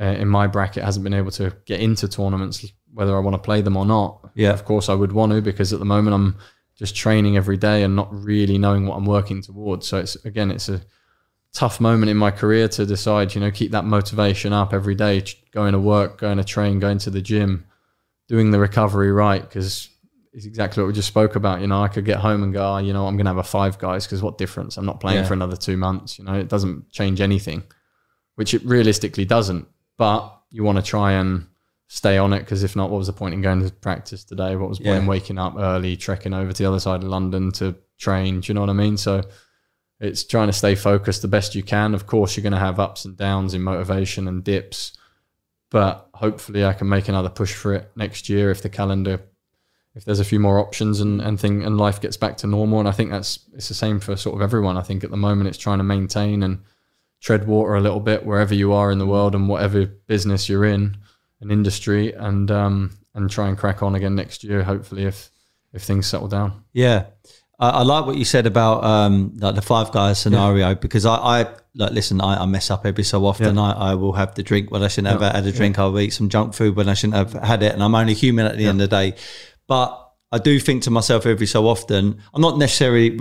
uh, 0.00 0.06
in 0.06 0.26
my 0.26 0.48
bracket 0.48 0.82
hasn't 0.82 1.04
been 1.04 1.14
able 1.14 1.30
to 1.30 1.56
get 1.66 1.78
into 1.78 2.08
tournaments, 2.08 2.66
whether 2.92 3.16
I 3.16 3.20
want 3.20 3.34
to 3.34 3.38
play 3.38 3.60
them 3.60 3.76
or 3.76 3.86
not. 3.86 4.28
Yeah. 4.34 4.50
Of 4.50 4.64
course, 4.64 4.88
I 4.88 4.94
would 4.94 5.12
want 5.12 5.30
to 5.30 5.40
because 5.40 5.72
at 5.72 5.78
the 5.78 5.84
moment 5.84 6.14
I'm 6.14 6.36
just 6.76 6.96
training 6.96 7.36
every 7.36 7.58
day 7.58 7.84
and 7.84 7.94
not 7.94 8.12
really 8.12 8.58
knowing 8.58 8.84
what 8.84 8.96
I'm 8.96 9.06
working 9.06 9.40
towards. 9.40 9.86
So 9.86 9.98
it's 9.98 10.16
again, 10.24 10.50
it's 10.50 10.68
a 10.68 10.82
tough 11.52 11.78
moment 11.80 12.10
in 12.10 12.16
my 12.16 12.32
career 12.32 12.66
to 12.70 12.84
decide, 12.84 13.36
you 13.36 13.40
know, 13.40 13.52
keep 13.52 13.70
that 13.70 13.84
motivation 13.84 14.52
up 14.52 14.74
every 14.74 14.96
day, 14.96 15.22
going 15.52 15.74
to 15.74 15.78
work, 15.78 16.18
going 16.18 16.38
to 16.38 16.44
train, 16.44 16.80
going 16.80 16.98
to 16.98 17.10
the 17.10 17.22
gym, 17.22 17.66
doing 18.26 18.50
the 18.50 18.58
recovery 18.58 19.12
right 19.12 19.42
because 19.42 19.90
it's 20.34 20.46
exactly 20.46 20.82
what 20.82 20.88
we 20.88 20.92
just 20.92 21.08
spoke 21.08 21.36
about. 21.36 21.60
You 21.60 21.68
know, 21.68 21.82
I 21.82 21.88
could 21.88 22.04
get 22.04 22.18
home 22.18 22.42
and 22.42 22.52
go, 22.52 22.74
oh, 22.74 22.78
you 22.78 22.92
know, 22.92 23.06
I'm 23.06 23.16
going 23.16 23.24
to 23.26 23.30
have 23.30 23.38
a 23.38 23.42
five 23.44 23.78
guys 23.78 24.04
because 24.04 24.20
what 24.20 24.36
difference? 24.36 24.76
I'm 24.76 24.84
not 24.84 25.00
playing 25.00 25.18
Yeah. 25.20 25.26
for 25.26 25.34
another 25.34 25.56
two 25.56 25.76
months. 25.76 26.18
You 26.18 26.24
know, 26.24 26.34
it 26.34 26.48
doesn't 26.48 26.90
change 26.90 27.20
anything, 27.20 27.62
which 28.34 28.52
it 28.52 28.62
realistically 28.64 29.24
doesn't. 29.24 29.68
But 29.96 30.36
you 30.50 30.64
want 30.64 30.76
to 30.78 30.82
try 30.82 31.12
and 31.12 31.46
stay 31.86 32.18
on 32.18 32.32
it 32.32 32.40
because 32.40 32.64
if 32.64 32.74
not, 32.74 32.90
what 32.90 32.98
was 32.98 33.06
the 33.06 33.12
point 33.12 33.34
in 33.34 33.42
going 33.42 33.64
to 33.64 33.72
practice 33.72 34.24
today? 34.24 34.56
What 34.56 34.68
was 34.68 34.78
the 34.78 34.84
point 34.84 35.02
in 35.02 35.06
waking 35.06 35.38
up 35.38 35.54
early, 35.56 35.96
trekking 35.96 36.34
over 36.34 36.52
to 36.52 36.62
the 36.62 36.68
other 36.68 36.80
side 36.80 37.02
of 37.04 37.08
London 37.08 37.52
to 37.52 37.76
train? 37.98 38.40
Do 38.40 38.50
you 38.50 38.54
know 38.54 38.60
what 38.60 38.70
I 38.70 38.74
mean? 38.74 38.96
So 38.96 39.22
it's 40.00 40.24
trying 40.24 40.48
to 40.48 40.52
stay 40.52 40.74
focused 40.74 41.22
the 41.22 41.28
best 41.28 41.54
you 41.54 41.62
can. 41.62 41.94
Of 41.94 42.06
course, 42.08 42.36
you're 42.36 42.42
going 42.42 42.52
to 42.54 42.58
have 42.58 42.80
ups 42.80 43.04
and 43.04 43.16
downs 43.16 43.54
in 43.54 43.62
motivation 43.62 44.26
and 44.26 44.42
dips, 44.42 44.94
but 45.70 46.08
hopefully, 46.14 46.64
I 46.64 46.72
can 46.72 46.88
make 46.88 47.08
another 47.08 47.28
push 47.28 47.54
for 47.54 47.72
it 47.74 47.90
next 47.94 48.28
year 48.28 48.50
if 48.50 48.62
the 48.62 48.68
calendar, 48.68 49.20
if 49.94 50.04
there's 50.04 50.20
a 50.20 50.24
few 50.24 50.40
more 50.40 50.58
options 50.58 51.00
and 51.00 51.20
and 51.20 51.38
thing 51.38 51.62
and 51.64 51.78
life 51.78 52.00
gets 52.00 52.16
back 52.16 52.36
to 52.38 52.46
normal. 52.46 52.80
And 52.80 52.88
I 52.88 52.92
think 52.92 53.10
that's 53.10 53.40
it's 53.54 53.68
the 53.68 53.74
same 53.74 54.00
for 54.00 54.16
sort 54.16 54.36
of 54.36 54.42
everyone. 54.42 54.76
I 54.76 54.82
think 54.82 55.04
at 55.04 55.10
the 55.10 55.16
moment 55.16 55.48
it's 55.48 55.58
trying 55.58 55.78
to 55.78 55.84
maintain 55.84 56.42
and 56.42 56.62
tread 57.20 57.46
water 57.46 57.74
a 57.74 57.80
little 57.80 58.00
bit 58.00 58.26
wherever 58.26 58.54
you 58.54 58.72
are 58.72 58.90
in 58.90 58.98
the 58.98 59.06
world 59.06 59.34
and 59.34 59.48
whatever 59.48 59.86
business 59.86 60.48
you're 60.48 60.64
in, 60.64 60.96
an 61.40 61.50
industry, 61.50 62.12
and 62.12 62.50
um 62.50 62.90
and 63.14 63.30
try 63.30 63.48
and 63.48 63.56
crack 63.56 63.82
on 63.82 63.94
again 63.94 64.14
next 64.14 64.44
year. 64.44 64.62
Hopefully, 64.62 65.04
if 65.04 65.30
if 65.72 65.82
things 65.82 66.06
settle 66.06 66.28
down. 66.28 66.64
Yeah, 66.72 67.06
I, 67.58 67.70
I 67.70 67.82
like 67.82 68.06
what 68.06 68.16
you 68.16 68.24
said 68.24 68.46
about 68.46 68.84
um, 68.84 69.32
like 69.36 69.54
the 69.54 69.62
five 69.62 69.92
guys 69.92 70.18
scenario 70.18 70.74
because 70.74 71.06
I, 71.06 71.16
I 71.16 71.46
like 71.74 71.92
listen. 71.92 72.20
I, 72.20 72.42
I 72.42 72.46
mess 72.46 72.70
up 72.70 72.84
every 72.84 73.04
so 73.04 73.24
often. 73.26 73.58
I, 73.58 73.72
I 73.72 73.94
will 73.94 74.12
have 74.12 74.34
the 74.34 74.42
drink 74.42 74.70
when 74.70 74.82
I 74.82 74.88
shouldn't 74.88 75.20
have 75.20 75.34
had 75.34 75.46
a 75.46 75.52
drink. 75.52 75.78
I'll 75.78 75.98
eat 75.98 76.10
some 76.10 76.28
junk 76.28 76.54
food 76.54 76.76
when 76.76 76.88
I 76.88 76.94
shouldn't 76.94 77.16
have 77.16 77.32
had 77.32 77.62
it, 77.62 77.72
and 77.72 77.82
I'm 77.82 77.94
only 77.94 78.14
human 78.14 78.46
at 78.46 78.56
the 78.56 78.66
end 78.66 78.80
of 78.80 78.90
the 78.90 78.96
day. 78.96 79.16
But 79.66 80.00
I 80.32 80.38
do 80.38 80.58
think 80.58 80.82
to 80.82 80.90
myself 80.90 81.26
every 81.26 81.46
so 81.46 81.68
often. 81.68 82.20
I'm 82.32 82.42
not 82.42 82.58
necessarily 82.58 83.20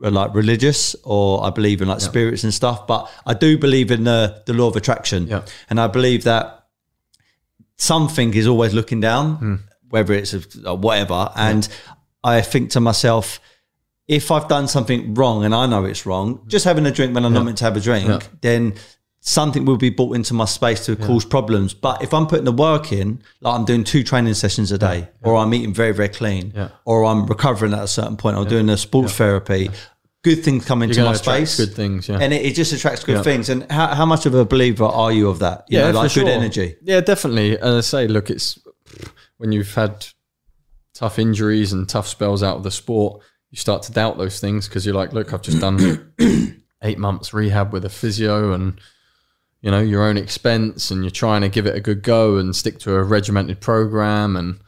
like 0.00 0.34
religious 0.34 0.94
or 1.02 1.44
I 1.44 1.50
believe 1.50 1.82
in 1.82 1.88
like 1.88 2.00
spirits 2.00 2.44
and 2.44 2.54
stuff, 2.54 2.86
but 2.86 3.10
I 3.26 3.34
do 3.34 3.58
believe 3.58 3.90
in 3.90 4.04
the 4.04 4.42
the 4.46 4.52
law 4.52 4.68
of 4.68 4.76
attraction, 4.76 5.26
Yeah. 5.26 5.42
and 5.68 5.80
I 5.80 5.88
believe 5.88 6.22
that 6.24 6.66
something 7.76 8.34
is 8.34 8.46
always 8.46 8.72
looking 8.74 9.00
down, 9.00 9.36
hmm. 9.36 9.54
whether 9.88 10.14
it's 10.14 10.34
a, 10.34 10.74
whatever. 10.74 11.30
And 11.34 11.68
I 12.22 12.40
think 12.42 12.70
to 12.70 12.80
myself, 12.80 13.40
if 14.08 14.30
I've 14.30 14.48
done 14.48 14.68
something 14.68 15.14
wrong 15.14 15.44
and 15.44 15.54
I 15.54 15.66
know 15.66 15.84
it's 15.84 16.06
wrong, 16.06 16.34
hmm. 16.36 16.48
just 16.48 16.64
having 16.64 16.86
a 16.86 16.92
drink 16.92 17.14
when 17.14 17.24
I'm 17.24 17.32
not 17.32 17.44
meant 17.44 17.58
to 17.58 17.64
have 17.64 17.76
a 17.76 17.80
drink, 17.80 18.08
Yeah. 18.08 18.20
then 18.40 18.74
something 19.28 19.64
will 19.64 19.76
be 19.76 19.90
brought 19.90 20.14
into 20.14 20.32
my 20.34 20.44
space 20.44 20.86
to 20.86 20.94
cause 20.94 21.24
problems. 21.24 21.74
But 21.74 22.00
if 22.00 22.14
I'm 22.14 22.28
putting 22.28 22.44
the 22.44 22.52
work 22.52 22.92
in, 22.92 23.20
like 23.40 23.54
I'm 23.58 23.64
doing 23.64 23.82
two 23.82 24.04
training 24.04 24.34
sessions 24.34 24.70
a 24.70 24.78
day, 24.78 25.08
or 25.24 25.34
I'm 25.34 25.52
eating 25.52 25.74
very, 25.74 25.92
very 25.92 26.08
clean, 26.08 26.52
Yeah. 26.54 26.68
or 26.84 27.04
I'm 27.04 27.26
recovering 27.26 27.74
at 27.74 27.82
a 27.82 27.88
certain 27.88 28.16
point, 28.16 28.36
or 28.36 28.44
doing 28.44 28.68
a 28.68 28.76
sports 28.76 29.12
therapy, 29.14 29.68
good 30.22 30.44
things 30.44 30.64
come 30.64 30.80
into 30.82 31.00
my 31.00 31.06
going 31.06 31.14
to 31.16 31.20
attract 31.20 31.48
space. 31.48 31.66
good 31.66 31.74
things, 31.74 32.08
yeah. 32.08 32.18
And 32.20 32.32
it, 32.32 32.46
it 32.46 32.54
just 32.54 32.72
attracts 32.72 33.02
good 33.02 33.16
Yeah. 33.16 33.22
things. 33.22 33.48
And 33.48 33.68
how, 33.70 33.88
how 33.96 34.06
much 34.06 34.26
of 34.26 34.34
a 34.34 34.44
believer 34.44 34.84
are 34.84 35.10
you 35.10 35.28
of 35.28 35.40
that? 35.40 35.64
You 35.68 35.80
know, 35.80 35.90
like 35.90 36.04
good 36.14 36.20
sure. 36.26 36.28
energy. 36.28 36.76
Yeah, 36.82 37.00
definitely. 37.00 37.56
And 37.58 37.78
I 37.78 37.80
say, 37.80 38.06
look, 38.06 38.30
it's 38.30 38.60
when 39.38 39.50
you've 39.50 39.74
had 39.74 40.06
tough 40.94 41.18
injuries 41.18 41.72
and 41.72 41.88
tough 41.88 42.06
spells 42.06 42.44
out 42.44 42.56
of 42.58 42.62
the 42.62 42.70
sport, 42.70 43.22
you 43.50 43.58
start 43.58 43.82
to 43.84 43.92
doubt 43.92 44.18
those 44.18 44.38
things 44.38 44.68
because 44.68 44.86
you're 44.86 44.94
like, 44.94 45.12
look, 45.12 45.32
I've 45.32 45.42
just 45.42 45.60
done 45.60 46.12
eight 46.82 46.98
months 46.98 47.34
rehab 47.34 47.72
with 47.72 47.84
a 47.84 47.88
physio 47.88 48.52
and 48.52 48.80
you 49.66 49.72
know 49.72 49.80
your 49.80 50.04
own 50.04 50.16
expense, 50.16 50.92
and 50.92 51.02
you're 51.02 51.10
trying 51.10 51.40
to 51.40 51.48
give 51.48 51.66
it 51.66 51.74
a 51.74 51.80
good 51.80 52.04
go 52.04 52.36
and 52.36 52.54
stick 52.54 52.78
to 52.78 52.94
a 52.94 53.02
regimented 53.02 53.60
program 53.60 54.36
and 54.36 54.60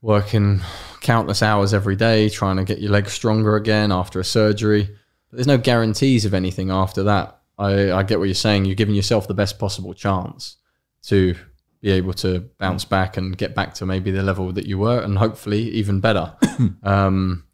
working 0.00 0.60
countless 1.00 1.42
hours 1.42 1.74
every 1.74 1.96
day 1.96 2.28
trying 2.28 2.56
to 2.56 2.62
get 2.62 2.78
your 2.78 2.92
legs 2.92 3.12
stronger 3.12 3.56
again 3.56 3.90
after 3.90 4.20
a 4.20 4.24
surgery. 4.24 4.84
But 5.28 5.38
there's 5.38 5.48
no 5.48 5.58
guarantees 5.58 6.24
of 6.24 6.34
anything 6.34 6.70
after 6.70 7.02
that. 7.02 7.40
I, 7.58 7.90
I 7.90 8.04
get 8.04 8.20
what 8.20 8.26
you're 8.26 8.34
saying. 8.36 8.64
You're 8.64 8.76
giving 8.76 8.94
yourself 8.94 9.26
the 9.26 9.34
best 9.34 9.58
possible 9.58 9.92
chance 9.92 10.58
to 11.06 11.34
be 11.80 11.90
able 11.90 12.12
to 12.12 12.48
bounce 12.58 12.84
back 12.84 13.16
and 13.16 13.36
get 13.36 13.56
back 13.56 13.74
to 13.74 13.86
maybe 13.86 14.12
the 14.12 14.22
level 14.22 14.52
that 14.52 14.66
you 14.66 14.78
were, 14.78 15.00
and 15.00 15.18
hopefully 15.18 15.62
even 15.70 15.98
better. 15.98 16.32
um, 16.84 17.44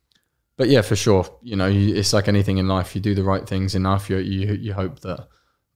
but 0.58 0.68
yeah, 0.68 0.82
for 0.82 0.96
sure, 0.96 1.24
you 1.40 1.56
know, 1.56 1.66
you, 1.66 1.94
it's 1.94 2.12
like 2.12 2.28
anything 2.28 2.58
in 2.58 2.68
life. 2.68 2.94
You 2.94 3.00
do 3.00 3.14
the 3.14 3.24
right 3.24 3.48
things 3.48 3.74
enough, 3.74 4.10
you 4.10 4.18
you, 4.18 4.52
you 4.52 4.74
hope 4.74 5.00
that 5.00 5.28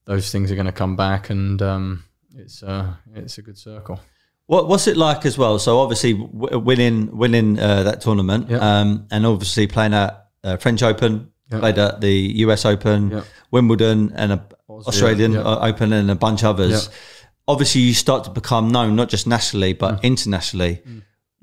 those 0.05 0.31
things 0.31 0.51
are 0.51 0.55
going 0.55 0.65
to 0.67 0.71
come 0.71 0.95
back, 0.95 1.29
and 1.29 1.61
um, 1.61 2.03
it's 2.35 2.63
uh, 2.63 2.93
it's 3.15 3.37
a 3.37 3.41
good 3.41 3.57
circle. 3.57 3.99
What, 4.47 4.67
what's 4.67 4.87
it 4.87 4.97
like 4.97 5.25
as 5.25 5.37
well? 5.37 5.59
So 5.59 5.79
obviously 5.79 6.13
w- 6.13 6.59
winning 6.59 7.15
winning 7.15 7.59
uh, 7.59 7.83
that 7.83 8.01
tournament, 8.01 8.49
Yeah. 8.49 8.57
um, 8.57 9.07
and 9.11 9.25
obviously 9.25 9.67
playing 9.67 9.93
at 9.93 10.27
uh, 10.43 10.57
French 10.57 10.83
Open, 10.83 11.31
Yeah. 11.51 11.59
played 11.59 11.77
at 11.77 12.01
the 12.01 12.13
US 12.45 12.65
Open, 12.65 13.11
Yeah. 13.11 13.23
Wimbledon, 13.51 14.11
and 14.15 14.33
a 14.33 14.45
Australian 14.69 15.37
uh, 15.37 15.59
Open, 15.61 15.93
and 15.93 16.09
a 16.11 16.15
bunch 16.15 16.43
of 16.43 16.49
others. 16.59 16.89
Obviously, 17.47 17.81
you 17.81 17.93
start 17.93 18.23
to 18.25 18.29
become 18.29 18.69
known 18.71 18.95
not 18.95 19.09
just 19.09 19.27
nationally 19.27 19.73
but 19.73 19.95
Mm. 19.95 20.03
internationally. 20.03 20.81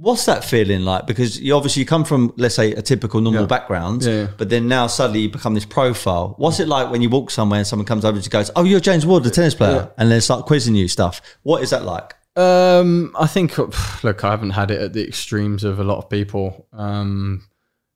What's 0.00 0.26
that 0.26 0.44
feeling 0.44 0.82
like? 0.84 1.06
Because 1.08 1.40
you 1.40 1.56
obviously 1.56 1.80
you 1.80 1.86
come 1.86 2.04
from, 2.04 2.32
let's 2.36 2.54
say, 2.54 2.72
a 2.72 2.82
typical 2.82 3.20
normal 3.20 3.42
Yeah. 3.42 3.46
background, 3.48 4.04
Yeah, 4.04 4.12
yeah. 4.12 4.26
but 4.36 4.48
then 4.48 4.68
now 4.68 4.86
suddenly 4.86 5.20
you 5.22 5.28
become 5.28 5.54
this 5.54 5.64
profile. 5.64 6.34
What's 6.38 6.60
it 6.60 6.68
like 6.68 6.90
when 6.92 7.02
you 7.02 7.10
walk 7.10 7.32
somewhere 7.32 7.58
and 7.58 7.66
someone 7.66 7.84
comes 7.86 8.04
over 8.04 8.16
and 8.16 8.30
goes, 8.30 8.50
"Oh, 8.54 8.62
you're 8.62 8.78
James 8.78 9.04
Ward, 9.04 9.24
the 9.24 9.30
tennis 9.30 9.54
player," 9.56 9.90
and 9.98 10.08
they 10.10 10.20
start 10.20 10.46
quizzing 10.46 10.76
you 10.76 10.86
stuff? 10.86 11.20
What 11.42 11.62
is 11.64 11.70
that 11.70 11.84
like? 11.84 12.14
Um, 12.36 13.12
I 13.18 13.26
think 13.26 13.58
look, 14.04 14.22
I 14.22 14.30
haven't 14.30 14.50
had 14.50 14.70
it 14.70 14.80
at 14.80 14.92
the 14.92 15.04
extremes 15.04 15.64
of 15.64 15.80
a 15.80 15.84
lot 15.84 15.98
of 15.98 16.08
people 16.08 16.68
um, 16.72 17.42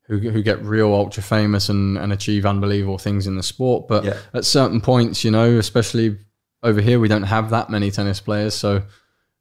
who 0.08 0.18
who 0.18 0.42
get 0.42 0.60
real 0.64 0.92
ultra 0.92 1.22
famous 1.22 1.68
and, 1.68 1.96
and 1.96 2.12
achieve 2.12 2.44
unbelievable 2.44 2.98
things 2.98 3.28
in 3.28 3.36
the 3.36 3.44
sport. 3.44 3.86
But 3.86 4.04
at 4.34 4.44
certain 4.44 4.80
points, 4.80 5.22
you 5.22 5.30
know, 5.30 5.56
especially 5.56 6.18
over 6.64 6.80
here, 6.80 6.98
we 6.98 7.06
don't 7.06 7.22
have 7.22 7.50
that 7.50 7.70
many 7.70 7.92
tennis 7.92 8.18
players. 8.18 8.54
So 8.54 8.82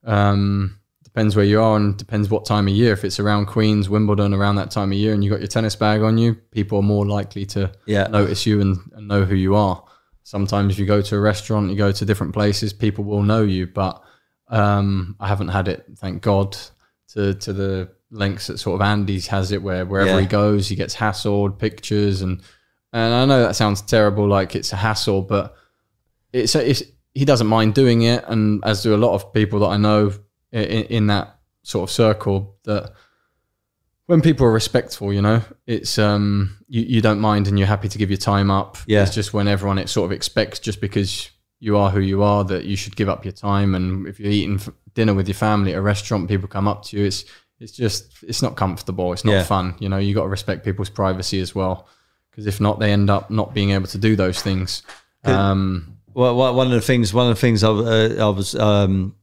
um, 0.05 0.77
depends 1.13 1.35
where 1.35 1.45
you 1.45 1.61
are 1.61 1.75
and 1.75 1.97
depends 1.97 2.29
what 2.29 2.45
time 2.45 2.67
of 2.67 2.73
year. 2.73 2.93
If 2.93 3.03
it's 3.03 3.19
around 3.19 3.47
Queens, 3.47 3.89
Wimbledon, 3.89 4.33
around 4.33 4.55
that 4.55 4.71
time 4.71 4.91
of 4.91 4.97
year, 4.97 5.13
and 5.13 5.23
you've 5.23 5.31
got 5.31 5.41
your 5.41 5.47
tennis 5.47 5.75
bag 5.75 6.01
on 6.01 6.17
you, 6.17 6.35
people 6.35 6.77
are 6.79 6.83
more 6.83 7.05
likely 7.05 7.45
to 7.47 7.71
Yeah. 7.85 8.07
notice 8.07 8.45
you 8.45 8.61
and, 8.61 8.77
and 8.93 9.07
know 9.07 9.25
who 9.25 9.35
you 9.35 9.55
are. 9.55 9.83
Sometimes 10.23 10.73
if 10.73 10.79
you 10.79 10.85
go 10.85 11.01
to 11.01 11.15
a 11.15 11.19
restaurant, 11.19 11.69
you 11.69 11.75
go 11.75 11.91
to 11.91 12.05
different 12.05 12.33
places, 12.33 12.71
people 12.71 13.03
will 13.03 13.23
know 13.23 13.43
you, 13.43 13.67
but 13.67 14.01
um, 14.47 15.15
I 15.19 15.27
haven't 15.27 15.49
had 15.49 15.67
it, 15.67 15.85
thank 15.97 16.21
God, 16.21 16.55
to 17.13 17.33
to 17.35 17.51
the 17.53 17.89
lengths 18.09 18.47
that 18.47 18.57
sort 18.57 18.75
of 18.75 18.81
Andy's 18.85 19.27
has 19.27 19.51
it, 19.51 19.61
where 19.61 19.85
wherever 19.85 20.11
Yeah. 20.11 20.19
he 20.21 20.25
goes, 20.27 20.67
he 20.69 20.75
gets 20.75 20.95
hassled, 20.95 21.57
pictures, 21.57 22.21
and 22.21 22.41
and 22.93 23.13
I 23.13 23.25
know 23.25 23.41
that 23.41 23.55
sounds 23.55 23.81
terrible, 23.81 24.27
like 24.27 24.55
it's 24.55 24.73
a 24.73 24.75
hassle, 24.77 25.21
but 25.21 25.55
it's, 26.33 26.55
it's 26.55 26.83
he 27.13 27.25
doesn't 27.25 27.47
mind 27.47 27.73
doing 27.73 28.01
it, 28.03 28.23
and 28.27 28.63
as 28.63 28.83
do 28.83 28.93
a 28.95 28.97
lot 29.05 29.13
of 29.13 29.33
people 29.33 29.59
that 29.61 29.67
I 29.67 29.77
know 29.77 30.11
in, 30.51 30.61
in 30.85 31.07
that 31.07 31.37
sort 31.63 31.89
of 31.89 31.93
circle 31.93 32.55
that 32.63 32.91
when 34.07 34.21
people 34.21 34.45
are 34.45 34.51
respectful, 34.51 35.13
you 35.13 35.21
know, 35.21 35.41
it's 35.67 35.97
um 35.97 36.57
you, 36.67 36.81
you 36.81 37.01
don't 37.01 37.19
mind 37.19 37.47
and 37.47 37.57
you're 37.57 37.67
happy 37.67 37.87
to 37.87 37.97
give 37.97 38.09
your 38.09 38.17
time 38.17 38.51
up. 38.51 38.77
Yeah. 38.87 39.03
It's 39.03 39.13
just 39.15 39.33
when 39.33 39.47
everyone 39.47 39.77
it 39.77 39.89
sort 39.89 40.05
of 40.05 40.11
expects 40.11 40.59
just 40.59 40.81
because 40.81 41.29
you 41.59 41.77
are 41.77 41.91
who 41.91 41.99
you 41.99 42.23
are 42.23 42.43
that 42.45 42.65
you 42.65 42.75
should 42.75 42.95
give 42.95 43.07
up 43.07 43.23
your 43.23 43.31
time 43.33 43.75
and 43.75 44.07
if 44.07 44.19
you're 44.19 44.31
eating 44.31 44.59
dinner 44.95 45.13
with 45.13 45.27
your 45.27 45.35
family 45.35 45.73
at 45.73 45.77
a 45.77 45.81
restaurant 45.81 46.27
people 46.27 46.47
come 46.47 46.67
up 46.67 46.83
to 46.83 46.97
you 46.97 47.05
it's 47.05 47.23
it's 47.59 47.71
just 47.71 48.11
it's 48.23 48.41
not 48.41 48.55
comfortable 48.57 49.13
it's 49.13 49.23
not 49.23 49.33
Yeah. 49.33 49.43
fun 49.43 49.75
you 49.79 49.87
know 49.87 49.97
you 49.97 50.15
got 50.15 50.23
to 50.23 50.27
respect 50.29 50.65
people's 50.65 50.89
privacy 50.89 51.39
as 51.39 51.53
well 51.53 51.87
because 52.31 52.47
if 52.47 52.59
not 52.59 52.79
they 52.79 52.91
end 52.91 53.11
up 53.11 53.29
not 53.29 53.53
being 53.53 53.69
able 53.71 53.85
to 53.87 53.99
do 53.99 54.15
those 54.15 54.41
things 54.41 54.81
um 55.23 55.97
Well, 56.15 56.35
one 56.35 56.55
one 56.55 56.67
of 56.67 56.73
the 56.73 56.81
things, 56.81 57.13
one 57.13 57.29
of 57.29 57.35
the 57.35 57.39
things 57.39 57.63
I, 57.63 57.69
uh, 57.69 58.15
I 58.19 58.29
was 58.35 58.55
um, 58.55 59.15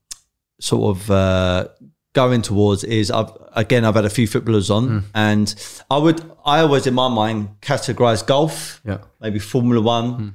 sort 0.61 0.97
of 0.97 1.11
uh, 1.11 1.69
going 2.15 2.43
towards 2.43 2.85
is, 2.85 3.11
I've 3.11 3.31
again, 3.55 3.85
I've 3.85 3.95
had 3.95 4.05
a 4.05 4.11
few 4.11 4.27
footballers 4.27 4.71
on, 4.71 4.89
Hmm. 4.89 4.99
and 5.15 5.55
I 5.91 5.99
would, 5.99 6.21
I 6.45 6.61
always 6.61 6.87
in 6.87 6.95
my 6.95 7.09
mind 7.09 7.49
categorize 7.61 8.25
golf, 8.27 8.81
yeah 8.85 8.99
maybe 9.21 9.39
Formula 9.39 9.81
One, 9.81 10.09
Hmm. 10.15 10.29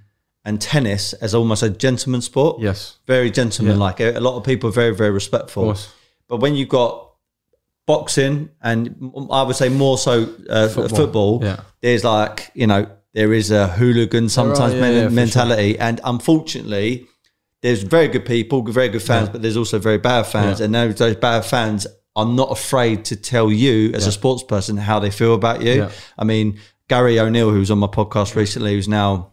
and 0.45 0.59
tennis 0.62 1.13
as 1.13 1.33
almost 1.33 1.63
a 1.63 1.69
gentleman 1.69 2.21
sport. 2.21 2.59
yes 2.62 2.97
very 3.07 3.29
gentleman-like. 3.31 3.99
A 3.99 4.19
lot 4.19 4.36
of 4.38 4.43
people 4.43 4.69
are 4.69 4.73
very, 4.73 4.95
very 4.95 5.12
respectful. 5.12 5.75
But 6.29 6.38
when 6.38 6.55
you've 6.55 6.69
got 6.69 7.09
boxing 7.86 8.49
and 8.62 8.95
I 9.31 9.43
would 9.43 9.55
say 9.55 9.69
more 9.69 9.97
so 9.97 10.27
uh, 10.49 10.67
football, 10.69 11.39
yeah. 11.43 11.59
there's 11.81 12.03
like 12.03 12.51
you 12.53 12.67
know 12.67 12.88
there 13.13 13.33
is 13.33 13.51
a 13.51 13.67
hooligan 13.67 14.29
sometimes 14.29 14.73
yeah, 14.73 14.81
men- 14.81 14.93
yeah, 15.03 15.09
mentality, 15.09 15.77
and 15.79 15.99
unfortunately, 16.03 17.05
there's 17.63 17.82
very 17.82 18.08
good 18.10 18.26
people, 18.26 18.62
very 18.62 18.89
good 18.89 19.02
fans, 19.02 19.30
but 19.30 19.41
there's 19.41 19.58
also 19.58 19.80
very 19.80 19.97
bad 19.97 20.28
fans, 20.28 20.60
Yeah. 20.60 20.65
and 20.65 20.76
those, 20.76 20.95
those 20.95 21.15
bad 21.15 21.43
fans 21.45 21.88
are 22.15 22.26
not 22.26 22.52
afraid 22.52 23.06
to 23.06 23.15
tell 23.15 23.52
you 23.52 23.91
as 23.93 24.06
a 24.06 24.12
sports 24.12 24.43
person 24.43 24.78
how 24.78 24.99
they 24.99 25.10
feel 25.10 25.34
about 25.34 25.63
you. 25.63 25.73
Yeah. 25.73 25.91
I 26.19 26.26
mean, 26.26 26.60
Gary 26.89 27.19
O'Neill, 27.19 27.49
who 27.49 27.60
was 27.60 27.71
on 27.71 27.80
my 27.80 27.88
podcast 27.88 28.36
recently, 28.36 28.73
who's 28.76 28.88
now 28.88 29.32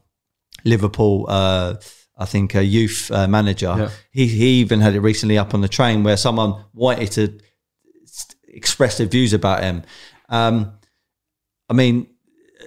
Liverpool, 0.64 1.26
uh, 1.28 1.74
I 2.16 2.24
think, 2.24 2.54
a 2.54 2.64
youth 2.64 3.10
uh, 3.10 3.26
manager. 3.26 3.74
Yeah. 3.76 3.90
He 4.12 4.26
he 4.28 4.46
even 4.60 4.80
had 4.80 4.94
it 4.94 5.00
recently 5.00 5.36
up 5.36 5.52
on 5.52 5.60
the 5.60 5.68
train 5.68 6.04
where 6.04 6.16
someone 6.16 6.64
wanted 6.72 7.10
to 7.12 7.38
express 8.48 8.96
their 8.98 9.06
views 9.08 9.32
about 9.32 9.62
him. 9.62 9.82
Um, 10.28 10.72
I 11.68 11.72
mean, 11.74 12.06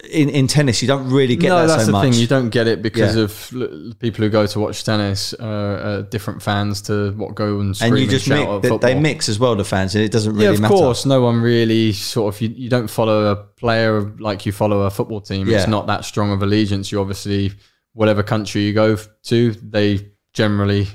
in, 0.10 0.30
in 0.30 0.48
tennis, 0.48 0.82
you 0.82 0.88
don't 0.88 1.10
really 1.10 1.36
get 1.36 1.50
no, 1.50 1.62
that 1.62 1.68
that's 1.68 1.82
so 1.84 1.86
the 1.88 1.92
much. 1.94 2.04
thing. 2.12 2.14
You 2.14 2.28
don't 2.28 2.50
get 2.50 2.68
it 2.68 2.82
because 2.82 3.16
Yeah. 3.16 3.24
of 3.24 3.50
l- 3.56 3.94
people 4.00 4.24
who 4.24 4.30
go 4.30 4.46
to 4.46 4.60
watch 4.60 4.84
tennis 4.84 5.34
uh, 5.40 5.44
are 5.46 6.02
different 6.04 6.42
fans 6.42 6.82
to 6.84 7.12
what 7.14 7.36
go 7.36 7.60
and 7.60 7.76
scream 7.76 7.94
and 7.94 8.00
and, 8.00 8.06
you 8.06 8.12
just 8.12 8.26
shout 8.28 8.40
mix, 8.40 8.50
at 8.50 8.62
they, 8.62 8.70
football. 8.70 8.90
they 8.90 9.00
mix 9.00 9.30
as 9.30 9.40
well, 9.40 9.56
the 9.56 9.64
fans, 9.64 9.96
and 9.96 10.04
it 10.04 10.12
doesn't 10.12 10.34
really 10.34 10.46
yeah, 10.46 10.52
of 10.52 10.60
matter. 10.60 10.74
course. 10.74 11.06
No 11.06 11.22
one 11.22 11.42
really 11.42 11.94
sort 11.94 12.34
of 12.36 12.42
you, 12.42 12.50
you 12.50 12.70
don't 12.70 12.90
follow 12.90 13.32
a 13.32 13.36
player 13.36 14.02
like 14.20 14.46
you 14.46 14.52
follow 14.52 14.82
a 14.82 14.90
football 14.90 15.22
team. 15.22 15.48
Yeah. 15.48 15.58
It's 15.60 15.68
not 15.68 15.88
that 15.88 16.04
strong 16.06 16.32
of 16.32 16.44
allegiance. 16.44 16.92
You 16.92 17.00
obviously 17.00 17.54
whatever 17.94 18.24
country 18.24 18.62
you 18.64 18.74
go 18.74 18.98
to, 19.24 19.52
they 19.54 20.12
generally 20.34 20.88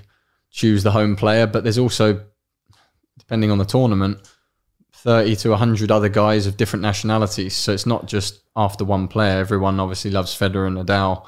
choose 0.50 0.82
the 0.82 0.90
home 0.90 1.16
player. 1.16 1.46
But 1.46 1.62
there's 1.62 1.78
also 1.78 2.24
depending 3.18 3.50
on 3.50 3.58
the 3.58 3.64
tournament, 3.64 4.18
thirty 5.02 5.36
to 5.36 5.56
hundred 5.56 5.90
other 5.90 6.08
guys 6.08 6.46
of 6.46 6.56
different 6.56 6.82
nationalities. 6.82 7.54
So 7.56 7.72
it's 7.72 7.86
not 7.86 8.06
just 8.06 8.40
after 8.56 8.84
one 8.84 9.08
player. 9.08 9.38
Everyone 9.38 9.78
obviously 9.80 10.10
loves 10.10 10.36
Federer 10.36 10.66
and 10.66 10.76
Nadal. 10.76 11.26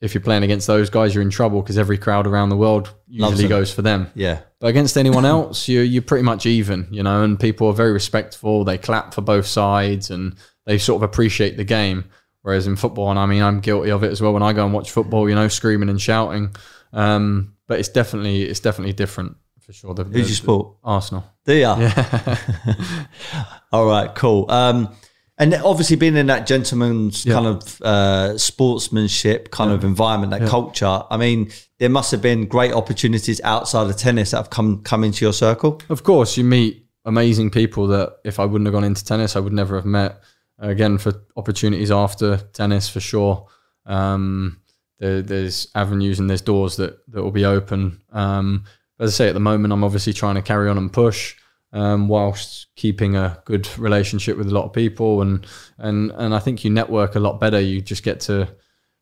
If 0.00 0.14
you're 0.14 0.22
playing 0.22 0.44
against 0.44 0.68
those 0.68 0.90
guys, 0.90 1.12
you're 1.14 1.22
in 1.22 1.30
trouble 1.30 1.60
because 1.60 1.76
every 1.76 1.98
crowd 1.98 2.26
around 2.26 2.50
the 2.50 2.56
world 2.56 2.94
usually 3.08 3.48
goes 3.48 3.72
for 3.74 3.82
them. 3.82 4.10
Yeah, 4.14 4.40
But 4.60 4.68
against 4.68 4.96
anyone 4.96 5.24
else, 5.24 5.68
you're, 5.68 5.82
you're 5.82 6.02
pretty 6.02 6.22
much 6.22 6.46
even, 6.46 6.86
you 6.92 7.02
know, 7.02 7.24
and 7.24 7.38
people 7.38 7.66
are 7.66 7.72
very 7.72 7.90
respectful. 7.92 8.62
They 8.62 8.78
clap 8.78 9.12
for 9.12 9.22
both 9.22 9.46
sides 9.46 10.10
and 10.10 10.36
they 10.66 10.78
sort 10.78 11.02
of 11.02 11.02
appreciate 11.02 11.56
the 11.56 11.64
game. 11.64 12.04
Whereas 12.42 12.68
in 12.68 12.76
football, 12.76 13.10
and 13.10 13.18
I 13.18 13.26
mean, 13.26 13.42
I'm 13.42 13.58
guilty 13.58 13.90
of 13.90 14.04
it 14.04 14.12
as 14.12 14.22
well. 14.22 14.32
When 14.32 14.42
I 14.42 14.52
go 14.52 14.64
and 14.64 14.72
watch 14.72 14.92
football, 14.92 15.28
you 15.28 15.34
know, 15.34 15.48
screaming 15.48 15.88
and 15.88 16.00
shouting. 16.00 16.54
Um, 16.92 17.56
but 17.66 17.80
it's 17.80 17.88
definitely 17.88 18.44
it's 18.44 18.60
definitely 18.60 18.92
different 18.94 19.36
for 19.68 19.74
sure. 19.74 19.92
The, 19.92 20.04
who's 20.04 20.30
your 20.30 20.36
sport? 20.36 20.76
Arsenal. 20.82 21.24
Do 21.44 21.52
you? 21.52 21.60
Yeah, 21.60 22.36
All 23.72 23.86
right, 23.86 24.14
cool. 24.14 24.50
Um, 24.50 24.88
and 25.36 25.52
obviously, 25.54 25.96
being 25.96 26.16
in 26.16 26.26
that 26.28 26.46
gentleman's 26.46 27.26
Yeah. 27.26 27.34
kind 27.34 27.46
of 27.46 27.82
uh, 27.82 28.38
sportsmanship 28.38 29.50
kind 29.50 29.70
of 29.70 29.84
environment, 29.84 30.30
that 30.32 30.48
culture. 30.48 31.02
I 31.10 31.18
mean, 31.18 31.50
there 31.78 31.90
must 31.90 32.10
have 32.12 32.22
been 32.22 32.46
great 32.46 32.72
opportunities 32.72 33.40
outside 33.44 33.88
of 33.90 33.96
tennis 33.98 34.30
that 34.30 34.38
have 34.38 34.50
come 34.50 34.82
come 34.84 35.04
into 35.04 35.24
your 35.24 35.34
circle. 35.34 35.82
of 35.90 36.02
course, 36.02 36.38
you 36.38 36.44
meet 36.44 36.86
amazing 37.04 37.50
people 37.50 37.86
that 37.88 38.16
if 38.24 38.40
I 38.40 38.46
wouldn't 38.46 38.66
have 38.66 38.72
gone 38.72 38.84
into 38.84 39.04
tennis, 39.04 39.36
I 39.36 39.40
would 39.40 39.52
never 39.52 39.76
have 39.76 39.84
met. 39.86 40.20
Again, 40.60 40.96
for 40.98 41.12
opportunities 41.36 41.90
after 41.90 42.38
tennis, 42.52 42.88
for 42.88 43.00
sure. 43.00 43.46
Um, 43.86 44.60
there, 44.98 45.22
there's 45.22 45.68
avenues 45.76 46.18
and 46.18 46.28
there's 46.28 46.40
doors 46.42 46.76
that 46.78 46.98
that 47.12 47.22
will 47.22 47.30
be 47.30 47.44
open. 47.44 48.00
Um, 48.10 48.64
as 49.00 49.14
I 49.14 49.16
say, 49.16 49.28
at 49.28 49.34
the 49.34 49.40
moment, 49.40 49.72
I'm 49.72 49.84
obviously 49.84 50.12
trying 50.12 50.34
to 50.34 50.42
carry 50.42 50.68
on 50.68 50.78
and 50.78 50.92
push, 50.92 51.36
um, 51.72 52.08
whilst 52.08 52.66
keeping 52.76 53.16
a 53.16 53.40
good 53.44 53.68
relationship 53.78 54.36
with 54.36 54.48
a 54.48 54.54
lot 54.54 54.64
of 54.64 54.72
people, 54.72 55.22
and 55.22 55.46
and 55.78 56.10
and 56.12 56.34
I 56.34 56.38
think 56.38 56.64
you 56.64 56.70
network 56.70 57.14
a 57.14 57.20
lot 57.20 57.40
better. 57.40 57.60
You 57.60 57.80
just 57.80 58.02
get 58.02 58.20
to 58.20 58.48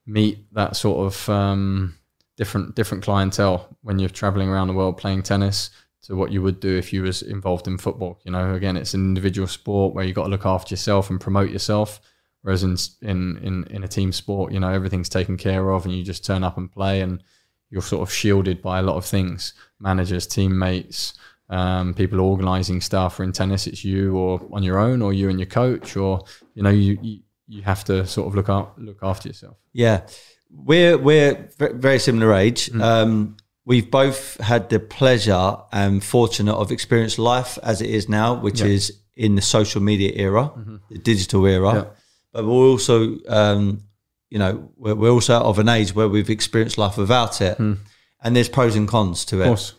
meet 0.06 0.52
that 0.54 0.76
sort 0.76 1.06
of 1.06 1.28
um, 1.28 1.94
different 2.37 2.74
different 2.74 3.04
clientele 3.04 3.68
when 3.82 3.98
you're 3.98 4.09
traveling 4.09 4.48
around 4.48 4.68
the 4.68 4.74
world 4.74 4.98
playing 4.98 5.22
tennis 5.22 5.70
to 6.02 6.14
what 6.14 6.30
you 6.30 6.40
would 6.42 6.61
do 6.61 6.76
if 6.76 6.92
you 6.92 7.02
was 7.02 7.22
involved 7.22 7.66
in 7.66 7.78
football. 7.78 8.20
You 8.24 8.30
know, 8.30 8.54
again, 8.54 8.76
it's 8.76 8.94
an 8.94 9.00
individual 9.00 9.48
sport 9.48 9.94
where 9.94 10.04
you 10.04 10.12
got 10.12 10.24
to 10.24 10.30
look 10.30 10.46
after 10.46 10.72
yourself 10.72 11.11
and 11.11 11.20
promote 11.20 11.50
yourself. 11.50 12.00
Whereas 12.42 12.62
in 12.62 12.76
in 13.02 13.38
in, 13.38 13.64
in 13.64 13.85
a 13.85 13.88
team 13.88 14.12
sport, 14.12 14.52
you 14.52 14.61
know, 14.61 14.68
everything's 14.68 15.09
taken 15.09 15.37
care 15.37 15.70
of, 15.70 15.85
and 15.85 15.94
you 15.94 16.04
just 16.04 16.24
turn 16.24 16.44
up 16.44 16.56
and 16.59 16.70
play, 16.70 17.00
and 17.00 17.22
you're 17.70 17.83
sort 17.83 18.02
of 18.02 18.12
shielded 18.12 18.62
by 18.62 18.79
a 18.79 18.83
lot 18.83 18.96
of 18.96 19.05
things: 19.05 19.55
managers, 19.81 20.26
teammates, 20.26 21.14
um, 21.50 21.94
people 21.94 22.20
organising 22.20 22.81
stuff. 22.81 23.18
Or 23.20 23.24
in 23.24 23.33
tennis, 23.33 23.66
it's 23.66 23.85
you 23.85 24.16
or 24.16 24.40
on 24.52 24.62
your 24.62 24.79
own, 24.79 25.02
or 25.02 25.12
you 25.12 25.29
and 25.29 25.38
your 25.38 25.46
coach, 25.46 25.96
or 25.96 26.24
you 26.55 26.62
know, 26.62 26.70
you 26.70 26.98
you, 27.02 27.20
you 27.48 27.62
have 27.62 27.85
to 27.85 28.07
sort 28.07 28.29
of 28.29 28.35
look 28.35 28.48
out 28.48 28.79
look 28.79 28.98
after 29.02 29.29
yourself. 29.29 29.57
Yeah, 29.72 30.07
we're 30.50 30.98
we're 30.98 31.48
very 31.59 31.98
similar 31.98 32.35
age. 32.35 32.70
Um, 32.74 33.37
we've 33.64 33.90
both 33.90 34.40
had 34.40 34.70
the 34.70 34.79
pleasure 34.79 35.57
and 35.72 36.02
fortunate 36.02 36.55
of 36.55 36.70
experienced 36.70 37.18
life 37.18 37.59
as 37.62 37.83
it 37.83 37.90
is 37.90 38.09
now, 38.09 38.35
which 38.35 38.61
is 38.61 39.00
in 39.16 39.35
the 39.35 39.42
social 39.42 39.83
media 39.83 40.12
era, 40.14 40.52
the 40.90 40.98
digital 40.98 41.44
era. 41.46 41.74
Yeah. 41.74 41.85
But 42.33 42.44
we're 42.44 42.52
also, 42.52 43.16
um, 43.29 43.83
you 44.30 44.38
know, 44.38 44.70
we're, 44.76 44.94
we're 44.94 45.10
also 45.10 45.40
of 45.40 45.58
an 45.58 45.68
age 45.68 45.94
where 45.94 46.08
we've 46.08 46.30
experienced 46.30 46.78
life 46.78 46.96
without 46.96 47.40
it, 47.40 47.58
and 47.58 47.78
there's 48.20 48.48
pros 48.48 48.76
and 48.76 48.88
cons 48.88 49.24
to 49.26 49.36
it 49.36 49.42
Of 49.42 49.46
course, 49.48 49.74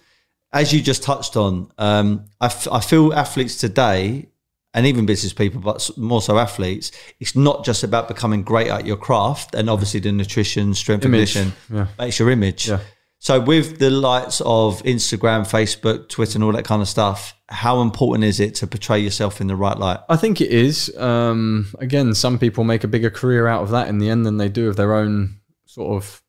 as 0.53 0.73
you 0.73 0.81
just 0.81 1.03
touched 1.03 1.35
on, 1.35 1.71
um, 1.77 2.25
I, 2.39 2.45
f- 2.45 2.67
I 2.71 2.79
feel 2.79 3.13
athletes 3.13 3.57
today, 3.57 4.29
and 4.73 4.85
even 4.85 5.05
business 5.05 5.33
people, 5.33 5.59
but 5.59 5.89
more 5.97 6.21
so 6.21 6.37
athletes, 6.37 6.91
it's 7.19 7.35
not 7.35 7.65
just 7.65 7.83
about 7.83 8.07
becoming 8.07 8.43
great 8.43 8.67
at 8.67 8.85
your 8.85 8.97
craft 8.97 9.55
and 9.55 9.69
obviously 9.69 9.99
the 9.99 10.11
nutrition, 10.11 10.73
strength 10.73 11.03
and 11.03 11.15
Image, 11.15 11.33
condition 11.33 11.57
yeah. 11.73 11.87
makes 11.97 12.19
your 12.19 12.29
image. 12.29 12.69
Yeah. 12.69 12.79
So 13.27 13.41
with 13.41 13.79
the 13.79 13.89
lights 13.89 14.39
of 14.45 14.81
Instagram, 14.83 15.41
Facebook, 15.41 16.07
Twitter, 16.07 16.37
and 16.37 16.45
all 16.45 16.53
that 16.53 16.63
kind 16.63 16.81
of 16.81 16.87
stuff, 16.87 17.35
how 17.49 17.81
important 17.81 18.23
is 18.23 18.39
it 18.39 18.55
to 18.55 18.67
portray 18.67 18.99
yourself 18.99 19.41
in 19.41 19.47
the 19.47 19.55
right 19.57 19.77
light? 19.77 19.99
I 20.07 20.15
think 20.15 20.39
it 20.39 20.49
is. 20.49 20.95
Um, 20.97 21.67
again, 21.79 22.15
some 22.15 22.39
people 22.39 22.63
make 22.63 22.85
a 22.85 22.87
bigger 22.87 23.09
career 23.09 23.45
out 23.45 23.63
of 23.63 23.71
that 23.71 23.89
in 23.89 23.97
the 23.97 24.09
end 24.09 24.25
than 24.25 24.37
they 24.37 24.47
do 24.47 24.69
of 24.69 24.77
their 24.77 24.93
own 24.93 25.41
sort 25.65 25.97
of 25.97 26.23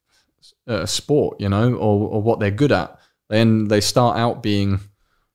uh, 0.67 0.87
sport, 0.87 1.41
you 1.41 1.49
know, 1.49 1.73
or, 1.75 2.09
or 2.09 2.21
what 2.21 2.41
they're 2.41 2.51
good 2.51 2.73
at. 2.73 2.99
Then 3.29 3.69
they 3.69 3.81
start 3.81 4.19
out 4.19 4.43
being 4.43 4.81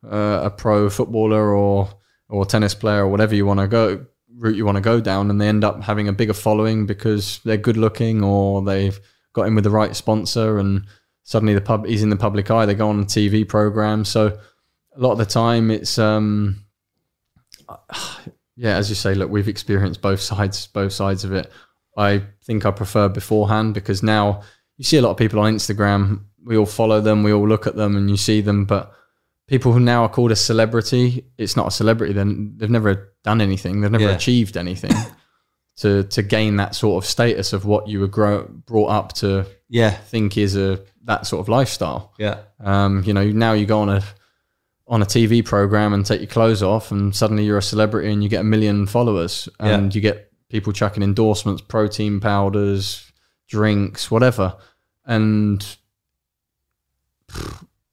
uh, 0.06 0.42
a 0.44 0.50
pro 0.50 0.90
footballer 0.90 1.56
or 1.56 1.88
or 2.28 2.46
tennis 2.46 2.76
player 2.76 3.06
or 3.06 3.08
whatever 3.08 3.36
you 3.36 3.46
want 3.46 3.62
to 3.62 3.70
go 3.70 4.06
route 4.36 4.58
you 4.58 4.66
want 4.66 4.76
to 4.76 4.82
go 4.82 5.00
down, 5.00 5.30
and 5.30 5.40
they 5.40 5.48
end 5.48 5.64
up 5.64 5.82
having 5.82 6.10
a 6.10 6.14
bigger 6.14 6.34
following 6.34 6.86
because 6.86 7.40
they're 7.46 7.56
good 7.56 7.78
looking 7.78 8.22
or 8.22 8.62
they've 8.62 9.00
got 9.32 9.48
in 9.48 9.56
with 9.56 9.64
the 9.64 9.70
right 9.70 9.96
sponsor, 9.96 10.60
and 10.60 10.86
suddenly 11.24 11.54
the 11.54 11.62
pub 11.62 11.86
he's 11.86 12.04
in 12.04 12.10
the 12.10 12.16
public 12.16 12.50
eye. 12.52 12.66
They 12.66 12.76
go 12.76 12.90
on 12.90 13.00
a 13.02 13.06
TV 13.06 13.48
program, 13.48 14.06
so 14.06 14.28
a 14.96 15.00
lot 15.00 15.14
of 15.14 15.18
the 15.18 15.26
time 15.26 15.72
it's 15.72 15.98
um 15.98 16.64
yeah, 18.56 18.76
as 18.76 18.90
you 18.90 18.96
say, 18.96 19.14
look, 19.16 19.30
we've 19.30 19.48
experienced 19.48 20.02
both 20.02 20.20
sides, 20.22 20.68
both 20.68 20.94
sides 20.94 21.24
of 21.24 21.34
it. 21.34 21.52
I 21.98 22.24
think 22.44 22.66
I 22.66 22.72
prefer 22.72 23.08
beforehand 23.10 23.74
because 23.74 24.04
now 24.04 24.42
you 24.78 24.84
see 24.84 24.98
a 24.98 25.02
lot 25.02 25.12
of 25.12 25.18
people 25.18 25.40
on 25.40 25.54
Instagram. 25.56 26.22
We 26.44 26.58
all 26.58 26.66
follow 26.66 27.00
them, 27.02 27.24
we 27.24 27.32
all 27.34 27.48
look 27.48 27.68
at 27.68 27.76
them, 27.76 27.96
and 27.96 28.10
you 28.10 28.18
see 28.18 28.42
them. 28.42 28.66
But 28.66 28.92
people 29.48 29.72
who 29.72 29.80
now 29.80 30.04
are 30.04 30.10
called 30.10 30.32
a 30.32 30.36
celebrity, 30.36 31.26
it's 31.38 31.56
not 31.56 31.68
a 31.68 31.72
celebrity. 31.72 32.14
Then 32.14 32.54
they've 32.58 32.70
never 32.70 33.14
done 33.24 33.42
anything. 33.42 33.82
They've 33.82 33.92
never 33.92 34.06
Yeah. 34.06 34.16
achieved 34.16 34.58
anything 34.58 34.92
to 35.78 36.04
to 36.04 36.22
gain 36.22 36.58
that 36.58 36.76
sort 36.76 37.04
of 37.04 37.10
status 37.10 37.54
of 37.54 37.66
what 37.66 37.88
you 37.88 38.00
were 38.00 38.08
grow, 38.08 38.44
brought 38.44 38.90
up 38.90 39.14
to 39.14 39.46
Yeah, 39.70 39.92
think 39.92 40.38
is 40.38 40.56
a 40.56 40.80
that 41.06 41.26
sort 41.26 41.42
of 41.42 41.50
lifestyle. 41.50 42.14
yeah, 42.18 42.40
Um, 42.60 43.04
you 43.06 43.14
know, 43.14 43.26
now 43.26 43.54
you 43.54 43.66
go 43.66 43.80
on 43.80 43.90
a 43.90 44.04
on 44.88 45.02
a 45.02 45.06
TV 45.06 45.44
program 45.44 45.94
and 45.94 46.06
take 46.06 46.20
your 46.22 46.30
clothes 46.30 46.62
off, 46.62 46.92
and 46.92 47.16
suddenly 47.16 47.46
you're 47.46 47.58
a 47.58 47.62
celebrity 47.64 48.12
and 48.12 48.22
you 48.24 48.30
get 48.30 48.42
a 48.42 48.46
million 48.46 48.86
followers, 48.86 49.48
and 49.60 49.94
you 49.96 50.02
get 50.02 50.32
people 50.50 50.74
chucking 50.74 51.04
endorsements, 51.04 51.62
protein 51.62 52.20
powders, 52.20 53.12
drinks, 53.48 54.12
whatever, 54.12 54.56
and 55.06 55.78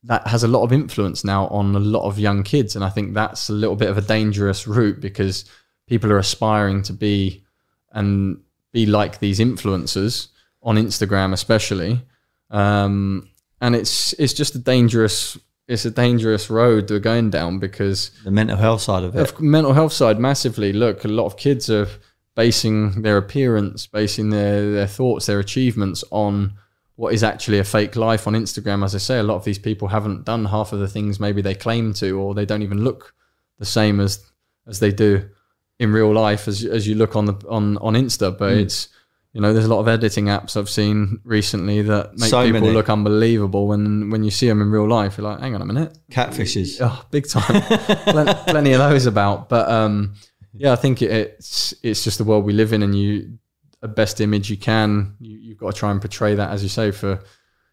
that 0.03 0.25
has 0.27 0.43
a 0.43 0.47
lot 0.47 0.63
of 0.63 0.73
influence 0.73 1.23
now 1.23 1.47
on 1.47 1.75
a 1.75 1.79
lot 1.79 2.07
of 2.07 2.19
young 2.19 2.43
kids, 2.43 2.75
and 2.75 2.83
I 2.83 2.89
think 2.89 3.13
that's 3.13 3.49
a 3.49 3.53
little 3.53 3.75
bit 3.75 3.89
of 3.89 3.97
a 3.97 4.01
dangerous 4.01 4.67
route 4.67 4.99
because 4.99 5.45
people 5.87 6.11
are 6.11 6.17
aspiring 6.17 6.83
to 6.83 6.93
be 6.93 7.43
and 7.91 8.41
be 8.71 8.85
like 8.85 9.19
these 9.19 9.39
influencers 9.39 10.29
on 10.63 10.77
Instagram, 10.77 11.33
especially. 11.33 12.01
Um, 12.51 13.29
and 13.59 13.75
it's 13.75 14.13
it's 14.13 14.33
just 14.33 14.55
a 14.55 14.59
dangerous 14.59 15.37
it's 15.67 15.85
a 15.85 15.91
dangerous 15.91 16.49
road 16.49 16.87
they're 16.87 16.99
going 16.99 17.29
down 17.29 17.57
because 17.59 18.11
the 18.25 18.31
mental 18.31 18.57
health 18.57 18.81
side 18.81 19.03
of 19.03 19.15
it. 19.15 19.19
of 19.21 19.39
mental 19.39 19.73
health 19.73 19.93
side 19.93 20.19
massively. 20.19 20.73
Look, 20.73 21.05
a 21.05 21.07
lot 21.07 21.25
of 21.25 21.37
kids 21.37 21.69
are 21.69 21.87
basing 22.35 23.01
their 23.03 23.17
appearance, 23.17 23.87
basing 23.87 24.31
their 24.31 24.71
their 24.71 24.87
thoughts, 24.87 25.25
their 25.27 25.39
achievements 25.39 26.03
on 26.11 26.53
what 26.95 27.13
is 27.13 27.23
actually 27.23 27.59
a 27.59 27.63
fake 27.63 27.95
life 27.95 28.27
on 28.27 28.33
Instagram. 28.33 28.83
As 28.83 28.93
I 28.93 28.97
say, 28.97 29.19
a 29.19 29.23
lot 29.23 29.35
of 29.35 29.45
these 29.45 29.59
people 29.59 29.87
haven't 29.87 30.25
done 30.25 30.45
half 30.45 30.73
of 30.73 30.79
the 30.79 30.89
things 30.89 31.19
maybe 31.19 31.41
they 31.41 31.55
claim 31.55 31.93
to, 31.95 32.19
or 32.19 32.33
they 32.33 32.45
don't 32.45 32.63
even 32.63 32.83
look 32.83 33.13
the 33.57 33.65
same 33.65 33.99
as 33.99 34.25
as 34.67 34.79
they 34.79 34.91
do 34.91 35.29
in 35.79 35.91
real 35.91 36.11
life 36.13 36.47
as 36.47 36.65
as 36.65 36.87
you 36.87 36.95
look 36.95 37.15
on 37.15 37.25
the 37.25 37.35
on 37.47 37.77
on 37.77 37.93
Insta. 37.93 38.37
But 38.37 38.53
it's 38.53 38.89
you 39.33 39.39
know, 39.41 39.53
there's 39.53 39.65
a 39.65 39.69
lot 39.69 39.79
of 39.79 39.87
editing 39.87 40.25
apps 40.25 40.57
I've 40.57 40.69
seen 40.69 41.19
recently 41.23 41.81
that 41.83 42.17
make 42.17 42.29
So 42.29 42.43
people 42.43 42.61
many. 42.61 42.73
look 42.73 42.89
unbelievable 42.89 43.67
when 43.67 44.09
when 44.09 44.23
you 44.23 44.31
see 44.31 44.47
them 44.47 44.61
in 44.61 44.69
real 44.71 44.87
life. 44.87 45.17
You're 45.17 45.27
like, 45.29 45.39
hang 45.39 45.55
on 45.55 45.61
a 45.61 45.65
minute, 45.65 45.97
Catfishes. 46.11 46.79
Oh, 46.81 47.05
big 47.11 47.27
time. 47.29 47.61
Plen- 48.05 48.35
Plenty 48.47 48.73
of 48.73 48.79
those 48.79 49.05
about. 49.05 49.47
But 49.47 49.69
um, 49.69 50.15
yeah, 50.53 50.73
I 50.73 50.75
think 50.75 51.01
it, 51.01 51.11
it's 51.11 51.73
it's 51.81 52.03
just 52.03 52.17
the 52.17 52.23
world 52.25 52.43
we 52.45 52.53
live 52.53 52.73
in, 52.73 52.83
and 52.83 52.93
you 52.97 53.37
a 53.81 53.87
best 53.87 54.19
image 54.21 54.49
you 54.49 54.57
can. 54.57 55.15
You, 55.19 55.37
you've 55.37 55.57
got 55.57 55.73
to 55.73 55.79
try 55.79 55.91
and 55.91 56.01
portray 56.01 56.35
that, 56.35 56.51
as 56.51 56.61
you 56.61 56.69
say, 56.69 56.91
for 56.91 57.19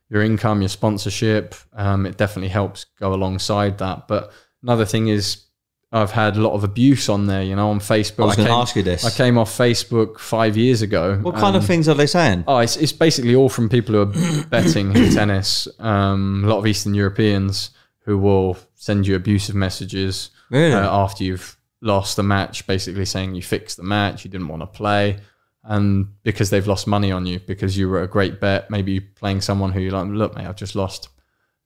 your 0.09 0.22
income, 0.22 0.62
your 0.62 0.68
sponsorship. 0.70 1.54
Um, 1.74 2.06
it 2.06 2.16
definitely 2.16 2.48
helps 2.48 2.86
go 3.00 3.12
alongside 3.12 3.78
that. 3.78 4.06
But 4.09 4.32
another 4.62 4.86
thing 4.86 5.09
is 5.09 5.44
I've 5.91 6.11
had 6.11 6.36
a 6.36 6.41
lot 6.41 6.53
of 6.53 6.64
abuse 6.64 7.09
on 7.09 7.26
there. 7.26 7.43
You 7.43 7.57
know, 7.57 7.70
on 7.70 7.80
Facebook. 7.80 8.24
I 8.24 8.26
was 8.26 8.36
going 8.36 8.49
to 8.49 8.55
ask 8.55 8.76
you 8.76 8.82
this. 8.82 9.05
I 9.05 9.11
came 9.11 9.39
off 9.39 9.57
Facebook 9.57 10.18
five 10.18 10.57
years 10.57 10.82
ago. 10.82 11.16
what 11.22 11.36
kind 11.36 11.57
of 11.57 11.64
things 11.64 11.89
are 11.89 11.95
they 11.95 12.07
saying? 12.07 12.45
Oh, 12.47 12.59
it's, 12.59 12.76
it's 12.76 12.93
basically 12.93 13.34
all 13.34 13.49
from 13.49 13.68
people 13.68 13.95
who 13.95 14.03
are 14.03 14.45
betting 14.51 14.95
in 14.95 15.12
tennis. 15.14 15.66
Um, 15.78 16.43
a 16.45 16.49
lot 16.49 16.59
of 16.59 16.66
Eastern 16.66 16.95
Europeans 16.95 17.70
who 18.05 18.18
will 18.18 18.57
send 18.74 19.07
you 19.07 19.14
abusive 19.16 19.55
messages 19.55 20.30
Really? 20.51 20.72
uh, 20.72 20.89
after 20.91 21.24
you've 21.24 21.57
lost 21.80 22.16
the 22.16 22.22
match, 22.22 22.66
basically 22.66 23.05
saying 23.05 23.34
you 23.34 23.43
fixed 23.43 23.76
the 23.76 23.82
match, 23.82 24.24
you 24.24 24.30
didn't 24.30 24.49
want 24.49 24.62
to 24.62 24.66
play, 24.66 25.18
and 25.62 26.09
because 26.22 26.51
they've 26.51 26.66
lost 26.66 26.86
money 26.86 27.12
on 27.12 27.26
you 27.26 27.39
because 27.41 27.76
you 27.76 27.89
were 27.89 28.03
a 28.03 28.09
great 28.09 28.41
bet, 28.41 28.70
maybe 28.70 28.93
you're 28.93 29.03
playing 29.14 29.41
someone 29.43 29.72
who 29.72 29.80
you're 29.80 29.93
like, 29.93 30.07
look, 30.09 30.34
mate, 30.36 30.47
I've 30.47 30.57
just 30.57 30.74
lost 30.74 31.09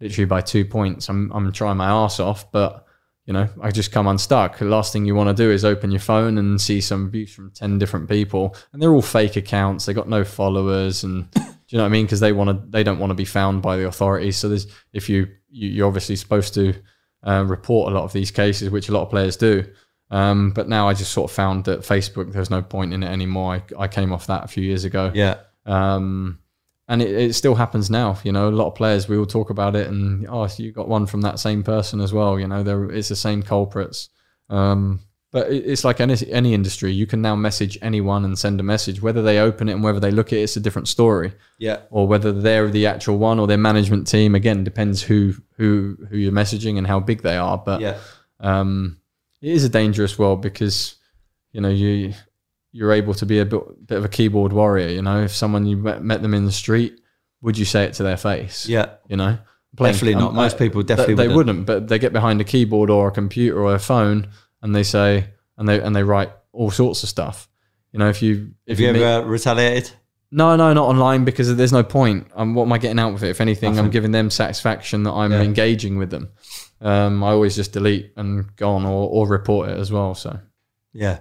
literally 0.01 0.27
by 0.27 0.41
two 0.41 0.65
points. 0.65 1.09
I'm 1.09 1.31
I'm 1.33 1.53
trying 1.53 1.77
my 1.77 1.89
ass 1.89 2.19
off, 2.19 2.51
but 2.51 2.87
you 3.33 3.39
know, 3.39 3.49
I 3.63 3.71
just 3.71 3.93
come 3.93 4.07
unstuck. 4.07 4.59
The 4.59 4.67
last 4.67 4.93
thing 4.93 5.07
you 5.07 5.15
want 5.15 5.35
to 5.35 5.43
do 5.43 5.51
is 5.51 5.65
open 5.65 5.91
your 5.91 6.01
phone 6.01 6.37
and 6.37 6.61
see 6.61 6.83
some 6.83 7.07
abuse 7.07 7.33
from 7.33 7.51
ten 7.51 7.79
different 7.79 8.07
people, 8.11 8.55
and 8.73 8.83
they're 8.83 8.93
all 8.93 9.01
fake 9.01 9.37
accounts. 9.37 9.87
They 9.87 9.95
got 9.95 10.07
no 10.07 10.23
followers, 10.23 11.03
and 11.03 11.31
do 11.33 11.41
you 11.69 11.79
know 11.79 11.85
what 11.85 11.89
I 11.89 11.93
mean? 11.93 12.05
Because 12.05 12.21
they 12.21 12.33
want 12.33 12.51
to, 12.51 12.67
they 12.69 12.85
don't 12.85 12.99
want 12.99 13.09
to 13.09 13.15
be 13.15 13.25
found 13.25 13.63
by 13.63 13.79
the 13.79 13.87
authorities. 13.87 14.37
So 14.37 14.51
there's 14.51 14.67
if 14.93 15.09
you, 15.09 15.29
you 15.49 15.71
you're 15.71 15.87
obviously 15.87 16.17
supposed 16.17 16.53
to 16.55 16.75
uh, 17.27 17.45
report 17.47 17.91
a 17.91 17.95
lot 17.95 18.05
of 18.05 18.13
these 18.13 18.31
cases, 18.31 18.69
which 18.69 18.91
a 18.91 18.93
lot 18.93 19.03
of 19.03 19.09
players 19.09 19.39
do. 19.39 19.65
Um, 20.11 20.51
but 20.51 20.69
now 20.69 20.89
I 20.89 20.93
just 20.93 21.13
sort 21.13 21.31
of 21.31 21.35
found 21.35 21.65
that 21.65 21.81
Facebook, 21.81 22.33
there's 22.35 22.51
no 22.51 22.61
point 22.61 22.93
in 22.93 23.03
it 23.03 23.09
anymore. 23.09 23.55
I, 23.55 23.85
I 23.85 23.89
came 23.89 24.13
off 24.13 24.27
that 24.27 24.45
a 24.45 24.49
few 24.49 24.63
years 24.63 24.85
ago. 24.85 25.11
Yeah. 25.15 25.37
Um, 25.65 26.39
and 26.89 27.01
it, 27.03 27.11
it 27.11 27.35
still 27.35 27.55
happens 27.55 27.91
now. 27.91 28.19
You 28.25 28.33
know, 28.33 28.49
a 28.49 28.51
lot 28.51 28.67
of 28.69 28.75
players 28.75 29.09
we 29.09 29.17
all 29.17 29.27
talk 29.27 29.51
about 29.51 29.77
it, 29.77 29.87
and 29.89 30.27
oh, 30.29 30.47
so 30.47 30.63
you 30.63 30.73
got 30.73 30.89
one 30.89 31.07
from 31.07 31.21
that 31.23 31.39
same 31.39 31.63
person 31.63 32.01
as 32.01 32.13
well. 32.13 32.39
You 32.39 32.47
know, 32.49 32.63
there 32.63 32.91
it's 32.91 33.09
the 33.09 33.17
same 33.17 33.43
culprits. 33.43 34.09
Um, 34.51 35.01
but 35.31 35.51
it, 35.51 35.65
it's 35.67 35.85
like 35.85 36.01
any 36.01 36.15
any 36.31 36.53
industry. 36.55 36.93
You 36.93 37.07
can 37.07 37.23
now 37.23 37.35
message 37.37 37.79
anyone 37.81 38.25
and 38.25 38.39
send 38.39 38.61
a 38.61 38.63
message, 38.63 39.01
whether 39.01 39.23
they 39.23 39.39
open 39.39 39.69
it 39.69 39.73
and 39.73 39.83
whether 39.83 40.01
they 40.01 40.11
look 40.11 40.29
at 40.29 40.39
it. 40.39 40.43
It's 40.43 40.57
a 40.57 40.61
different 40.61 40.89
story, 40.89 41.33
Yeah. 41.59 41.79
or 41.91 42.07
whether 42.07 42.33
they're 42.33 42.69
the 42.69 42.87
actual 42.87 43.17
one 43.19 43.39
or 43.39 43.47
their 43.47 43.57
management 43.57 44.07
team. 44.07 44.35
Again, 44.35 44.63
depends 44.65 45.03
who 45.03 45.35
who 45.57 45.97
who 46.11 46.19
you're 46.19 46.33
messaging 46.33 46.77
and 46.79 46.87
how 46.87 47.01
big 47.01 47.23
they 47.23 47.37
are. 47.37 47.57
But 47.57 47.81
Yeah. 47.81 47.99
um, 48.41 48.99
it 49.41 49.53
is 49.53 49.65
a 49.65 49.69
dangerous 49.71 50.19
world 50.19 50.43
because 50.43 50.97
you 51.53 51.61
know 51.63 51.71
you 51.71 52.13
you're 52.73 52.93
able 52.93 53.15
to 53.15 53.27
be 53.27 53.39
a 53.39 53.45
bit, 53.45 53.87
bit 53.87 53.99
of 53.99 54.05
a 54.05 54.09
keyboard 54.09 54.53
warrior. 54.53 54.89
You 54.89 55.03
know, 55.03 55.23
if 55.23 55.33
someone 55.33 55.67
you 55.67 55.77
met, 55.77 56.03
met 56.03 56.23
them 56.23 56.35
in 56.35 56.45
the 56.47 56.53
street, 56.53 57.01
would 57.43 57.59
you 57.59 57.65
say 57.65 57.85
it 57.85 57.93
to 57.95 58.03
their 58.03 58.17
face? 58.17 58.67
Yeah. 58.69 58.95
You 59.09 59.17
know, 59.17 59.39
Definitely 59.77 60.15
not. 60.15 60.31
um, 60.31 60.37
Most 60.37 60.59
people 60.59 60.83
definitely 60.83 61.15
they, 61.15 61.27
they 61.29 61.35
wouldn't. 61.35 61.67
But 61.67 61.89
they 61.89 61.99
get 61.99 62.13
behind 62.13 62.41
a 62.41 62.45
keyboard 62.45 62.89
or 62.91 63.09
a 63.09 63.11
computer 63.11 63.59
or 63.61 63.75
a 63.75 63.79
phone 63.79 64.29
and 64.63 64.75
they 64.75 64.83
say 64.83 65.27
and 65.59 65.69
they 65.69 65.81
and 65.81 65.95
they 65.95 66.03
write 66.03 66.31
all 66.53 66.71
sorts 66.71 67.03
of 67.03 67.09
stuff. 67.09 67.49
You 67.93 67.99
know, 67.99 68.09
if 68.09 68.23
you 68.23 68.53
if 68.67 68.79
Have 68.79 68.81
you 68.87 68.93
meet- 68.95 69.03
ever 69.03 69.27
retaliated? 69.27 69.93
no, 70.31 70.57
no, 70.57 70.73
not 70.73 70.87
online 70.89 71.25
because 71.25 71.55
there's 71.57 71.73
no 71.73 71.83
point. 71.83 72.27
Um, 72.35 72.55
what 72.55 72.65
am 72.65 72.73
I 72.73 72.79
getting 72.79 72.99
out 72.99 73.13
of 73.13 73.23
it? 73.23 73.29
If 73.29 73.41
anything, 73.43 73.79
I'm 73.79 73.91
giving 73.91 74.13
them 74.13 74.31
satisfaction 74.31 75.03
that 75.03 75.13
I'm 75.13 75.31
Yeah. 75.33 75.43
engaging 75.43 75.99
with 75.99 76.09
them. 76.11 76.31
Um, 76.81 77.23
I 77.23 77.29
always 77.33 77.55
just 77.55 77.73
delete 77.73 78.13
and 78.17 78.55
go 78.57 78.71
on 78.73 78.85
or, 78.87 79.09
or 79.11 79.29
report 79.29 79.69
it 79.69 79.79
as 79.79 79.93
well. 79.93 80.15
So 80.15 80.39
Yeah. 80.95 81.19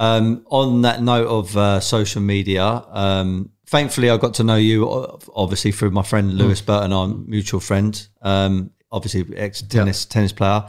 Um, 0.00 0.44
on 0.50 0.82
that 0.82 1.02
note 1.02 1.26
of 1.28 1.56
uh, 1.56 1.78
social 1.80 2.22
media, 2.22 2.64
um, 2.64 3.50
thankfully 3.66 4.08
I 4.10 4.16
got 4.16 4.34
to 4.34 4.44
know 4.44 4.56
you 4.56 4.88
obviously 5.34 5.72
through 5.72 5.90
my 5.90 6.02
friend 6.02 6.32
Lewis 6.38 6.60
Burton, 6.62 6.92
our 6.92 7.06
mutual 7.08 7.60
friend. 7.60 7.92
Um, 8.22 8.70
obviously 8.90 9.24
ex 9.36 9.62
tennis 9.62 10.06
tennis 10.06 10.32
player. 10.32 10.64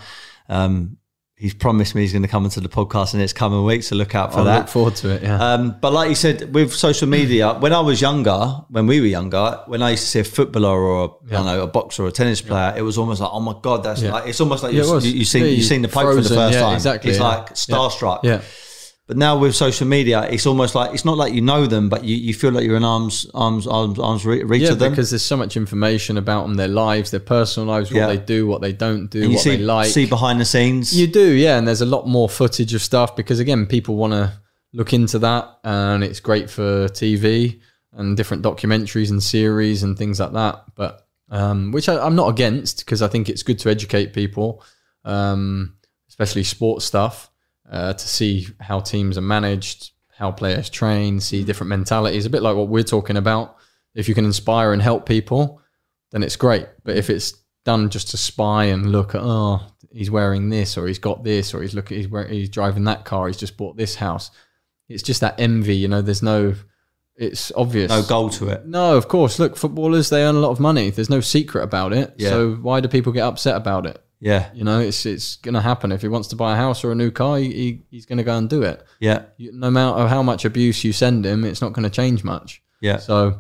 Um, 0.50 0.98
he's 1.36 1.54
promised 1.56 1.96
me 1.96 2.02
he's 2.02 2.12
going 2.12 2.22
to 2.22 2.28
come 2.28 2.44
into 2.46 2.60
the 2.60 2.70
podcast 2.70 3.14
in 3.14 3.20
the 3.20 3.24
next 3.24 3.34
coming 3.34 3.64
weeks, 3.66 3.88
so 3.88 3.96
look 3.96 4.14
out 4.16 4.32
for 4.34 4.42
I 4.42 4.44
that. 4.44 4.58
look 4.60 4.68
forward 4.68 4.96
to 4.98 5.10
it. 5.16 5.24
Yeah. 5.24 5.38
Um, 5.54 5.78
but 5.82 5.92
like 5.94 6.10
you 6.10 6.16
said, 6.16 6.54
with 6.54 6.72
social 6.74 7.08
media, 7.08 7.54
when 7.54 7.74
I 7.74 7.80
was 7.80 8.00
younger, 8.02 8.38
when 8.70 8.86
we 8.86 9.00
were 9.00 9.08
younger, 9.08 9.64
when 9.66 9.82
I 9.82 9.92
used 9.92 10.04
to 10.04 10.10
see 10.10 10.20
a 10.20 10.24
footballer 10.24 10.78
or 10.78 11.06
a, 11.06 11.08
I 11.30 11.38
don't 11.38 11.46
know 11.46 11.64
a 11.64 11.68
boxer 11.68 12.04
or 12.04 12.10
a 12.10 12.12
tennis 12.12 12.42
player, 12.42 12.74
it 12.78 12.82
was 12.84 12.98
almost 13.00 13.22
like, 13.22 13.32
oh 13.34 13.40
my 13.40 13.56
god, 13.62 13.84
that's 13.84 14.02
Yeah. 14.04 14.12
like 14.12 14.28
it's 14.28 14.40
almost 14.42 14.62
like 14.62 14.74
Yeah, 14.74 14.84
you 14.84 15.00
you, 15.00 15.26
seen 15.26 15.44
Yeah, 15.46 15.50
you 15.52 15.56
you 15.58 15.64
seen 15.64 15.82
the 15.82 15.88
Pope 15.88 16.14
for 16.16 16.22
the 16.22 16.36
first 16.36 16.54
yeah, 16.56 16.60
time. 16.62 16.76
exactly, 16.76 17.10
It's 17.10 17.20
yeah. 17.20 17.28
like 17.28 17.54
starstruck. 17.56 18.20
yeah. 18.24 18.42
But 19.12 19.18
now 19.18 19.38
with 19.38 19.58
social 19.58 19.86
media, 19.88 20.26
it's 20.30 20.46
almost 20.46 20.74
like 20.74 20.94
it's 20.94 21.04
not 21.04 21.18
like 21.18 21.34
you 21.34 21.42
know 21.42 21.68
them, 21.68 21.90
but 21.90 22.06
you, 22.06 22.16
you 22.16 22.34
feel 22.34 22.52
like 22.54 22.64
you're 22.64 22.78
in 22.78 22.86
arms 22.86 23.28
arms 23.34 23.68
arms 23.68 24.00
arms 24.00 24.26
reach 24.26 24.62
Yeah, 24.62 24.70
of 24.72 24.80
them. 24.80 24.94
because 24.94 25.10
there's 25.10 25.22
so 25.26 25.36
much 25.36 25.58
information 25.58 26.16
about 26.18 26.44
them, 26.44 26.54
their 26.54 26.70
lives, 26.70 27.12
their 27.12 27.20
personal 27.20 27.68
lives, 27.68 27.92
what 27.92 27.98
Yeah. 27.98 28.08
they 28.08 28.18
do, 28.18 28.48
what 28.48 28.62
they 28.62 28.72
don't 28.72 29.08
do, 29.08 29.30
what 29.32 29.40
see 29.42 29.58
they 29.58 29.64
like. 29.64 29.88
see 29.88 30.06
behind 30.06 30.40
the 30.40 30.46
scenes. 30.46 30.98
You 30.98 31.08
do, 31.08 31.30
yeah, 31.34 31.58
and 31.58 31.68
there's 31.68 31.82
a 31.82 31.86
lot 31.86 32.08
more 32.08 32.30
footage 32.30 32.74
of 32.74 32.82
stuff 32.82 33.18
because 33.18 33.42
again, 33.42 33.66
people 33.66 33.98
want 33.98 34.14
to 34.14 34.32
look 34.72 34.94
into 34.94 35.20
that, 35.20 35.60
and 35.66 36.06
it's 36.06 36.22
great 36.22 36.50
for 36.50 36.88
TV 36.88 37.60
and 37.92 38.16
different 38.16 38.44
documentaries 38.44 39.10
and 39.10 39.22
series 39.22 39.84
and 39.84 39.98
things 39.98 40.22
like 40.22 40.32
that. 40.32 40.64
But 40.76 41.06
um, 41.30 41.74
which 41.74 41.90
I, 41.90 42.00
I'm 42.00 42.16
not 42.16 42.30
against 42.30 42.86
because 42.86 43.02
I 43.02 43.10
think 43.10 43.28
it's 43.28 43.44
good 43.44 43.60
to 43.60 43.70
educate 43.70 44.14
people, 44.14 44.64
um, 45.04 45.76
especially 46.08 46.44
sports 46.44 46.86
stuff, 46.86 47.30
uh, 47.72 47.94
to 47.94 48.08
see 48.08 48.48
how 48.60 48.80
teams 48.82 49.18
are 49.18 49.22
managed, 49.22 49.92
how 50.16 50.32
players 50.32 50.70
train, 50.70 51.20
see 51.20 51.44
different 51.44 51.70
mentalities. 51.70 52.26
A 52.26 52.30
bit 52.30 52.44
like 52.44 52.56
what 52.56 52.68
we're 52.68 52.84
talking 52.84 53.18
about. 53.18 53.58
If 53.96 54.08
you 54.08 54.14
can 54.14 54.26
inspire 54.26 54.74
and 54.74 54.82
help 54.82 55.06
people, 55.06 55.62
then 56.12 56.22
it's 56.22 56.36
great. 56.36 56.68
But 56.84 56.98
if 56.98 57.10
it's 57.10 57.34
done 57.66 57.90
just 57.90 58.10
to 58.10 58.18
spy 58.18 58.66
and 58.66 58.92
look 58.92 59.16
at, 59.16 59.22
oh, 59.22 59.62
he's 59.92 60.12
wearing 60.12 60.50
this, 60.50 60.78
or 60.78 60.88
he's 60.88 61.00
got 61.00 61.24
this, 61.24 61.54
or 61.54 61.62
he's 61.62 61.74
looking, 61.74 61.98
he's 61.98 62.08
wearing, 62.08 62.32
he's 62.32 62.50
driving 62.50 62.84
that 62.86 63.06
car, 63.06 63.28
he's 63.28 63.38
just 63.38 63.58
bought 63.58 63.78
this 63.78 63.96
house. 63.96 64.32
It's 64.90 65.04
just 65.04 65.22
that 65.22 65.40
envy, 65.40 65.78
you 65.78 65.88
know. 65.88 66.02
There's 66.02 66.22
no, 66.22 66.56
it's 67.16 67.52
obvious. 67.56 67.90
no 67.90 68.04
goal 68.04 68.30
to 68.32 68.50
it. 68.50 68.66
No, 68.66 68.98
of 68.98 69.08
course. 69.08 69.40
Look, 69.40 69.56
footballers 69.56 70.10
they 70.10 70.24
earn 70.24 70.36
a 70.36 70.40
lot 70.40 70.52
of 70.52 70.60
money. 70.60 70.90
There's 70.90 71.10
no 71.10 71.22
secret 71.22 71.64
about 71.64 71.94
it. 71.94 72.14
Yeah. 72.18 72.30
So 72.30 72.56
why 72.56 72.82
do 72.82 72.90
people 72.90 73.14
get 73.14 73.24
upset 73.24 73.56
about 73.56 73.86
it? 73.86 74.04
Yeah, 74.22 74.50
You 74.54 74.64
know, 74.64 74.80
it's 74.80 75.06
it's 75.06 75.38
going 75.38 75.56
to 75.56 75.62
happen. 75.62 75.92
If 75.92 76.04
he 76.04 76.08
wants 76.08 76.28
to 76.30 76.36
buy 76.36 76.54
a 76.54 76.56
house 76.56 76.84
or 76.84 76.92
a 76.92 76.96
new 76.96 77.10
car, 77.10 77.40
he, 77.40 77.52
he, 77.52 77.82
he's 77.90 78.06
going 78.06 78.20
to 78.20 78.24
go 78.24 78.38
and 78.38 78.48
do 78.48 78.62
it. 78.62 78.84
yeah, 79.00 79.24
You, 79.38 79.52
no 79.52 79.72
matter 79.72 80.08
how 80.08 80.22
much 80.22 80.46
abuse 80.46 80.84
you 80.84 80.94
send 80.94 81.26
him, 81.26 81.44
it's 81.44 81.60
not 81.62 81.74
going 81.74 81.90
to 81.90 81.96
change 82.02 82.24
much. 82.24 82.62
yeah. 82.82 82.98
So 82.98 83.40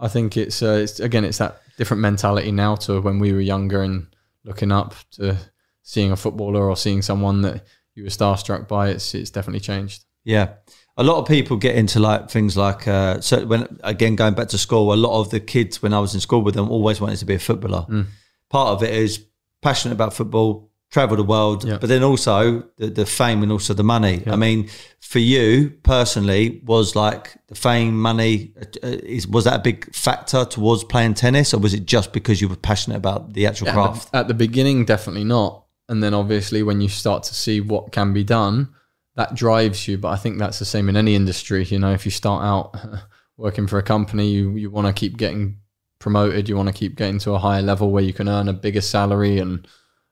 I 0.00 0.08
think 0.08 0.36
it's, 0.36 0.62
uh, 0.62 0.80
it's 0.82 1.00
again, 1.00 1.24
it's 1.24 1.38
that 1.38 1.60
different 1.76 2.00
mentality 2.00 2.50
now 2.50 2.76
to 2.76 3.00
when 3.02 3.18
we 3.18 3.32
were 3.32 3.42
younger 3.42 3.82
and 3.82 4.06
looking 4.44 4.72
up 4.72 4.94
to 5.12 5.36
seeing 5.82 6.12
a 6.12 6.16
footballer 6.16 6.68
or 6.68 6.76
seeing 6.76 7.02
someone 7.02 7.42
that 7.42 7.64
you 7.94 8.02
were 8.02 8.10
starstruck 8.10 8.66
by. 8.68 8.88
It's 8.88 9.14
it's 9.14 9.30
definitely 9.30 9.60
changed. 9.60 10.04
Yeah. 10.24 10.54
A 10.96 11.02
lot 11.04 11.18
of 11.20 11.28
people 11.28 11.58
get 11.58 11.76
into 11.76 12.00
like 12.00 12.30
things 12.30 12.56
like 12.56 12.88
uh, 12.88 13.20
so 13.20 13.44
when 13.46 13.78
again 13.82 14.16
going 14.16 14.34
back 14.34 14.48
to 14.48 14.58
school, 14.58 14.92
a 14.92 14.96
lot 14.96 15.20
of 15.20 15.28
the 15.30 15.40
kids 15.40 15.82
when 15.82 15.92
I 15.92 16.00
was 16.00 16.14
in 16.14 16.20
school 16.20 16.40
with 16.42 16.54
them 16.54 16.70
always 16.70 17.00
wanted 17.00 17.18
to 17.18 17.26
be 17.26 17.34
a 17.34 17.38
footballer. 17.38 17.84
Mm. 17.88 18.06
Part 18.48 18.68
of 18.68 18.82
it 18.82 18.94
is 18.94 19.24
passionate 19.62 19.94
about 19.94 20.12
football, 20.14 20.70
travel 20.92 21.16
the 21.16 21.24
world, 21.24 21.64
Yeah. 21.64 21.78
but 21.78 21.88
then 21.88 22.02
also 22.02 22.62
the, 22.76 22.88
the 22.88 23.06
fame 23.06 23.42
and 23.42 23.50
also 23.50 23.74
the 23.74 23.82
money. 23.84 24.22
I 24.26 24.36
mean, 24.36 24.68
for 25.00 25.18
you 25.18 25.70
personally, 25.82 26.62
was 26.64 26.94
like 26.94 27.36
the 27.48 27.54
fame, 27.54 28.00
money, 28.00 28.52
uh, 28.82 28.88
is 28.88 29.26
was 29.26 29.44
that 29.44 29.54
a 29.60 29.62
big 29.62 29.92
factor 29.94 30.44
towards 30.44 30.84
playing 30.84 31.14
tennis, 31.14 31.52
or 31.54 31.58
was 31.60 31.74
it 31.74 31.86
just 31.86 32.12
because 32.12 32.40
you 32.40 32.48
were 32.48 32.56
passionate 32.56 32.96
about 32.96 33.32
the 33.32 33.46
actual 33.46 33.68
At 33.68 33.74
craft? 33.74 34.12
the, 34.12 34.18
at 34.18 34.28
the 34.28 34.34
beginning, 34.34 34.84
definitely 34.84 35.24
not. 35.24 35.64
And 35.88 36.02
then 36.02 36.14
obviously, 36.14 36.62
when 36.62 36.80
you 36.80 36.88
start 36.88 37.22
to 37.24 37.34
see 37.34 37.60
what 37.60 37.92
can 37.92 38.12
be 38.12 38.24
done, 38.24 38.68
that 39.16 39.34
drives 39.34 39.86
you. 39.88 39.98
But 39.98 40.08
I 40.08 40.16
think 40.16 40.38
that's 40.38 40.58
the 40.58 40.64
same 40.64 40.88
in 40.88 40.96
any 40.96 41.14
industry. 41.14 41.64
You 41.64 41.78
know, 41.78 41.92
if 41.92 42.04
you 42.04 42.10
start 42.10 42.44
out 42.44 42.74
working 43.36 43.66
for 43.66 43.78
a 43.78 43.82
company, 43.82 44.28
you, 44.30 44.50
you 44.56 44.70
want 44.70 44.86
to 44.88 44.92
keep 44.92 45.16
getting 45.16 45.58
promoted, 45.98 46.48
you 46.48 46.56
want 46.56 46.68
to 46.68 46.74
keep 46.74 46.96
getting 46.96 47.18
to 47.20 47.32
a 47.32 47.38
higher 47.38 47.62
level 47.62 47.90
where 47.90 48.02
you 48.02 48.12
can 48.12 48.28
earn 48.28 48.48
a 48.48 48.52
bigger 48.52 48.80
salary 48.80 49.38
and 49.38 49.66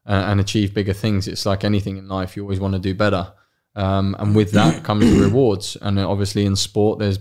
uh, 0.07 0.25
and 0.27 0.41
achieve 0.41 0.75
bigger 0.75 0.93
things. 0.93 1.27
It's 1.29 1.47
like 1.47 1.65
anything 1.65 1.97
in 1.97 2.09
life; 2.09 2.37
you 2.37 2.43
always 2.43 2.61
want 2.61 2.75
to 2.75 2.81
do 2.81 2.95
better. 2.95 3.33
Um, 3.77 4.15
and 4.19 4.35
with 4.35 4.53
that 4.53 4.85
comes 4.85 5.11
the 5.11 5.21
rewards. 5.21 5.77
And 5.81 5.99
obviously, 5.99 6.47
in 6.47 6.57
sport, 6.57 6.99
there's 6.99 7.19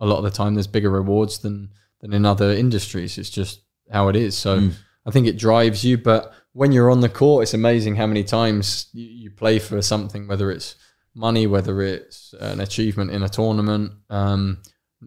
a 0.00 0.06
lot 0.06 0.18
of 0.18 0.24
the 0.24 0.30
time 0.30 0.54
there's 0.54 0.66
bigger 0.66 0.90
rewards 0.90 1.38
than 1.38 1.70
than 2.00 2.12
in 2.12 2.24
other 2.24 2.52
industries. 2.52 3.18
It's 3.18 3.30
just 3.30 3.62
how 3.90 4.08
it 4.08 4.16
is. 4.16 4.36
So 4.36 4.70
I 5.06 5.10
think 5.10 5.26
it 5.26 5.38
drives 5.38 5.84
you. 5.84 5.98
But 5.98 6.32
when 6.52 6.72
you're 6.72 6.90
on 6.90 7.00
the 7.00 7.08
court, 7.08 7.44
it's 7.44 7.54
amazing 7.54 7.96
how 7.96 8.06
many 8.06 8.24
times 8.24 8.88
you, 8.92 9.06
you 9.06 9.30
play 9.30 9.58
for 9.58 9.80
something, 9.82 10.28
whether 10.28 10.50
it's 10.50 10.76
money, 11.14 11.46
whether 11.46 11.82
it's 11.82 12.34
an 12.40 12.60
achievement 12.60 13.10
in 13.10 13.22
a 13.22 13.28
tournament. 13.28 13.92
Um, 14.10 14.62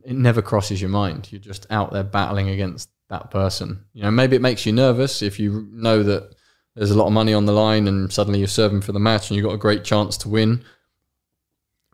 it 0.06 0.16
never 0.16 0.42
crosses 0.42 0.82
your 0.82 0.90
mind. 0.90 1.32
You're 1.32 1.42
just 1.42 1.68
out 1.70 1.92
there 1.92 2.04
battling 2.04 2.50
against 2.50 2.90
that 3.10 3.30
person. 3.32 3.84
You 3.94 4.04
know, 4.04 4.12
maybe 4.12 4.36
it 4.36 4.42
makes 4.42 4.66
you 4.66 4.72
nervous 4.72 5.22
if 5.22 5.40
you 5.40 5.68
know 5.72 6.02
that 6.04 6.34
there's 6.76 6.92
a 6.92 6.98
lot 6.98 7.08
of 7.08 7.14
money 7.14 7.34
on 7.34 7.46
the 7.46 7.52
line 7.52 7.88
and 7.88 8.12
suddenly 8.12 8.40
you're 8.40 8.48
serving 8.48 8.82
for 8.82 8.94
the 8.94 9.00
match 9.00 9.30
and 9.30 9.36
you've 9.36 9.46
got 9.46 9.54
a 9.54 9.58
great 9.58 9.84
chance 9.84 10.16
to 10.18 10.30
win. 10.30 10.64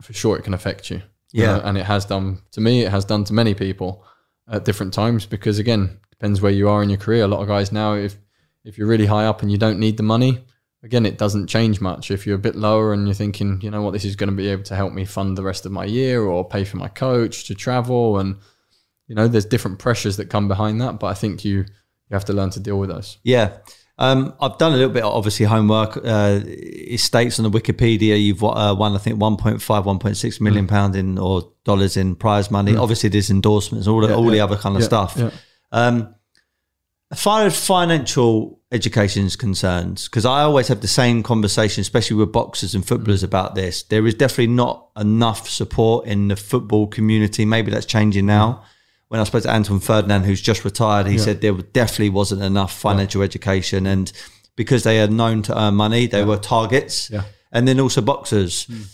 For 0.02 0.12
sure, 0.12 0.36
it 0.36 0.44
can 0.44 0.54
affect 0.54 0.90
you. 0.90 1.02
You 1.32 1.42
Yeah. 1.42 1.56
know, 1.56 1.62
and 1.64 1.76
it 1.76 1.84
has 1.86 2.04
done 2.04 2.38
to 2.52 2.60
me. 2.60 2.82
It 2.82 2.90
has 2.90 3.04
done 3.04 3.24
to 3.24 3.32
many 3.32 3.52
people 3.54 4.04
at 4.48 4.64
different 4.64 4.94
times 4.94 5.26
because 5.26 5.58
again, 5.58 5.98
depends 6.10 6.40
where 6.40 6.52
you 6.52 6.68
are 6.68 6.82
in 6.82 6.88
your 6.88 6.98
career. 6.98 7.24
A 7.24 7.28
lot 7.28 7.40
of 7.40 7.48
guys 7.48 7.72
now, 7.72 7.94
if 7.94 8.16
if 8.64 8.76
you're 8.78 8.86
really 8.86 9.06
high 9.06 9.24
up 9.26 9.42
and 9.42 9.50
you 9.50 9.58
don't 9.58 9.78
need 9.78 9.96
the 9.96 10.02
money, 10.02 10.44
again, 10.82 11.04
it 11.06 11.18
doesn't 11.18 11.46
change 11.48 11.80
much. 11.80 12.10
If 12.10 12.26
you're 12.26 12.36
a 12.36 12.38
bit 12.38 12.54
lower 12.56 12.92
and 12.92 13.06
you're 13.06 13.14
thinking, 13.14 13.60
you 13.62 13.70
know 13.70 13.82
what, 13.82 13.92
this 13.92 14.04
is 14.04 14.16
going 14.16 14.30
to 14.30 14.36
be 14.36 14.48
able 14.48 14.62
to 14.64 14.76
help 14.76 14.92
me 14.92 15.04
fund 15.04 15.36
the 15.36 15.42
rest 15.42 15.66
of 15.66 15.72
my 15.72 15.84
year 15.84 16.22
or 16.22 16.48
pay 16.48 16.64
for 16.64 16.76
my 16.76 16.88
coach 16.88 17.44
to 17.48 17.54
travel, 17.54 18.18
and 18.18 18.36
you 19.06 19.14
know, 19.14 19.26
there's 19.28 19.46
different 19.46 19.78
pressures 19.78 20.16
that 20.18 20.26
come 20.30 20.48
behind 20.48 20.80
that. 20.80 21.00
But 21.00 21.06
I 21.08 21.14
think 21.14 21.44
you 21.44 21.58
you 21.58 22.14
have 22.14 22.24
to 22.26 22.32
learn 22.32 22.50
to 22.50 22.60
deal 22.60 22.78
with 22.78 22.90
those. 22.90 23.18
Yeah. 23.24 23.58
Um, 24.00 24.32
I've 24.40 24.58
done 24.58 24.72
a 24.72 24.76
little 24.76 24.92
bit, 24.92 25.02
obviously, 25.02 25.44
homework. 25.46 25.96
Uh, 25.96 26.40
it 26.44 27.00
states 27.00 27.40
on 27.40 27.50
the 27.50 27.58
Wikipedia 27.58 28.22
you've 28.22 28.44
uh, 28.44 28.72
won, 28.78 28.94
I 28.94 28.98
think, 28.98 29.18
1.5, 29.18 29.58
1.6 29.58 30.40
million 30.40 30.66
Mm. 30.66 30.70
pound 30.70 30.94
in 30.94 31.18
or 31.18 31.50
dollars 31.64 31.96
in 31.96 32.14
prize 32.14 32.48
money. 32.48 32.76
Obviously, 32.76 33.08
there's 33.08 33.28
endorsements, 33.28 33.88
all 33.88 34.00
the, 34.00 34.08
Yeah, 34.08 34.14
all 34.14 34.26
the 34.30 34.38
other 34.40 34.54
kind 34.56 34.76
of 34.76 34.82
Yeah, 34.82 34.86
stuff. 34.86 35.14
yeah. 35.18 35.30
Um, 35.72 36.14
as 37.10 37.22
far 37.22 37.46
as 37.46 37.66
financial 37.66 38.60
education 38.70 39.24
is 39.24 39.34
concerned, 39.34 40.02
because 40.04 40.26
I 40.26 40.42
always 40.42 40.68
have 40.68 40.82
the 40.82 40.88
same 40.88 41.22
conversation, 41.22 41.80
especially 41.80 42.16
with 42.16 42.32
boxers 42.32 42.74
and 42.74 42.86
footballers 42.86 43.22
mm. 43.22 43.26
about 43.26 43.54
this. 43.54 43.82
There 43.84 44.06
is 44.06 44.14
definitely 44.14 44.48
not 44.48 44.88
enough 44.96 45.48
support 45.48 46.06
in 46.06 46.28
the 46.28 46.36
football 46.36 46.86
community. 46.86 47.46
Maybe 47.46 47.70
that's 47.70 47.86
changing 47.86 48.24
mm. 48.24 48.28
now. 48.28 48.64
When 49.08 49.20
I 49.20 49.24
spoke 49.24 49.44
to 49.44 49.50
Anton 49.50 49.80
Ferdinand, 49.80 50.24
who's 50.24 50.42
just 50.42 50.66
retired, 50.66 51.06
he 51.06 51.16
said 51.16 51.40
there 51.40 51.54
definitely 51.54 52.10
wasn't 52.10 52.42
enough 52.42 52.78
financial 52.78 53.22
education, 53.22 53.86
and 53.86 54.12
because 54.54 54.82
they 54.82 55.00
are 55.00 55.06
known 55.06 55.40
to 55.44 55.58
earn 55.58 55.76
money, 55.76 56.06
they 56.06 56.24
were 56.24 56.36
targets, 56.36 57.08
Yeah. 57.08 57.22
and 57.50 57.66
then 57.66 57.80
also 57.80 58.02
boxers. 58.02 58.66
Mm. 58.66 58.84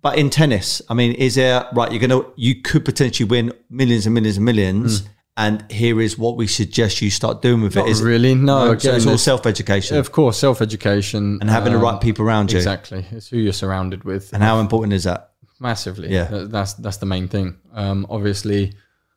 But 0.00 0.18
in 0.18 0.30
tennis, 0.30 0.82
I 0.88 0.94
mean, 0.94 1.12
is 1.12 1.36
there 1.36 1.68
right? 1.74 1.92
You're 1.92 2.00
gonna, 2.00 2.24
you 2.34 2.56
could 2.56 2.84
potentially 2.84 3.28
win 3.28 3.52
millions 3.70 4.04
and 4.04 4.14
millions 4.14 4.36
and 4.36 4.44
millions, 4.44 5.02
and 5.36 5.70
here 5.70 6.00
is 6.00 6.18
what 6.18 6.36
we 6.36 6.46
suggest 6.46 7.00
you 7.00 7.10
start 7.10 7.40
doing 7.42 7.62
with 7.62 7.76
Not 7.76 7.88
it. 7.88 7.90
Is 7.90 8.02
really, 8.02 8.34
no. 8.34 8.66
so 8.66 8.70
again, 8.72 8.96
it's 8.96 9.06
all 9.06 9.18
self 9.18 9.46
education 9.46 9.96
of 9.96 10.12
course, 10.12 10.38
self 10.38 10.60
education 10.60 11.38
and 11.40 11.48
having 11.48 11.72
the 11.72 11.78
right 11.78 12.00
people 12.00 12.24
around 12.26 12.52
you. 12.52 12.58
Exactly, 12.58 13.06
it's 13.10 13.28
who 13.28 13.38
you're 13.38 13.52
surrounded 13.52 14.04
with. 14.04 14.32
And 14.32 14.42
how 14.42 14.60
important 14.60 14.92
is 14.92 15.04
that? 15.04 15.32
massively. 15.62 16.12
Yeah. 16.12 16.44
That's 16.48 16.74
that's 16.74 16.98
the 16.98 17.06
main 17.06 17.28
thing. 17.28 17.56
Um, 17.72 18.06
obviously, 18.10 18.74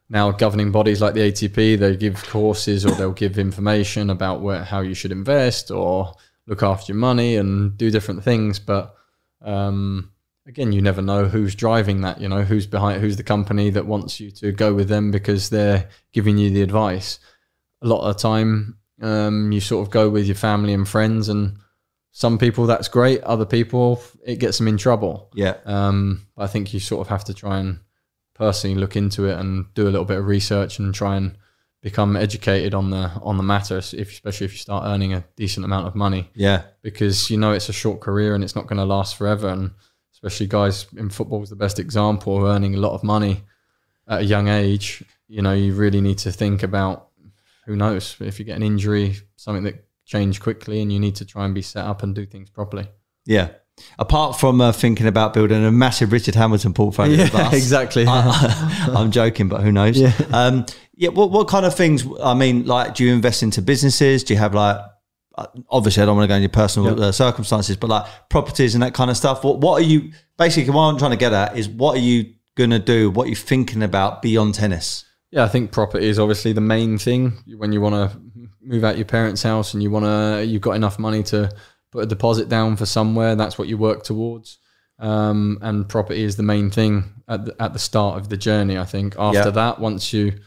now 0.07 0.32
governing 0.32 0.72
bodies 0.72 1.01
like 1.01 1.16
the 1.16 1.32
ATP 1.32 1.80
they 1.80 1.97
give 1.97 2.24
courses 2.28 2.86
or 2.86 2.91
they'll 2.91 3.11
give 3.11 3.38
information 3.38 4.09
about 4.09 4.41
where 4.41 4.63
how 4.63 4.80
you 4.80 4.93
should 4.93 5.11
invest 5.11 5.72
or 5.72 6.13
look 6.47 6.63
after 6.63 6.93
your 6.93 6.99
money 6.99 7.36
and 7.36 7.76
do 7.76 7.91
different 7.91 8.24
things. 8.24 8.59
But 8.59 8.95
um, 9.41 10.11
again, 10.46 10.72
you 10.72 10.82
never 10.82 11.02
know 11.02 11.26
who's 11.26 11.56
driving 11.56 12.02
that. 12.02 12.22
You 12.22 12.30
know 12.30 12.43
who's 12.43 12.68
behind, 12.68 13.02
who's 13.02 13.18
the 13.18 13.24
company 13.24 13.70
that 13.72 13.86
wants 13.86 14.20
you 14.20 14.32
to 14.32 14.52
go 14.52 14.74
with 14.74 14.88
them 14.88 15.12
because 15.12 15.50
they're 15.50 15.89
giving 16.14 16.38
you 16.38 16.50
the 16.50 16.62
advice. 16.62 17.20
A 17.82 17.88
lot 17.88 18.08
of 18.08 18.16
the 18.16 18.22
time, 18.22 18.78
um, 19.02 19.52
you 19.52 19.60
sort 19.60 19.86
of 19.86 19.91
go 19.91 20.10
with 20.10 20.26
your 20.26 20.36
family 20.36 20.74
and 20.74 20.88
friends 20.88 21.30
and. 21.30 21.58
Some 22.18 22.38
people 22.38 22.66
that's 22.66 22.88
great. 22.88 23.20
Other 23.24 23.43
people 23.43 24.02
it 24.26 24.39
gets 24.39 24.58
them 24.58 24.70
in 24.70 24.78
trouble. 24.78 25.30
Yeah, 25.34 25.56
Um, 25.66 26.26
but 26.34 26.43
I 26.43 26.48
think 26.48 26.74
you 26.74 26.80
sort 26.80 27.02
of 27.02 27.10
have 27.10 27.26
to 27.26 27.34
try 27.34 27.60
and 27.60 27.82
personally 28.34 28.80
look 28.80 28.96
into 28.96 29.26
it 29.26 29.38
and 29.38 29.66
do 29.74 29.84
a 29.84 29.91
little 29.91 30.06
bit 30.06 30.20
of 30.20 30.26
research 30.26 30.80
and 30.80 30.96
try 30.96 31.18
and 31.18 31.38
become 31.82 32.16
educated 32.16 32.74
on 32.74 32.89
the 32.89 33.12
on 33.22 33.36
the 33.36 33.43
matter, 33.43 33.80
if 33.80 33.93
especially 33.93 34.46
if 34.46 34.54
you 34.54 34.60
start 34.60 34.86
earning 34.86 35.14
a 35.14 35.26
decent 35.36 35.66
amount 35.66 35.88
of 35.88 35.93
money, 35.93 36.30
yeah, 36.34 36.64
because 36.82 37.30
you 37.30 37.36
know 37.36 37.52
it's 37.52 37.68
a 37.68 37.74
short 37.74 38.00
career 38.00 38.34
and 38.34 38.46
it's 38.46 38.56
not 38.56 38.68
going 38.68 38.78
to 38.80 38.86
last 38.86 39.18
forever. 39.18 39.50
And 39.50 39.72
especially 40.26 40.48
guys 40.48 40.88
in 40.98 41.10
football 41.10 41.44
is 41.44 41.50
the 41.52 41.56
best 41.56 41.78
example 41.78 42.38
of 42.38 42.44
earning 42.44 42.74
a 42.74 42.80
lot 42.80 42.94
of 42.94 43.04
money 43.04 43.44
at 44.08 44.22
a 44.22 44.24
young 44.24 44.48
age. 44.48 45.04
You 45.28 45.44
know, 45.44 45.54
you 45.54 45.74
really 45.74 46.02
need 46.02 46.18
to 46.20 46.32
think 46.32 46.64
about 46.64 47.10
who 47.66 47.76
knows 47.76 48.16
if 48.20 48.40
you 48.40 48.46
get 48.46 48.58
an 48.58 48.64
injury, 48.64 49.18
something 49.36 49.64
that 49.64 49.86
changed 50.06 50.42
quickly, 50.42 50.82
and 50.82 50.92
you 50.92 51.00
need 51.00 51.16
to 51.18 51.26
try 51.26 51.46
and 51.46 51.54
be 51.54 51.62
set 51.62 51.86
up 51.86 52.02
and 52.02 52.16
do 52.16 52.26
things 52.26 52.50
properly. 52.50 52.88
yeah. 53.26 53.50
Apart 54.00 54.40
from 54.40 54.62
uh, 54.62 54.72
thinking 54.72 55.06
about 55.06 55.34
building 55.34 55.66
a 55.66 55.70
massive 55.70 56.14
Richard 56.14 56.34
Hamilton 56.34 56.74
portfolio, 56.74 57.26
us, 57.26 57.54
exactly. 57.54 58.06
I, 58.08 58.90
I'm 58.96 59.12
joking, 59.12 59.50
but 59.50 59.60
who 59.64 59.72
knows? 59.74 60.00
Yeah. 60.00 60.14
Um, 60.32 60.66
yeah. 60.96 61.10
What 61.10 61.30
what 61.30 61.50
kind 61.50 61.66
of 61.66 61.76
things? 61.76 62.08
I 62.24 62.36
mean, 62.36 62.66
like, 62.66 62.96
do 62.96 63.04
you 63.04 63.14
invest 63.14 63.44
into 63.44 63.62
businesses? 63.62 64.24
Do 64.24 64.34
you 64.34 64.40
have 64.40 64.54
like? 64.56 64.80
Uh, 65.38 65.48
Obviously, 65.70 66.04
I 66.04 66.06
don't 66.06 66.16
want 66.18 66.26
to 66.26 66.28
go 66.30 66.36
into 66.36 66.44
your 66.44 66.50
personal 66.50 67.04
uh, 67.04 67.12
circumstances, 67.12 67.78
but 67.78 67.90
like 67.90 68.06
properties 68.30 68.74
and 68.76 68.84
that 68.84 68.94
kind 68.94 69.10
of 69.12 69.18
stuff. 69.18 69.44
What 69.44 69.60
What 69.60 69.82
are 69.82 69.86
you 69.86 70.12
basically? 70.38 70.72
What 70.74 70.84
I'm 70.84 70.98
trying 70.98 71.12
to 71.12 71.18
get 71.18 71.34
at 71.34 71.58
is 71.58 71.68
what 71.70 71.96
are 71.98 72.02
you 72.02 72.34
gonna 72.56 72.80
do? 72.80 73.10
What 73.12 73.28
are 73.28 73.30
you 73.30 73.36
thinking 73.36 73.84
about 73.84 74.22
beyond 74.22 74.56
tennis? 74.56 75.06
Yeah, 75.32 75.44
I 75.44 75.48
think 75.50 75.72
property 75.72 76.08
is 76.08 76.20
obviously 76.20 76.54
the 76.54 76.62
main 76.62 76.98
thing 76.98 77.34
when 77.58 77.74
you 77.74 77.82
want 77.82 77.96
to 78.12 78.18
move 78.62 78.84
out 78.84 78.96
your 78.98 79.06
parents' 79.06 79.44
house 79.44 79.74
and 79.74 79.84
you 79.84 79.92
want 79.92 80.06
to 80.06 80.46
you've 80.46 80.62
got 80.62 80.72
enough 80.78 80.98
money 80.98 81.22
to 81.24 81.52
put 81.92 82.04
a 82.04 82.06
deposit 82.08 82.48
down 82.50 82.76
for 82.78 82.86
somewhere. 82.86 83.36
That's 83.36 83.58
what 83.58 83.68
you 83.68 83.78
work 83.78 84.04
towards. 84.04 84.58
Um, 84.98 85.58
and 85.62 85.88
property 85.90 86.24
is 86.24 86.38
the 86.38 86.44
main 86.44 86.70
thing 86.72 87.04
at 87.28 87.46
the, 87.46 87.56
at 87.62 87.74
the 87.74 87.80
start 87.80 88.18
of 88.18 88.30
the 88.30 88.38
journey. 88.38 88.78
I 88.78 88.86
think 88.86 89.16
after 89.20 89.40
Yeah. 89.40 89.50
that, 89.50 89.80
once 89.80 90.14
you 90.14 90.40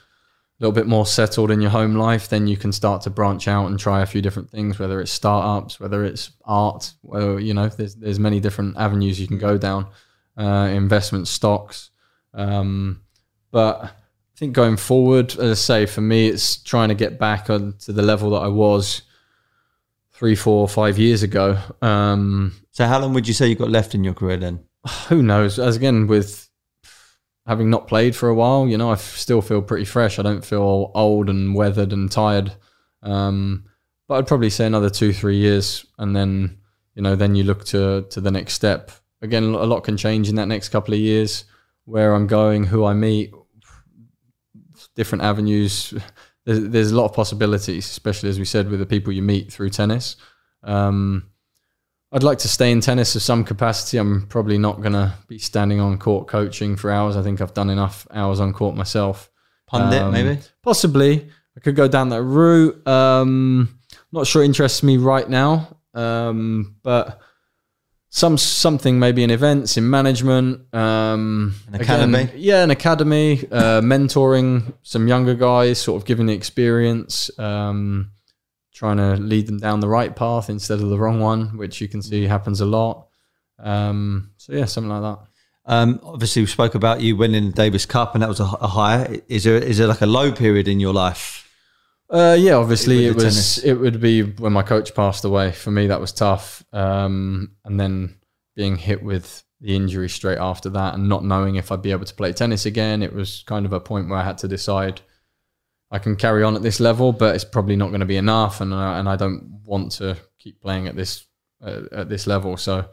little 0.61 0.73
bit 0.73 0.87
more 0.87 1.07
settled 1.07 1.51
in 1.51 1.61
your 1.61 1.71
home 1.71 1.95
life, 1.95 2.29
then 2.29 2.49
you 2.49 2.57
can 2.57 2.73
start 2.73 3.03
to 3.03 3.11
branch 3.11 3.47
out 3.47 3.67
and 3.67 3.79
try 3.79 4.03
a 4.03 4.07
few 4.07 4.21
different 4.21 4.51
things. 4.51 4.79
Whether 4.79 5.01
it's 5.01 5.13
startups, 5.13 5.79
whether 5.79 6.05
it's 6.05 6.31
art, 6.45 6.93
well, 7.03 7.39
you 7.39 7.55
know, 7.55 7.69
there's 7.69 7.95
there's 7.95 8.19
many 8.19 8.41
different 8.41 8.77
avenues 8.77 9.21
you 9.21 9.29
can 9.29 9.39
go 9.39 9.57
down. 9.59 9.87
Uh, 10.37 10.69
investment 10.73 11.27
stocks, 11.27 11.91
um, 12.33 13.03
but 13.51 13.83
I 13.85 13.91
think 14.37 14.53
going 14.53 14.77
forward, 14.77 15.33
as 15.33 15.51
I 15.51 15.55
say, 15.55 15.87
for 15.87 16.01
me, 16.01 16.29
it's 16.29 16.63
trying 16.63 16.91
to 16.91 16.95
get 16.95 17.19
back 17.19 17.51
on 17.51 17.75
to 17.81 17.93
the 17.93 18.03
level 18.03 18.31
that 18.31 18.43
I 18.43 18.47
was 18.47 19.03
three, 20.13 20.37
four, 20.37 20.69
five 20.69 20.99
years 20.99 21.23
ago. 21.23 21.59
Um, 21.83 22.53
So, 22.71 22.87
how 22.87 23.01
long 23.01 23.15
would 23.15 23.27
you 23.27 23.35
say 23.35 23.49
you 23.49 23.57
got 23.57 23.71
left 23.71 23.97
in 23.97 24.05
your 24.05 24.15
career 24.15 24.37
then? 24.37 24.65
who 25.09 25.23
knows? 25.23 25.59
As 25.59 25.77
again, 25.77 26.07
with 26.07 26.48
having 27.49 27.71
not 27.71 27.89
played 27.89 28.15
for 28.15 28.29
a 28.29 28.35
while, 28.35 28.69
you 28.69 28.77
know, 28.77 28.93
I 28.93 28.97
still 28.97 29.41
feel 29.41 29.63
pretty 29.63 29.87
fresh. 29.87 30.19
I 30.19 30.23
don't 30.23 30.45
feel 30.45 30.93
old 30.95 31.31
and 31.31 31.55
weathered 31.55 31.95
and 31.95 32.13
tired. 32.13 32.53
Um, 33.03 33.65
but 34.07 34.19
I'd 34.19 34.27
probably 34.27 34.51
say 34.51 34.67
another 34.67 34.91
two, 34.91 35.15
three 35.15 35.39
years, 35.39 35.87
and 35.99 36.15
then 36.15 36.59
you 36.95 37.03
know, 37.03 37.17
then 37.17 37.35
you 37.35 37.45
look 37.45 37.65
to 37.67 38.07
to 38.11 38.21
the 38.21 38.31
next 38.31 38.53
step. 38.53 38.91
Again, 39.23 39.45
a 39.45 39.65
lot 39.65 39.81
can 39.81 39.97
change 39.97 40.29
in 40.29 40.35
that 40.37 40.47
next 40.47 40.69
couple 40.69 40.95
of 40.95 41.01
years. 41.01 41.45
Where 41.87 42.15
I'm 42.15 42.27
going, 42.27 42.65
who 42.65 42.85
I 42.85 42.93
meet, 42.93 43.33
different 44.95 45.25
avenues. 45.25 45.95
There's, 46.45 46.71
there's 46.71 46.91
a 46.93 46.97
lot 46.97 47.05
of 47.05 47.13
possibilities, 47.13 47.85
especially 47.85 48.31
as 48.31 48.39
we 48.39 48.47
said 48.47 48.71
with 48.71 48.81
the 48.81 48.87
people 48.87 49.13
you 49.13 49.21
meet 49.21 49.53
through 49.53 49.69
tennis. 49.69 50.17
Um, 50.63 51.29
I'd 52.11 52.23
like 52.23 52.39
to 52.39 52.49
stay 52.49 52.71
in 52.73 52.81
tennis 52.81 53.15
of 53.17 53.23
some 53.23 53.45
capacity. 53.45 53.99
I'm 53.99 54.27
probably 54.29 54.57
not 54.59 54.81
going 54.81 54.95
to 54.95 55.13
be 55.27 55.39
standing 55.39 55.79
on 55.81 55.99
court 55.99 56.27
coaching 56.27 56.75
for 56.77 56.91
hours. 56.91 57.17
I 57.17 57.23
think 57.23 57.41
I've 57.41 57.53
done 57.55 57.69
enough 57.69 58.07
hours 58.13 58.41
on 58.41 58.53
court 58.55 58.75
myself. 58.77 59.31
Pundit, 59.67 60.01
Um, 60.03 60.13
maybe. 60.13 60.39
Possibly. 60.63 61.29
I 61.57 61.61
could 61.61 61.77
go 61.77 61.87
down 61.89 62.09
that 62.11 62.23
route. 62.23 62.87
Um, 62.89 63.79
not 64.11 64.27
sure 64.27 64.43
it 64.43 64.47
interests 64.47 64.83
me 64.83 64.97
right 64.97 65.29
now. 65.29 65.77
Um, 65.93 66.77
but 66.83 67.21
some 68.11 68.39
something 68.39 68.99
maybe 68.99 69.23
in 69.23 69.29
events, 69.31 69.77
in 69.77 69.91
management, 69.91 70.73
um, 70.75 71.55
An 71.67 71.75
academy? 71.75 72.31
yeah, 72.37 72.63
an 72.65 72.71
academy, 72.71 73.45
uh, 73.53 73.83
mentoring 73.83 74.73
some 74.83 75.09
younger 75.09 75.35
guys, 75.35 75.79
sort 75.79 76.01
of 76.01 76.07
giving 76.07 76.25
the 76.27 76.33
experience, 76.33 77.31
um, 77.39 78.13
trying 78.79 78.97
to 78.97 79.17
lead 79.17 79.49
them 79.49 79.59
down 79.59 79.81
the 79.81 79.89
right 79.89 80.15
path 80.15 80.49
instead 80.49 80.81
of 80.81 80.89
the 80.89 80.97
wrong 80.97 81.19
one, 81.19 81.57
which 81.59 81.81
you 81.81 81.89
can 81.89 82.01
see 82.01 82.25
happens 82.29 82.61
a 82.61 82.65
lot. 82.65 83.09
Um, 83.59 84.31
so 84.37 84.53
yeah, 84.53 84.67
something 84.67 84.89
like 84.89 85.03
that. 85.03 85.27
Um, 85.67 85.99
obviously, 86.05 86.43
we 86.43 86.47
spoke 86.47 86.77
about 86.77 87.01
you 87.01 87.17
winning 87.17 87.47
the 87.47 87.53
Davis 87.53 87.85
Cup, 87.87 88.15
and 88.15 88.23
that 88.23 88.29
was 88.29 88.39
a, 88.39 88.45
a 88.45 88.69
high. 88.69 89.21
Is 89.29 89.43
there 89.43 89.57
is 89.57 89.79
there 89.79 89.89
like 89.89 90.01
a 90.01 90.07
low 90.07 90.31
period 90.31 90.69
in 90.69 90.79
your 90.79 90.95
life? 90.95 91.45
Uh, 92.09 92.37
yeah, 92.39 92.55
obviously 92.55 93.07
it 93.07 93.17
was. 93.17 93.25
tennis. 93.25 93.59
It 93.59 93.75
would 93.75 94.01
be 94.01 94.23
when 94.23 94.53
my 94.53 94.63
coach 94.63 94.95
passed 94.95 95.25
away. 95.25 95.51
For 95.51 95.73
me, 95.73 95.89
that 95.89 96.01
was 96.01 96.13
tough. 96.13 96.65
Um, 96.73 97.57
and 97.65 97.81
then 97.81 98.15
being 98.55 98.77
hit 98.77 99.03
with 99.03 99.43
the 99.61 99.75
injury 99.75 100.09
straight 100.09 100.39
after 100.39 100.71
that, 100.71 100.95
and 100.95 101.09
not 101.09 101.25
knowing 101.25 101.57
if 101.57 101.73
I'd 101.73 101.83
be 101.83 101.91
able 101.91 102.07
to 102.07 102.15
play 102.15 102.33
tennis 102.33 102.65
again, 102.65 103.03
it 103.03 103.13
was 103.13 103.43
kind 103.45 103.67
of 103.67 103.73
a 103.73 103.81
point 103.81 104.09
where 104.09 104.21
I 104.21 104.25
had 104.25 104.39
to 104.39 104.49
decide 104.49 105.01
I 105.91 105.99
can 105.99 106.17
carry 106.17 106.43
on 106.43 106.55
at 106.55 106.63
this 106.63 106.81
level, 106.81 107.13
but 107.13 107.35
it's 107.35 107.45
probably 107.45 107.77
not 107.77 107.89
going 107.89 108.01
to 108.01 108.07
be 108.07 108.17
enough, 108.17 108.61
and 108.61 108.73
uh, 108.73 108.95
and 108.95 109.09
I 109.09 109.17
don't 109.17 109.61
want 109.65 109.93
to 109.93 110.17
keep 110.39 110.61
playing 110.61 110.87
at 110.87 110.97
this 110.97 111.25
uh, 111.63 111.83
at 111.93 112.09
this 112.09 112.27
level. 112.27 112.57
So 112.57 112.85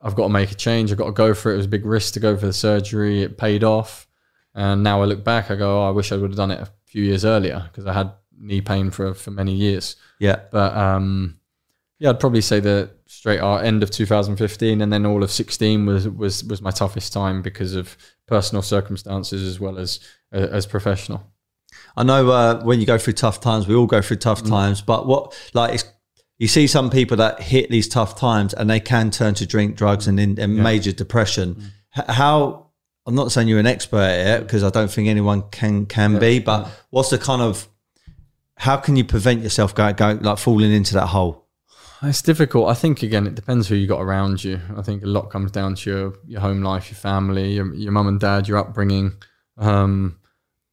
I've 0.00 0.14
got 0.14 0.24
to 0.24 0.32
make 0.32 0.50
a 0.50 0.54
change. 0.54 0.90
I've 0.90 0.98
got 0.98 1.06
to 1.06 1.12
go 1.12 1.34
for 1.34 1.50
it. 1.50 1.54
It 1.54 1.58
was 1.58 1.66
a 1.66 1.70
big 1.70 1.84
risk 1.84 2.14
to 2.14 2.20
go 2.20 2.36
for 2.36 2.46
the 2.46 2.52
surgery. 2.52 3.22
It 3.22 3.36
paid 3.36 3.62
off, 3.62 4.06
and 4.54 4.82
now 4.82 5.02
I 5.02 5.04
look 5.04 5.22
back, 5.22 5.50
I 5.50 5.56
go, 5.56 5.82
oh, 5.82 5.88
I 5.88 5.90
wish 5.90 6.12
I 6.12 6.16
would 6.16 6.30
have 6.30 6.36
done 6.36 6.50
it 6.50 6.60
a 6.60 6.68
few 6.86 7.04
years 7.04 7.24
earlier 7.24 7.68
because 7.70 7.86
I 7.86 7.92
had 7.92 8.12
knee 8.38 8.62
pain 8.62 8.90
for 8.90 9.14
for 9.14 9.30
many 9.30 9.52
years. 9.52 9.96
Yeah, 10.18 10.40
But 10.50 10.76
um, 10.76 11.40
yeah, 12.00 12.10
I'd 12.10 12.20
probably 12.20 12.40
say 12.40 12.60
the 12.60 12.90
straight 13.06 13.40
out 13.40 13.64
end 13.64 13.82
of 13.82 13.90
2015 13.90 14.80
and 14.80 14.92
then 14.92 15.04
all 15.04 15.22
of 15.22 15.30
16 15.30 15.84
was 15.86 16.08
was 16.08 16.42
was 16.44 16.62
my 16.62 16.70
toughest 16.70 17.12
time 17.12 17.42
because 17.42 17.74
of 17.74 17.96
personal 18.26 18.62
circumstances 18.62 19.42
as 19.46 19.60
well 19.60 19.78
as 19.78 20.00
uh, 20.32 20.48
as 20.50 20.66
professional. 20.66 21.29
I 21.96 22.02
know 22.02 22.30
uh, 22.30 22.62
when 22.62 22.80
you 22.80 22.86
go 22.86 22.98
through 22.98 23.14
tough 23.14 23.40
times, 23.40 23.66
we 23.66 23.74
all 23.74 23.86
go 23.86 24.00
through 24.02 24.18
tough 24.18 24.42
times. 24.44 24.80
But 24.80 25.06
what 25.06 25.36
like 25.54 25.74
it's 25.74 25.84
you 26.38 26.48
see 26.48 26.66
some 26.66 26.88
people 26.88 27.16
that 27.18 27.40
hit 27.42 27.68
these 27.70 27.86
tough 27.88 28.16
times 28.16 28.54
and 28.54 28.70
they 28.70 28.80
can 28.80 29.10
turn 29.10 29.34
to 29.34 29.46
drink, 29.46 29.76
drugs, 29.76 30.06
and, 30.06 30.18
in, 30.18 30.40
and 30.40 30.56
major 30.56 30.90
depression. 30.92 31.70
H- 31.96 32.04
How 32.08 32.68
I'm 33.06 33.14
not 33.14 33.32
saying 33.32 33.48
you're 33.48 33.58
an 33.58 33.66
expert 33.66 33.98
at 33.98 34.40
it 34.40 34.46
because 34.46 34.62
I 34.64 34.70
don't 34.70 34.90
think 34.90 35.08
anyone 35.08 35.42
can 35.50 35.86
can 35.86 36.18
be, 36.18 36.38
but 36.38 36.68
what's 36.90 37.10
the 37.10 37.18
kind 37.18 37.42
of 37.42 37.68
how 38.56 38.76
can 38.76 38.96
you 38.96 39.04
prevent 39.04 39.42
yourself 39.42 39.74
going, 39.74 39.96
going 39.96 40.20
like 40.22 40.38
falling 40.38 40.72
into 40.72 40.94
that 40.94 41.06
hole? 41.08 41.46
It's 42.02 42.22
difficult. 42.22 42.68
I 42.68 42.74
think 42.74 43.02
again, 43.02 43.26
it 43.26 43.34
depends 43.34 43.68
who 43.68 43.74
you 43.74 43.86
got 43.86 44.00
around 44.00 44.42
you. 44.42 44.60
I 44.74 44.80
think 44.82 45.02
a 45.02 45.06
lot 45.06 45.30
comes 45.30 45.50
down 45.50 45.74
to 45.76 45.90
your 45.90 46.14
your 46.26 46.40
home 46.40 46.62
life, 46.62 46.90
your 46.90 46.96
family, 46.96 47.52
your 47.54 47.74
your 47.74 47.92
mum 47.92 48.08
and 48.08 48.18
dad, 48.20 48.48
your 48.48 48.56
upbringing. 48.56 49.12
Um, 49.58 50.16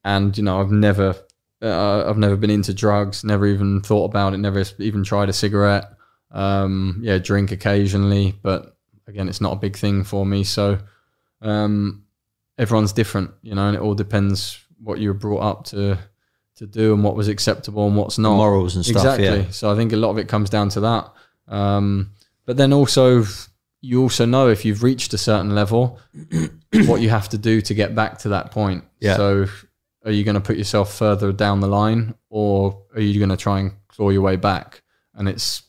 and 0.07 0.37
you 0.37 0.43
know, 0.43 0.61
I've 0.61 0.71
never 0.71 1.15
uh, 1.61 2.09
I've 2.09 2.17
never 2.17 2.37
been 2.37 2.49
into 2.49 2.73
drugs, 2.73 3.23
never 3.23 3.45
even 3.45 3.81
thought 3.81 4.05
about 4.05 4.33
it, 4.33 4.37
never 4.37 4.63
even 4.79 5.03
tried 5.03 5.27
a 5.29 5.33
cigarette. 5.33 5.91
Um, 6.31 6.99
yeah, 7.03 7.17
drink 7.17 7.51
occasionally, 7.51 8.33
but 8.41 8.77
again, 9.07 9.27
it's 9.27 9.41
not 9.41 9.53
a 9.53 9.57
big 9.57 9.75
thing 9.75 10.03
for 10.05 10.25
me. 10.25 10.45
So 10.45 10.79
um, 11.41 12.05
everyone's 12.57 12.93
different, 12.93 13.31
you 13.41 13.53
know, 13.53 13.67
and 13.67 13.75
it 13.75 13.81
all 13.81 13.95
depends 13.95 14.63
what 14.81 14.99
you 14.99 15.09
were 15.09 15.13
brought 15.13 15.41
up 15.41 15.65
to 15.65 15.97
to 16.55 16.65
do 16.65 16.93
and 16.93 17.03
what 17.03 17.15
was 17.15 17.27
acceptable 17.27 17.85
and 17.85 17.95
what's 17.97 18.17
not. 18.17 18.35
morals 18.35 18.75
and 18.75 18.85
stuff, 18.85 19.19
Exactly. 19.19 19.25
yeah. 19.41 19.49
So 19.51 19.71
I 19.71 19.75
think 19.75 19.91
a 19.93 19.97
lot 19.97 20.11
of 20.11 20.17
it 20.17 20.27
comes 20.27 20.49
down 20.49 20.69
to 20.69 20.79
that. 20.81 21.11
Um, 21.49 22.13
but 22.45 22.55
then 22.57 22.71
also, 22.73 23.25
you 23.81 24.01
also 24.01 24.25
know 24.25 24.47
if 24.49 24.63
you've 24.65 24.83
reached 24.83 25.13
a 25.13 25.17
certain 25.17 25.53
level, 25.53 25.99
what 26.85 27.01
you 27.01 27.09
have 27.09 27.29
to 27.29 27.37
do 27.37 27.61
to 27.61 27.73
get 27.73 27.93
back 27.93 28.19
to 28.19 28.29
that 28.29 28.51
point. 28.51 28.85
Yeah. 28.99 29.17
So 29.17 29.47
are 30.07 30.11
you 30.11 30.23
going 30.23 30.35
to 30.35 30.41
put 30.41 30.57
yourself 30.57 30.93
further 30.93 31.31
down 31.31 31.59
the 31.59 31.67
line 31.67 32.15
or 32.29 32.81
are 32.95 33.01
you 33.01 33.19
going 33.19 33.29
to 33.29 33.37
try 33.37 33.59
and 33.59 33.73
claw 33.89 34.09
your 34.09 34.21
way 34.23 34.37
back? 34.37 34.81
And 35.13 35.27
it's 35.29 35.63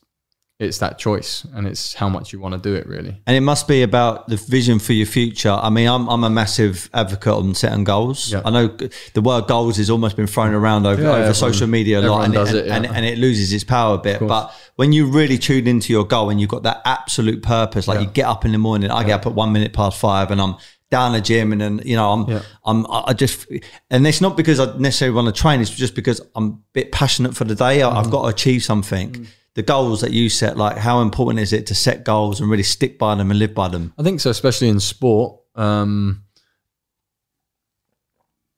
it's 0.61 0.78
that 0.78 0.99
choice 0.99 1.45
and 1.55 1.68
it's 1.68 1.95
how 1.95 2.09
much 2.09 2.32
you 2.32 2.41
want 2.41 2.53
to 2.53 2.61
do 2.61 2.74
it 2.74 2.84
really. 2.89 3.20
And 3.28 3.36
it 3.36 3.43
must 3.43 3.68
be 3.68 3.82
about 3.82 4.26
the 4.26 4.34
vision 4.36 4.80
for 4.80 4.93
your 4.93 5.07
future. 5.07 5.53
I 5.53 5.70
mean, 5.70 5.86
I'm, 5.86 6.09
I'm 6.09 6.24
a 6.24 6.30
massive 6.30 6.91
advocate 6.93 7.32
on 7.32 7.55
setting 7.55 7.84
goals. 7.84 8.34
I 8.34 8.51
know 8.51 8.66
the 9.14 9.20
word 9.20 9.47
goals 9.47 9.76
has 9.76 9.89
almost 9.89 10.16
been 10.16 10.26
thrown 10.26 10.53
around 10.55 10.84
over, 10.84 11.01
Yeah, 11.01 11.09
over 11.11 11.16
everyone- 11.18 11.34
social 11.34 11.68
media 11.68 12.01
a 12.01 12.03
lot, 12.03 12.24
and, 12.24 12.34
and, 12.36 12.49
it, 12.57 12.66
yeah. 12.66 12.74
and, 12.74 12.86
and 12.86 13.07
it 13.07 13.18
loses 13.18 13.53
its 13.53 13.62
power 13.62 13.95
a 13.95 13.99
bit. 13.99 14.18
But 14.18 14.53
when 14.74 14.91
you 14.93 15.07
really 15.07 15.39
tune 15.39 15.68
into 15.68 15.93
your 15.93 16.05
goal 16.05 16.28
and 16.28 16.41
you've 16.41 16.51
got 16.51 16.64
that 16.64 16.82
absolute 16.84 17.41
purpose, 17.41 17.86
like 17.86 18.01
Yeah. 18.01 18.07
you 18.07 18.11
get 18.11 18.26
up 18.26 18.45
in 18.45 18.51
the 18.51 18.59
morning, 18.59 18.91
I 18.91 19.05
get 19.05 19.12
up 19.20 19.26
at 19.26 19.34
one 19.34 19.53
minute 19.53 19.72
past 19.72 20.01
five, 20.01 20.32
and 20.32 20.41
I'm 20.41 20.57
down 20.91 21.12
the 21.12 21.20
gym, 21.20 21.53
and 21.53 21.61
then 21.61 21.80
you 21.84 21.97
know 21.97 22.11
I'm 22.12 22.28
Yeah. 22.28 22.43
I'm 22.64 22.86
I 22.91 23.12
just, 23.12 23.47
and 23.91 24.07
it's 24.07 24.20
not 24.20 24.36
because 24.36 24.59
I 24.61 24.76
necessarily 24.78 25.14
want 25.14 25.34
to 25.34 25.39
train. 25.43 25.61
It's 25.61 25.70
just 25.70 25.95
because 25.95 26.20
I'm 26.34 26.47
a 26.47 26.59
bit 26.72 26.93
passionate 26.93 27.34
for 27.36 27.45
the 27.45 27.55
day. 27.55 27.82
I, 27.82 27.91
Mm. 27.91 27.97
I've 27.97 28.11
got 28.11 28.22
to 28.22 28.28
achieve 28.28 28.62
something. 28.62 29.26
The 29.55 29.62
goals 29.62 30.01
that 30.03 30.12
you 30.12 30.28
set, 30.28 30.57
like 30.57 30.76
how 30.78 31.01
important 31.01 31.41
is 31.41 31.53
it 31.53 31.66
to 31.66 31.74
set 31.74 32.05
goals 32.05 32.41
and 32.41 32.49
really 32.49 32.62
stick 32.62 32.97
by 32.99 33.14
them 33.16 33.30
and 33.30 33.39
live 33.39 33.55
by 33.55 33.66
them? 33.68 33.93
I 33.99 34.03
think 34.05 34.20
so, 34.20 34.30
especially 34.30 34.68
in 34.68 34.78
sport. 34.78 35.41
Um, 35.57 36.22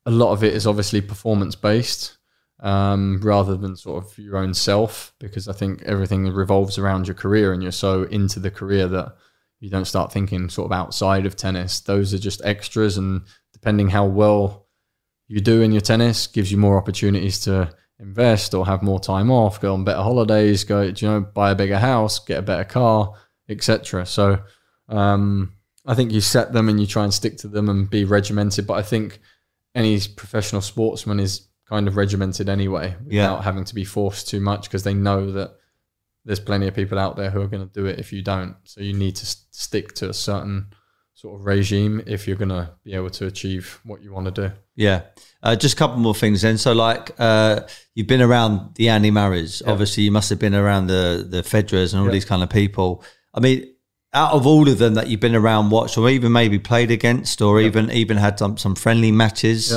a 0.07 0.11
lot 0.11 0.33
of 0.33 0.45
it 0.45 0.55
is 0.55 0.67
obviously 0.67 1.01
performance 1.01 1.55
based 1.55 2.17
um, 2.61 3.21
rather 3.23 3.57
than 3.57 3.77
sort 3.77 4.05
of 4.05 4.19
your 4.19 4.37
own 4.37 4.53
self, 4.55 5.15
because 5.19 5.49
I 5.49 5.53
think 5.53 5.83
everything 5.83 6.27
revolves 6.27 6.79
around 6.79 7.07
your 7.07 7.15
career 7.15 7.53
and 7.53 7.63
you're 7.63 7.73
so 7.73 8.03
into 8.05 8.39
the 8.41 8.51
career 8.51 8.87
that 8.89 9.15
you 9.61 9.71
don't 9.71 9.85
start 9.85 10.13
thinking 10.13 10.49
sort 10.49 10.67
of 10.67 10.73
outside 10.73 11.27
of 11.27 11.37
tennis. 11.37 11.81
Those 11.81 12.13
are 12.15 12.19
just 12.19 12.41
extras, 12.45 12.97
and 12.97 13.23
depending 13.53 13.89
how 13.91 14.07
well 14.07 14.67
you 15.29 15.41
do 15.41 15.63
in 15.63 15.71
your 15.73 15.81
tennis, 15.83 16.27
gives 16.27 16.51
you 16.51 16.59
more 16.59 16.77
opportunities 16.77 17.39
to 17.41 17.71
invest 17.99 18.55
or 18.55 18.65
have 18.67 18.83
more 18.83 18.99
time 18.99 19.31
off, 19.31 19.61
go 19.61 19.75
on 19.75 19.85
better 19.85 20.03
holidays, 20.03 20.65
go 20.65 20.83
you 20.83 20.95
know 21.09 21.21
buy 21.21 21.51
a 21.51 21.55
bigger 21.55 21.79
house, 21.79 22.19
get 22.19 22.39
a 22.39 22.43
better 22.43 22.65
car, 22.65 23.15
etc. 23.49 24.07
So 24.07 24.39
um, 24.89 25.53
I 25.87 25.95
think 25.95 26.11
you 26.13 26.21
set 26.21 26.53
them 26.53 26.69
and 26.69 26.81
you 26.81 26.87
try 26.87 27.05
and 27.05 27.13
stick 27.15 27.37
to 27.39 27.49
them 27.49 27.69
and 27.69 27.89
be 27.89 28.05
regimented. 28.05 28.67
But 28.67 28.75
I 28.75 28.83
think 28.83 29.21
any 29.75 30.01
professional 30.17 30.63
sportsman 30.63 31.21
is 31.21 31.47
kind 31.69 31.87
of 31.87 31.97
regimented 31.97 32.49
anyway, 32.49 32.97
Yeah. 33.07 33.31
without 33.31 33.45
having 33.45 33.65
to 33.65 33.75
be 33.75 33.85
forced 33.85 34.29
too 34.29 34.41
much 34.41 34.65
because 34.65 34.83
they 34.83 34.95
know 34.95 35.31
that 35.33 35.53
there's 36.25 36.41
plenty 36.41 36.69
of 36.69 36.75
people 36.75 36.99
out 36.99 37.17
there 37.17 37.31
who 37.31 37.41
are 37.41 37.47
going 37.49 37.67
to 37.67 37.73
do 37.73 37.87
it 37.87 37.99
if 37.99 38.13
you 38.13 38.23
don't. 38.23 38.57
So 38.65 38.81
you 38.81 38.93
need 38.93 39.17
to 39.17 39.23
s- 39.25 39.47
stick 39.51 39.95
to 39.97 40.11
a 40.11 40.15
certain 40.15 40.69
sort 41.15 41.39
of 41.41 41.47
regime 41.47 42.03
if 42.07 42.27
you're 42.27 42.37
going 42.37 42.49
to 42.51 42.71
be 42.85 42.95
able 42.95 43.11
to 43.11 43.27
achieve 43.27 43.81
what 43.85 44.03
you 44.03 44.13
want 44.13 44.27
to 44.35 44.49
do. 44.49 44.55
Yeah. 44.77 45.03
Uh, 45.43 45.57
just 45.57 45.75
a 45.75 45.77
couple 45.77 45.99
more 45.99 46.15
things 46.15 46.43
then. 46.43 46.57
So, 46.59 46.73
like, 46.73 47.13
uh, 47.19 47.61
you've 47.95 48.07
been 48.07 48.23
around 48.23 48.75
the 48.77 48.89
Andy 48.89 49.11
Murrays. 49.11 49.63
Obviously, 49.67 50.03
you 50.05 50.11
must 50.11 50.31
have 50.31 50.39
been 50.39 50.55
around 50.55 50.87
the 50.87 51.27
the 51.29 51.43
Federers 51.43 51.93
and 51.93 52.01
all 52.01 52.07
Yeah. 52.07 52.13
these 52.13 52.25
kind 52.25 52.43
of 52.43 52.49
people. 52.51 53.05
I 53.35 53.41
mean, 53.41 53.67
out 54.13 54.33
of 54.33 54.47
all 54.47 54.69
of 54.69 54.79
them 54.79 54.95
that 54.95 55.09
you've 55.09 55.21
been 55.21 55.37
around, 55.37 55.71
watched, 55.71 55.97
or 55.99 56.09
even 56.11 56.33
maybe 56.33 56.59
played 56.59 56.91
against, 56.91 57.41
or 57.43 57.61
even 57.61 57.91
even 57.91 58.17
had 58.17 58.39
some 58.39 58.57
some 58.57 58.75
friendly 58.75 59.13
matches. 59.13 59.73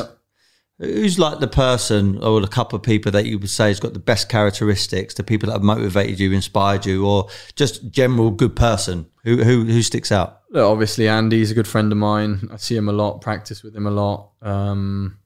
Who's 0.80 1.20
like 1.20 1.40
the 1.40 1.48
person 1.48 2.18
or 2.24 2.42
the 2.42 2.48
couple 2.48 2.76
of 2.76 2.84
people 2.84 3.12
that 3.12 3.26
you 3.26 3.38
would 3.38 3.50
say 3.50 3.68
has 3.68 3.80
got 3.80 3.94
the 3.94 4.00
best 4.00 4.28
characteristics, 4.28 5.14
the 5.14 5.24
people 5.24 5.48
that 5.48 5.54
have 5.54 5.64
motivated 5.64 6.20
you, 6.20 6.32
inspired 6.32 6.86
you, 6.86 7.06
or 7.06 7.28
just 7.56 7.92
general 7.92 8.32
good 8.32 8.56
person? 8.56 9.06
Who 9.24 9.44
who 9.44 9.66
who 9.66 9.82
sticks 9.84 10.12
out? 10.12 10.42
Look, 10.50 10.70
obviously, 10.70 11.08
Andy's 11.08 11.52
a 11.52 11.56
good 11.56 11.68
friend 11.68 11.92
of 11.92 11.98
mine. 11.98 12.50
I 12.52 12.58
see 12.58 12.76
him 12.76 12.90
a 12.90 12.94
lot, 12.94 13.22
practice 13.22 13.64
with 13.64 13.76
him 13.76 13.86
a 13.86 13.92
lot. 13.92 14.32
Um, 14.42 15.20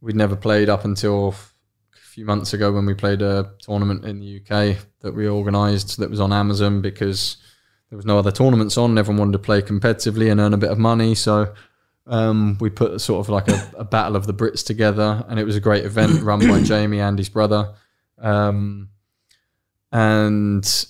we'd 0.00 0.16
never 0.16 0.36
played 0.36 0.68
up 0.68 0.84
until 0.84 1.34
a 1.94 1.98
few 1.98 2.24
months 2.24 2.52
ago 2.52 2.72
when 2.72 2.86
we 2.86 2.94
played 2.94 3.22
a 3.22 3.52
tournament 3.60 4.04
in 4.04 4.20
the 4.20 4.40
UK 4.40 4.78
that 5.00 5.14
we 5.14 5.28
organised 5.28 5.98
that 5.98 6.10
was 6.10 6.20
on 6.20 6.32
Amazon 6.32 6.80
because 6.80 7.36
there 7.90 7.96
was 7.96 8.06
no 8.06 8.18
other 8.18 8.32
tournaments 8.32 8.78
on. 8.78 8.96
Everyone 8.96 9.20
wanted 9.20 9.32
to 9.32 9.38
play 9.38 9.60
competitively 9.60 10.30
and 10.30 10.40
earn 10.40 10.54
a 10.54 10.58
bit 10.58 10.70
of 10.70 10.78
money. 10.78 11.14
So 11.14 11.54
um, 12.06 12.56
we 12.60 12.70
put 12.70 13.00
sort 13.00 13.24
of 13.24 13.28
like 13.28 13.48
a, 13.48 13.72
a 13.78 13.84
battle 13.84 14.16
of 14.16 14.26
the 14.26 14.34
Brits 14.34 14.64
together, 14.64 15.24
and 15.28 15.38
it 15.38 15.44
was 15.44 15.56
a 15.56 15.60
great 15.60 15.84
event 15.84 16.22
run 16.22 16.46
by 16.46 16.60
Jamie, 16.64 17.00
Andy's 17.00 17.28
brother. 17.28 17.74
Um, 18.18 18.88
and 19.90 20.86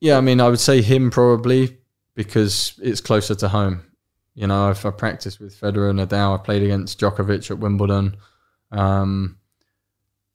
yeah, 0.00 0.16
I 0.16 0.20
mean, 0.20 0.40
I 0.40 0.48
would 0.48 0.60
say 0.60 0.82
him 0.82 1.10
probably 1.10 1.78
because 2.14 2.78
it's 2.82 3.00
closer 3.00 3.34
to 3.34 3.48
home. 3.48 3.86
You 4.34 4.46
know, 4.46 4.68
I've 4.68 4.84
I 4.86 4.90
practiced 4.90 5.40
with 5.40 5.58
Federer 5.58 5.90
and 5.90 5.98
Nadal. 5.98 6.38
I 6.38 6.42
played 6.42 6.62
against 6.62 6.98
Djokovic 7.00 7.50
at 7.50 7.58
Wimbledon. 7.58 8.16
Um, 8.70 9.38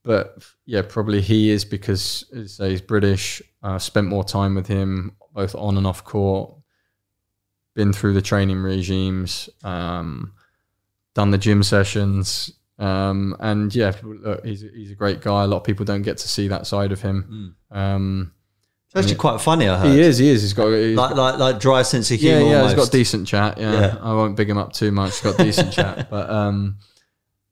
but 0.04 0.44
yeah, 0.66 0.84
probably 0.88 1.22
he 1.22 1.50
is 1.50 1.66
because 1.66 2.26
say, 2.46 2.72
he's 2.72 2.82
British. 2.82 3.42
Uh, 3.64 3.80
spent 3.80 4.08
more 4.08 4.24
time 4.24 4.54
with 4.54 4.68
him 4.68 5.16
both 5.34 5.56
on 5.56 5.78
and 5.78 5.88
off 5.88 6.04
court. 6.04 6.55
Been 7.76 7.94
through 7.94 8.14
the 8.14 8.22
training 8.22 8.62
regimes, 8.62 9.50
um, 9.64 10.34
done 11.14 11.32
the 11.32 11.38
gym 11.38 11.62
sessions, 11.62 12.52
um, 12.80 13.36
and 13.40 13.74
yeah, 13.76 13.92
look, 14.04 14.46
he's 14.46 14.62
he's 14.62 14.92
a 14.92 14.96
great 14.96 15.22
guy. 15.22 15.44
A 15.44 15.48
lot 15.48 15.58
of 15.58 15.64
people 15.66 15.86
don't 15.86 16.02
get 16.02 16.18
to 16.20 16.28
see 16.28 16.48
that 16.48 16.66
side 16.68 16.92
of 16.94 17.02
him. 17.02 17.56
Um, 17.72 18.32
It's 18.88 18.96
actually 18.96 19.16
quite 19.16 19.42
funny. 19.42 19.68
I 19.68 19.78
heard. 19.78 19.92
he 19.92 20.00
is, 20.02 20.18
he 20.20 20.30
is. 20.30 20.42
He's 20.42 20.54
got 20.54 20.70
he's 20.72 20.96
Like, 20.98 21.16
like, 21.16 21.38
like 21.38 21.60
dry 21.60 21.82
sense 21.82 22.12
of 22.12 22.22
yeah, 22.22 22.38
humor. 22.38 22.50
yeah, 22.52 22.58
almost. 22.60 22.76
he's 22.78 22.86
got 22.86 22.92
decent 22.94 23.28
chat. 23.28 23.58
Yeah. 23.58 23.72
Yeah. 23.74 23.98
I 24.02 24.14
won't 24.14 24.38
big 24.38 24.50
him 24.50 24.58
up 24.58 24.72
too 24.74 24.92
much. 24.92 25.20
He's 25.20 25.22
got 25.22 25.38
decent 25.38 25.74
chat, 25.74 26.10
but 26.10 26.30
um, 26.30 26.78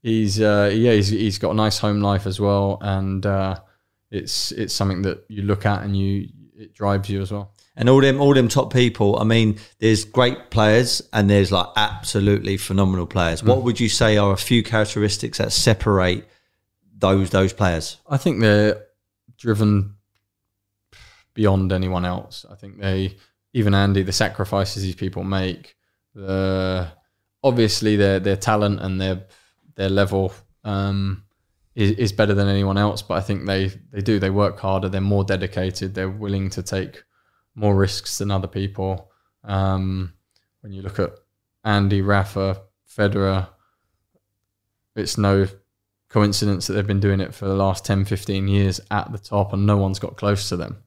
he's 0.01 0.39
uh, 0.41 0.71
yeah, 0.73 0.93
he's 0.93 1.09
he's 1.09 1.37
got 1.37 1.51
a 1.51 1.55
nice 1.55 1.77
home 1.79 1.99
life 2.01 2.25
as 2.27 2.39
well, 2.39 2.77
and 2.81 3.25
uh, 3.25 3.55
it's 4.09 4.51
it's 4.53 4.73
something 4.73 5.01
that 5.03 5.25
you 5.27 5.43
look 5.43 5.65
at 5.65 5.83
and 5.83 5.97
you 5.97 6.29
it 6.55 6.73
drives 6.73 7.09
you 7.09 7.21
as 7.21 7.31
well. 7.31 7.52
And 7.75 7.89
all 7.89 8.01
them 8.01 8.21
all 8.21 8.33
them 8.33 8.47
top 8.47 8.71
people. 8.71 9.19
I 9.19 9.23
mean, 9.23 9.57
there's 9.79 10.05
great 10.05 10.51
players 10.51 11.01
and 11.11 11.29
there's 11.29 11.51
like 11.51 11.67
absolutely 11.75 12.57
phenomenal 12.57 13.05
players. 13.05 13.41
Mm. 13.41 13.47
What 13.47 13.63
would 13.63 13.79
you 13.79 13.89
say 13.89 14.17
are 14.17 14.33
a 14.33 14.37
few 14.37 14.63
characteristics 14.63 15.37
that 15.39 15.51
separate 15.51 16.27
those 16.97 17.29
those 17.31 17.53
players? 17.53 17.97
I 18.07 18.17
think 18.17 18.41
they're 18.41 18.83
driven 19.37 19.95
beyond 21.33 21.71
anyone 21.71 22.05
else. 22.05 22.45
I 22.49 22.55
think 22.55 22.79
they, 22.79 23.17
even 23.53 23.73
Andy, 23.73 24.03
the 24.03 24.11
sacrifices 24.11 24.83
these 24.83 24.95
people 24.95 25.23
make, 25.23 25.75
the 26.13 26.91
obviously 27.43 27.95
their 27.95 28.19
their 28.19 28.37
talent 28.37 28.81
and 28.81 29.01
their 29.01 29.25
their 29.75 29.89
level 29.89 30.31
um, 30.63 31.23
is, 31.73 31.91
is 31.91 32.13
better 32.13 32.35
than 32.35 32.47
anyone 32.47 32.77
else. 32.77 33.01
But 33.01 33.15
I 33.15 33.21
think 33.21 33.47
they 33.47 33.71
they 33.91 34.01
do 34.01 34.19
they 34.19 34.29
work 34.29 34.59
harder. 34.59 34.89
They're 34.89 35.01
more 35.01 35.23
dedicated. 35.23 35.95
They're 35.95 36.09
willing 36.09 36.51
to 36.51 36.61
take 36.61 37.03
more 37.55 37.75
risks 37.75 38.17
than 38.17 38.31
other 38.31 38.47
people. 38.47 39.11
Um, 39.43 40.13
when 40.61 40.71
you 40.71 40.81
look 40.81 40.99
at 40.99 41.11
Andy, 41.63 42.01
Rafa, 42.01 42.61
Federer, 42.89 43.47
it's 44.95 45.17
no 45.17 45.47
coincidence 46.09 46.67
that 46.67 46.73
they've 46.73 46.85
been 46.85 46.99
doing 46.99 47.19
it 47.19 47.33
for 47.33 47.47
the 47.47 47.55
last 47.55 47.85
10, 47.85 48.05
15 48.05 48.47
years 48.47 48.79
at 48.91 49.11
the 49.11 49.17
top 49.17 49.51
and 49.51 49.65
no 49.65 49.77
one's 49.77 49.99
got 49.99 50.15
close 50.15 50.49
to 50.49 50.55
them. 50.55 50.77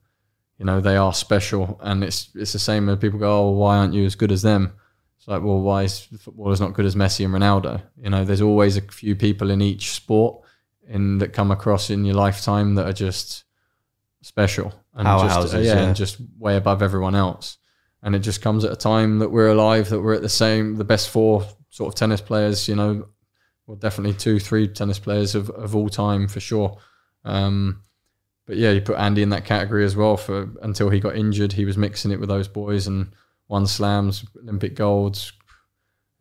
You 0.57 0.65
know, 0.65 0.79
they 0.79 0.95
are 0.95 1.13
special. 1.13 1.79
And 1.83 2.03
it's 2.03 2.29
it's 2.33 2.53
the 2.53 2.59
same 2.59 2.87
when 2.87 2.97
people 2.97 3.19
go, 3.19 3.47
oh, 3.47 3.51
why 3.51 3.77
aren't 3.77 3.93
you 3.93 4.05
as 4.05 4.15
good 4.15 4.31
as 4.31 4.41
them? 4.41 4.73
It's 5.17 5.27
like, 5.27 5.43
well, 5.43 5.59
why 5.59 5.83
is 5.83 5.99
footballers 5.99 6.61
not 6.61 6.73
good 6.73 6.85
as 6.85 6.95
Messi 6.95 7.25
and 7.25 7.33
Ronaldo? 7.33 7.81
You 7.97 8.09
know, 8.09 8.23
there's 8.23 8.41
always 8.41 8.77
a 8.77 8.81
few 8.81 9.15
people 9.15 9.51
in 9.51 9.61
each 9.61 9.91
sport 9.91 10.43
in 10.87 11.17
that 11.17 11.33
come 11.33 11.51
across 11.51 11.89
in 11.89 12.05
your 12.05 12.15
lifetime 12.15 12.75
that 12.75 12.87
are 12.87 12.93
just 12.93 13.43
special 14.27 14.73
and 14.93 15.07
just, 15.07 15.55
uh, 15.55 15.57
yeah, 15.57 15.73
yeah. 15.73 15.79
and 15.83 15.95
just 15.95 16.17
way 16.37 16.57
above 16.57 16.81
everyone 16.81 17.15
else. 17.15 17.57
And 18.03 18.15
it 18.15 18.19
just 18.19 18.41
comes 18.41 18.63
at 18.65 18.71
a 18.71 18.75
time 18.75 19.19
that 19.19 19.31
we're 19.31 19.47
alive, 19.47 19.89
that 19.89 20.01
we're 20.01 20.13
at 20.13 20.21
the 20.21 20.29
same, 20.29 20.75
the 20.75 20.83
best 20.83 21.09
four 21.09 21.47
sort 21.69 21.93
of 21.93 21.97
tennis 21.97 22.21
players, 22.21 22.67
you 22.67 22.75
know, 22.75 23.07
well, 23.65 23.77
definitely 23.77 24.13
two, 24.13 24.39
three 24.39 24.67
tennis 24.67 24.99
players 24.99 25.33
of, 25.33 25.49
of 25.49 25.75
all 25.75 25.89
time 25.89 26.27
for 26.27 26.39
sure. 26.39 26.77
Um, 27.25 27.83
but 28.45 28.57
yeah, 28.57 28.71
you 28.71 28.81
put 28.81 28.97
Andy 28.97 29.23
in 29.23 29.29
that 29.29 29.45
category 29.45 29.83
as 29.83 29.95
well 29.95 30.15
for 30.17 30.49
until 30.61 30.89
he 30.89 30.99
got 30.99 31.15
injured. 31.15 31.53
He 31.53 31.65
was 31.65 31.77
mixing 31.77 32.11
it 32.11 32.19
with 32.19 32.29
those 32.29 32.47
boys 32.47 32.87
and 32.87 33.13
won 33.47 33.65
slams, 33.65 34.25
Olympic 34.41 34.75
golds. 34.75 35.33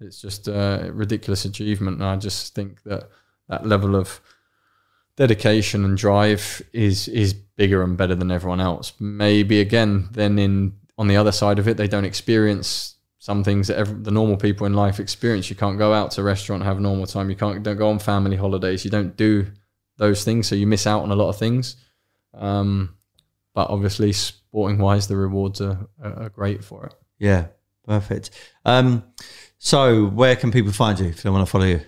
It's 0.00 0.20
just 0.20 0.48
a 0.48 0.90
ridiculous 0.92 1.44
achievement. 1.44 1.98
And 1.98 2.06
I 2.06 2.16
just 2.16 2.54
think 2.54 2.82
that 2.82 3.08
that 3.48 3.66
level 3.66 3.94
of 3.94 4.20
dedication 5.16 5.84
and 5.84 5.96
drive 5.96 6.62
is 6.72 7.08
is 7.08 7.32
bigger 7.32 7.82
and 7.82 7.96
better 7.96 8.14
than 8.14 8.30
everyone 8.30 8.60
else. 8.60 8.92
Maybe 9.00 9.60
again, 9.60 10.08
then 10.12 10.38
in 10.38 10.74
on 10.98 11.08
the 11.08 11.16
other 11.16 11.32
side 11.32 11.58
of 11.58 11.68
it, 11.68 11.76
they 11.76 11.88
don't 11.88 12.04
experience 12.04 12.94
some 13.18 13.42
things 13.42 13.68
that 13.68 13.76
every, 13.76 14.00
the 14.02 14.10
normal 14.10 14.36
people 14.36 14.66
in 14.66 14.74
life 14.74 15.00
experience. 15.00 15.50
You 15.50 15.56
can't 15.56 15.78
go 15.78 15.92
out 15.92 16.12
to 16.12 16.20
a 16.20 16.24
restaurant 16.24 16.62
have 16.62 16.80
normal 16.80 17.06
time. 17.06 17.28
You 17.28 17.36
can't 17.36 17.62
don't 17.62 17.76
go 17.76 17.88
on 17.88 17.98
family 17.98 18.36
holidays. 18.36 18.84
You 18.84 18.90
don't 18.90 19.16
do 19.16 19.46
those 19.96 20.24
things, 20.24 20.46
so 20.46 20.54
you 20.54 20.66
miss 20.66 20.86
out 20.86 21.02
on 21.02 21.10
a 21.10 21.16
lot 21.16 21.30
of 21.30 21.38
things. 21.38 21.76
Um, 22.34 22.94
but 23.54 23.70
obviously, 23.70 24.12
sporting 24.12 24.78
wise, 24.78 25.08
the 25.08 25.16
rewards 25.16 25.60
are, 25.60 25.88
are, 26.02 26.24
are 26.24 26.28
great 26.28 26.62
for 26.62 26.86
it. 26.86 26.94
Yeah, 27.18 27.46
perfect. 27.86 28.30
Um, 28.64 29.02
so 29.58 30.06
where 30.06 30.36
can 30.36 30.52
people 30.52 30.72
find 30.72 30.98
you 31.00 31.06
if 31.06 31.22
they 31.22 31.30
want 31.30 31.46
to 31.46 31.50
follow 31.50 31.64
you? 31.64 31.80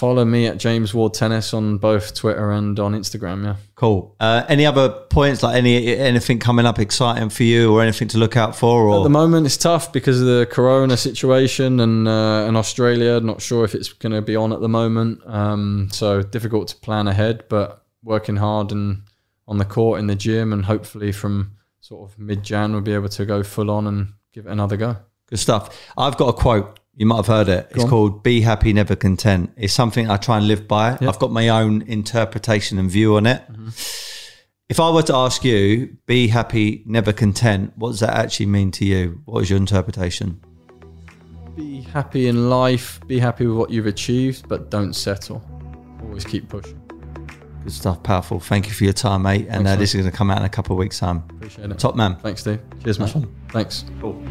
Follow 0.00 0.24
me 0.24 0.46
at 0.46 0.56
James 0.56 0.94
Ward 0.94 1.12
Tennis 1.12 1.52
on 1.52 1.76
both 1.76 2.14
Twitter 2.14 2.52
and 2.52 2.80
on 2.80 2.94
Instagram. 2.94 3.44
Yeah. 3.44 3.56
Cool. 3.74 4.16
Uh, 4.18 4.44
any 4.48 4.64
other 4.64 4.88
points, 4.88 5.42
like 5.42 5.56
any 5.56 5.94
anything 5.94 6.38
coming 6.38 6.64
up 6.64 6.78
exciting 6.78 7.28
for 7.28 7.42
you, 7.42 7.74
or 7.74 7.82
anything 7.82 8.08
to 8.08 8.16
look 8.16 8.34
out 8.34 8.56
for? 8.56 8.84
Or 8.88 9.00
At 9.00 9.02
the 9.02 9.10
moment, 9.10 9.44
it's 9.44 9.58
tough 9.58 9.92
because 9.92 10.18
of 10.18 10.26
the 10.26 10.48
Corona 10.50 10.96
situation 10.96 11.80
and 11.80 12.08
uh, 12.08 12.46
in 12.48 12.56
Australia. 12.56 13.20
Not 13.20 13.42
sure 13.42 13.62
if 13.62 13.74
it's 13.74 13.92
going 13.92 14.12
to 14.12 14.22
be 14.22 14.36
on 14.36 14.54
at 14.54 14.62
the 14.62 14.70
moment, 14.70 15.20
um, 15.26 15.90
so 15.92 16.22
difficult 16.22 16.68
to 16.68 16.76
plan 16.76 17.06
ahead. 17.06 17.44
But 17.50 17.84
working 18.02 18.36
hard 18.36 18.72
and 18.72 19.02
on 19.46 19.58
the 19.58 19.66
court 19.66 20.00
in 20.00 20.06
the 20.06 20.16
gym, 20.16 20.54
and 20.54 20.64
hopefully 20.64 21.12
from 21.12 21.58
sort 21.80 22.10
of 22.10 22.18
mid 22.18 22.42
Jan, 22.42 22.72
we'll 22.72 22.80
be 22.80 22.94
able 22.94 23.10
to 23.10 23.26
go 23.26 23.42
full 23.42 23.70
on 23.70 23.86
and 23.86 24.14
give 24.32 24.46
it 24.46 24.50
another 24.50 24.78
go. 24.78 24.96
Good 25.26 25.40
stuff. 25.40 25.78
I've 25.98 26.16
got 26.16 26.28
a 26.28 26.32
quote. 26.32 26.79
You 27.00 27.06
might 27.06 27.16
have 27.16 27.28
heard 27.28 27.48
it. 27.48 27.66
It's 27.70 27.84
on. 27.84 27.88
called 27.88 28.22
"Be 28.22 28.42
happy, 28.42 28.74
never 28.74 28.94
content." 28.94 29.52
It's 29.56 29.72
something 29.72 30.10
I 30.10 30.18
try 30.18 30.36
and 30.36 30.46
live 30.46 30.68
by. 30.68 30.98
I've 31.00 31.18
got 31.18 31.32
my 31.32 31.48
own 31.48 31.80
interpretation 31.86 32.78
and 32.78 32.90
view 32.90 33.16
on 33.16 33.24
it. 33.24 33.42
If 34.68 34.78
I 34.78 34.90
were 34.90 35.00
to 35.04 35.14
ask 35.16 35.42
you, 35.42 35.96
"Be 36.04 36.28
happy, 36.28 36.82
never 36.84 37.14
content," 37.14 37.72
what 37.76 37.92
does 37.92 38.00
that 38.00 38.10
actually 38.10 38.46
mean 38.46 38.70
to 38.72 38.84
you? 38.84 39.22
What 39.24 39.40
is 39.40 39.48
your 39.48 39.56
interpretation? 39.56 40.40
Be 41.56 41.80
happy 41.80 42.28
in 42.28 42.50
life. 42.50 43.00
Be 43.06 43.18
happy 43.18 43.46
with 43.46 43.56
what 43.56 43.70
you've 43.70 43.86
achieved, 43.86 44.46
but 44.46 44.70
don't 44.70 44.92
settle. 44.92 45.42
Always 46.02 46.26
keep 46.26 46.50
pushing. 46.50 46.78
Good 47.64 47.72
stuff. 47.72 48.02
Powerful. 48.02 48.40
Thank 48.40 48.66
you 48.66 48.74
for 48.74 48.84
your 48.84 48.92
time, 48.92 49.22
mate. 49.22 49.46
And 49.48 49.64
Thanks, 49.64 49.70
uh, 49.70 49.76
this 49.76 49.94
is 49.94 50.02
going 50.02 50.10
to 50.10 50.16
come 50.16 50.30
out 50.30 50.40
in 50.40 50.44
a 50.44 50.50
couple 50.50 50.74
of 50.74 50.78
weeks' 50.78 50.98
time. 50.98 51.24
Appreciate 51.30 51.70
it. 51.70 51.78
Top 51.78 51.96
man. 51.96 52.16
Thanks, 52.16 52.42
Steve. 52.42 52.60
Cheers, 52.84 52.98
man. 52.98 53.34
Thanks. 53.48 53.86
Cool. 54.02 54.22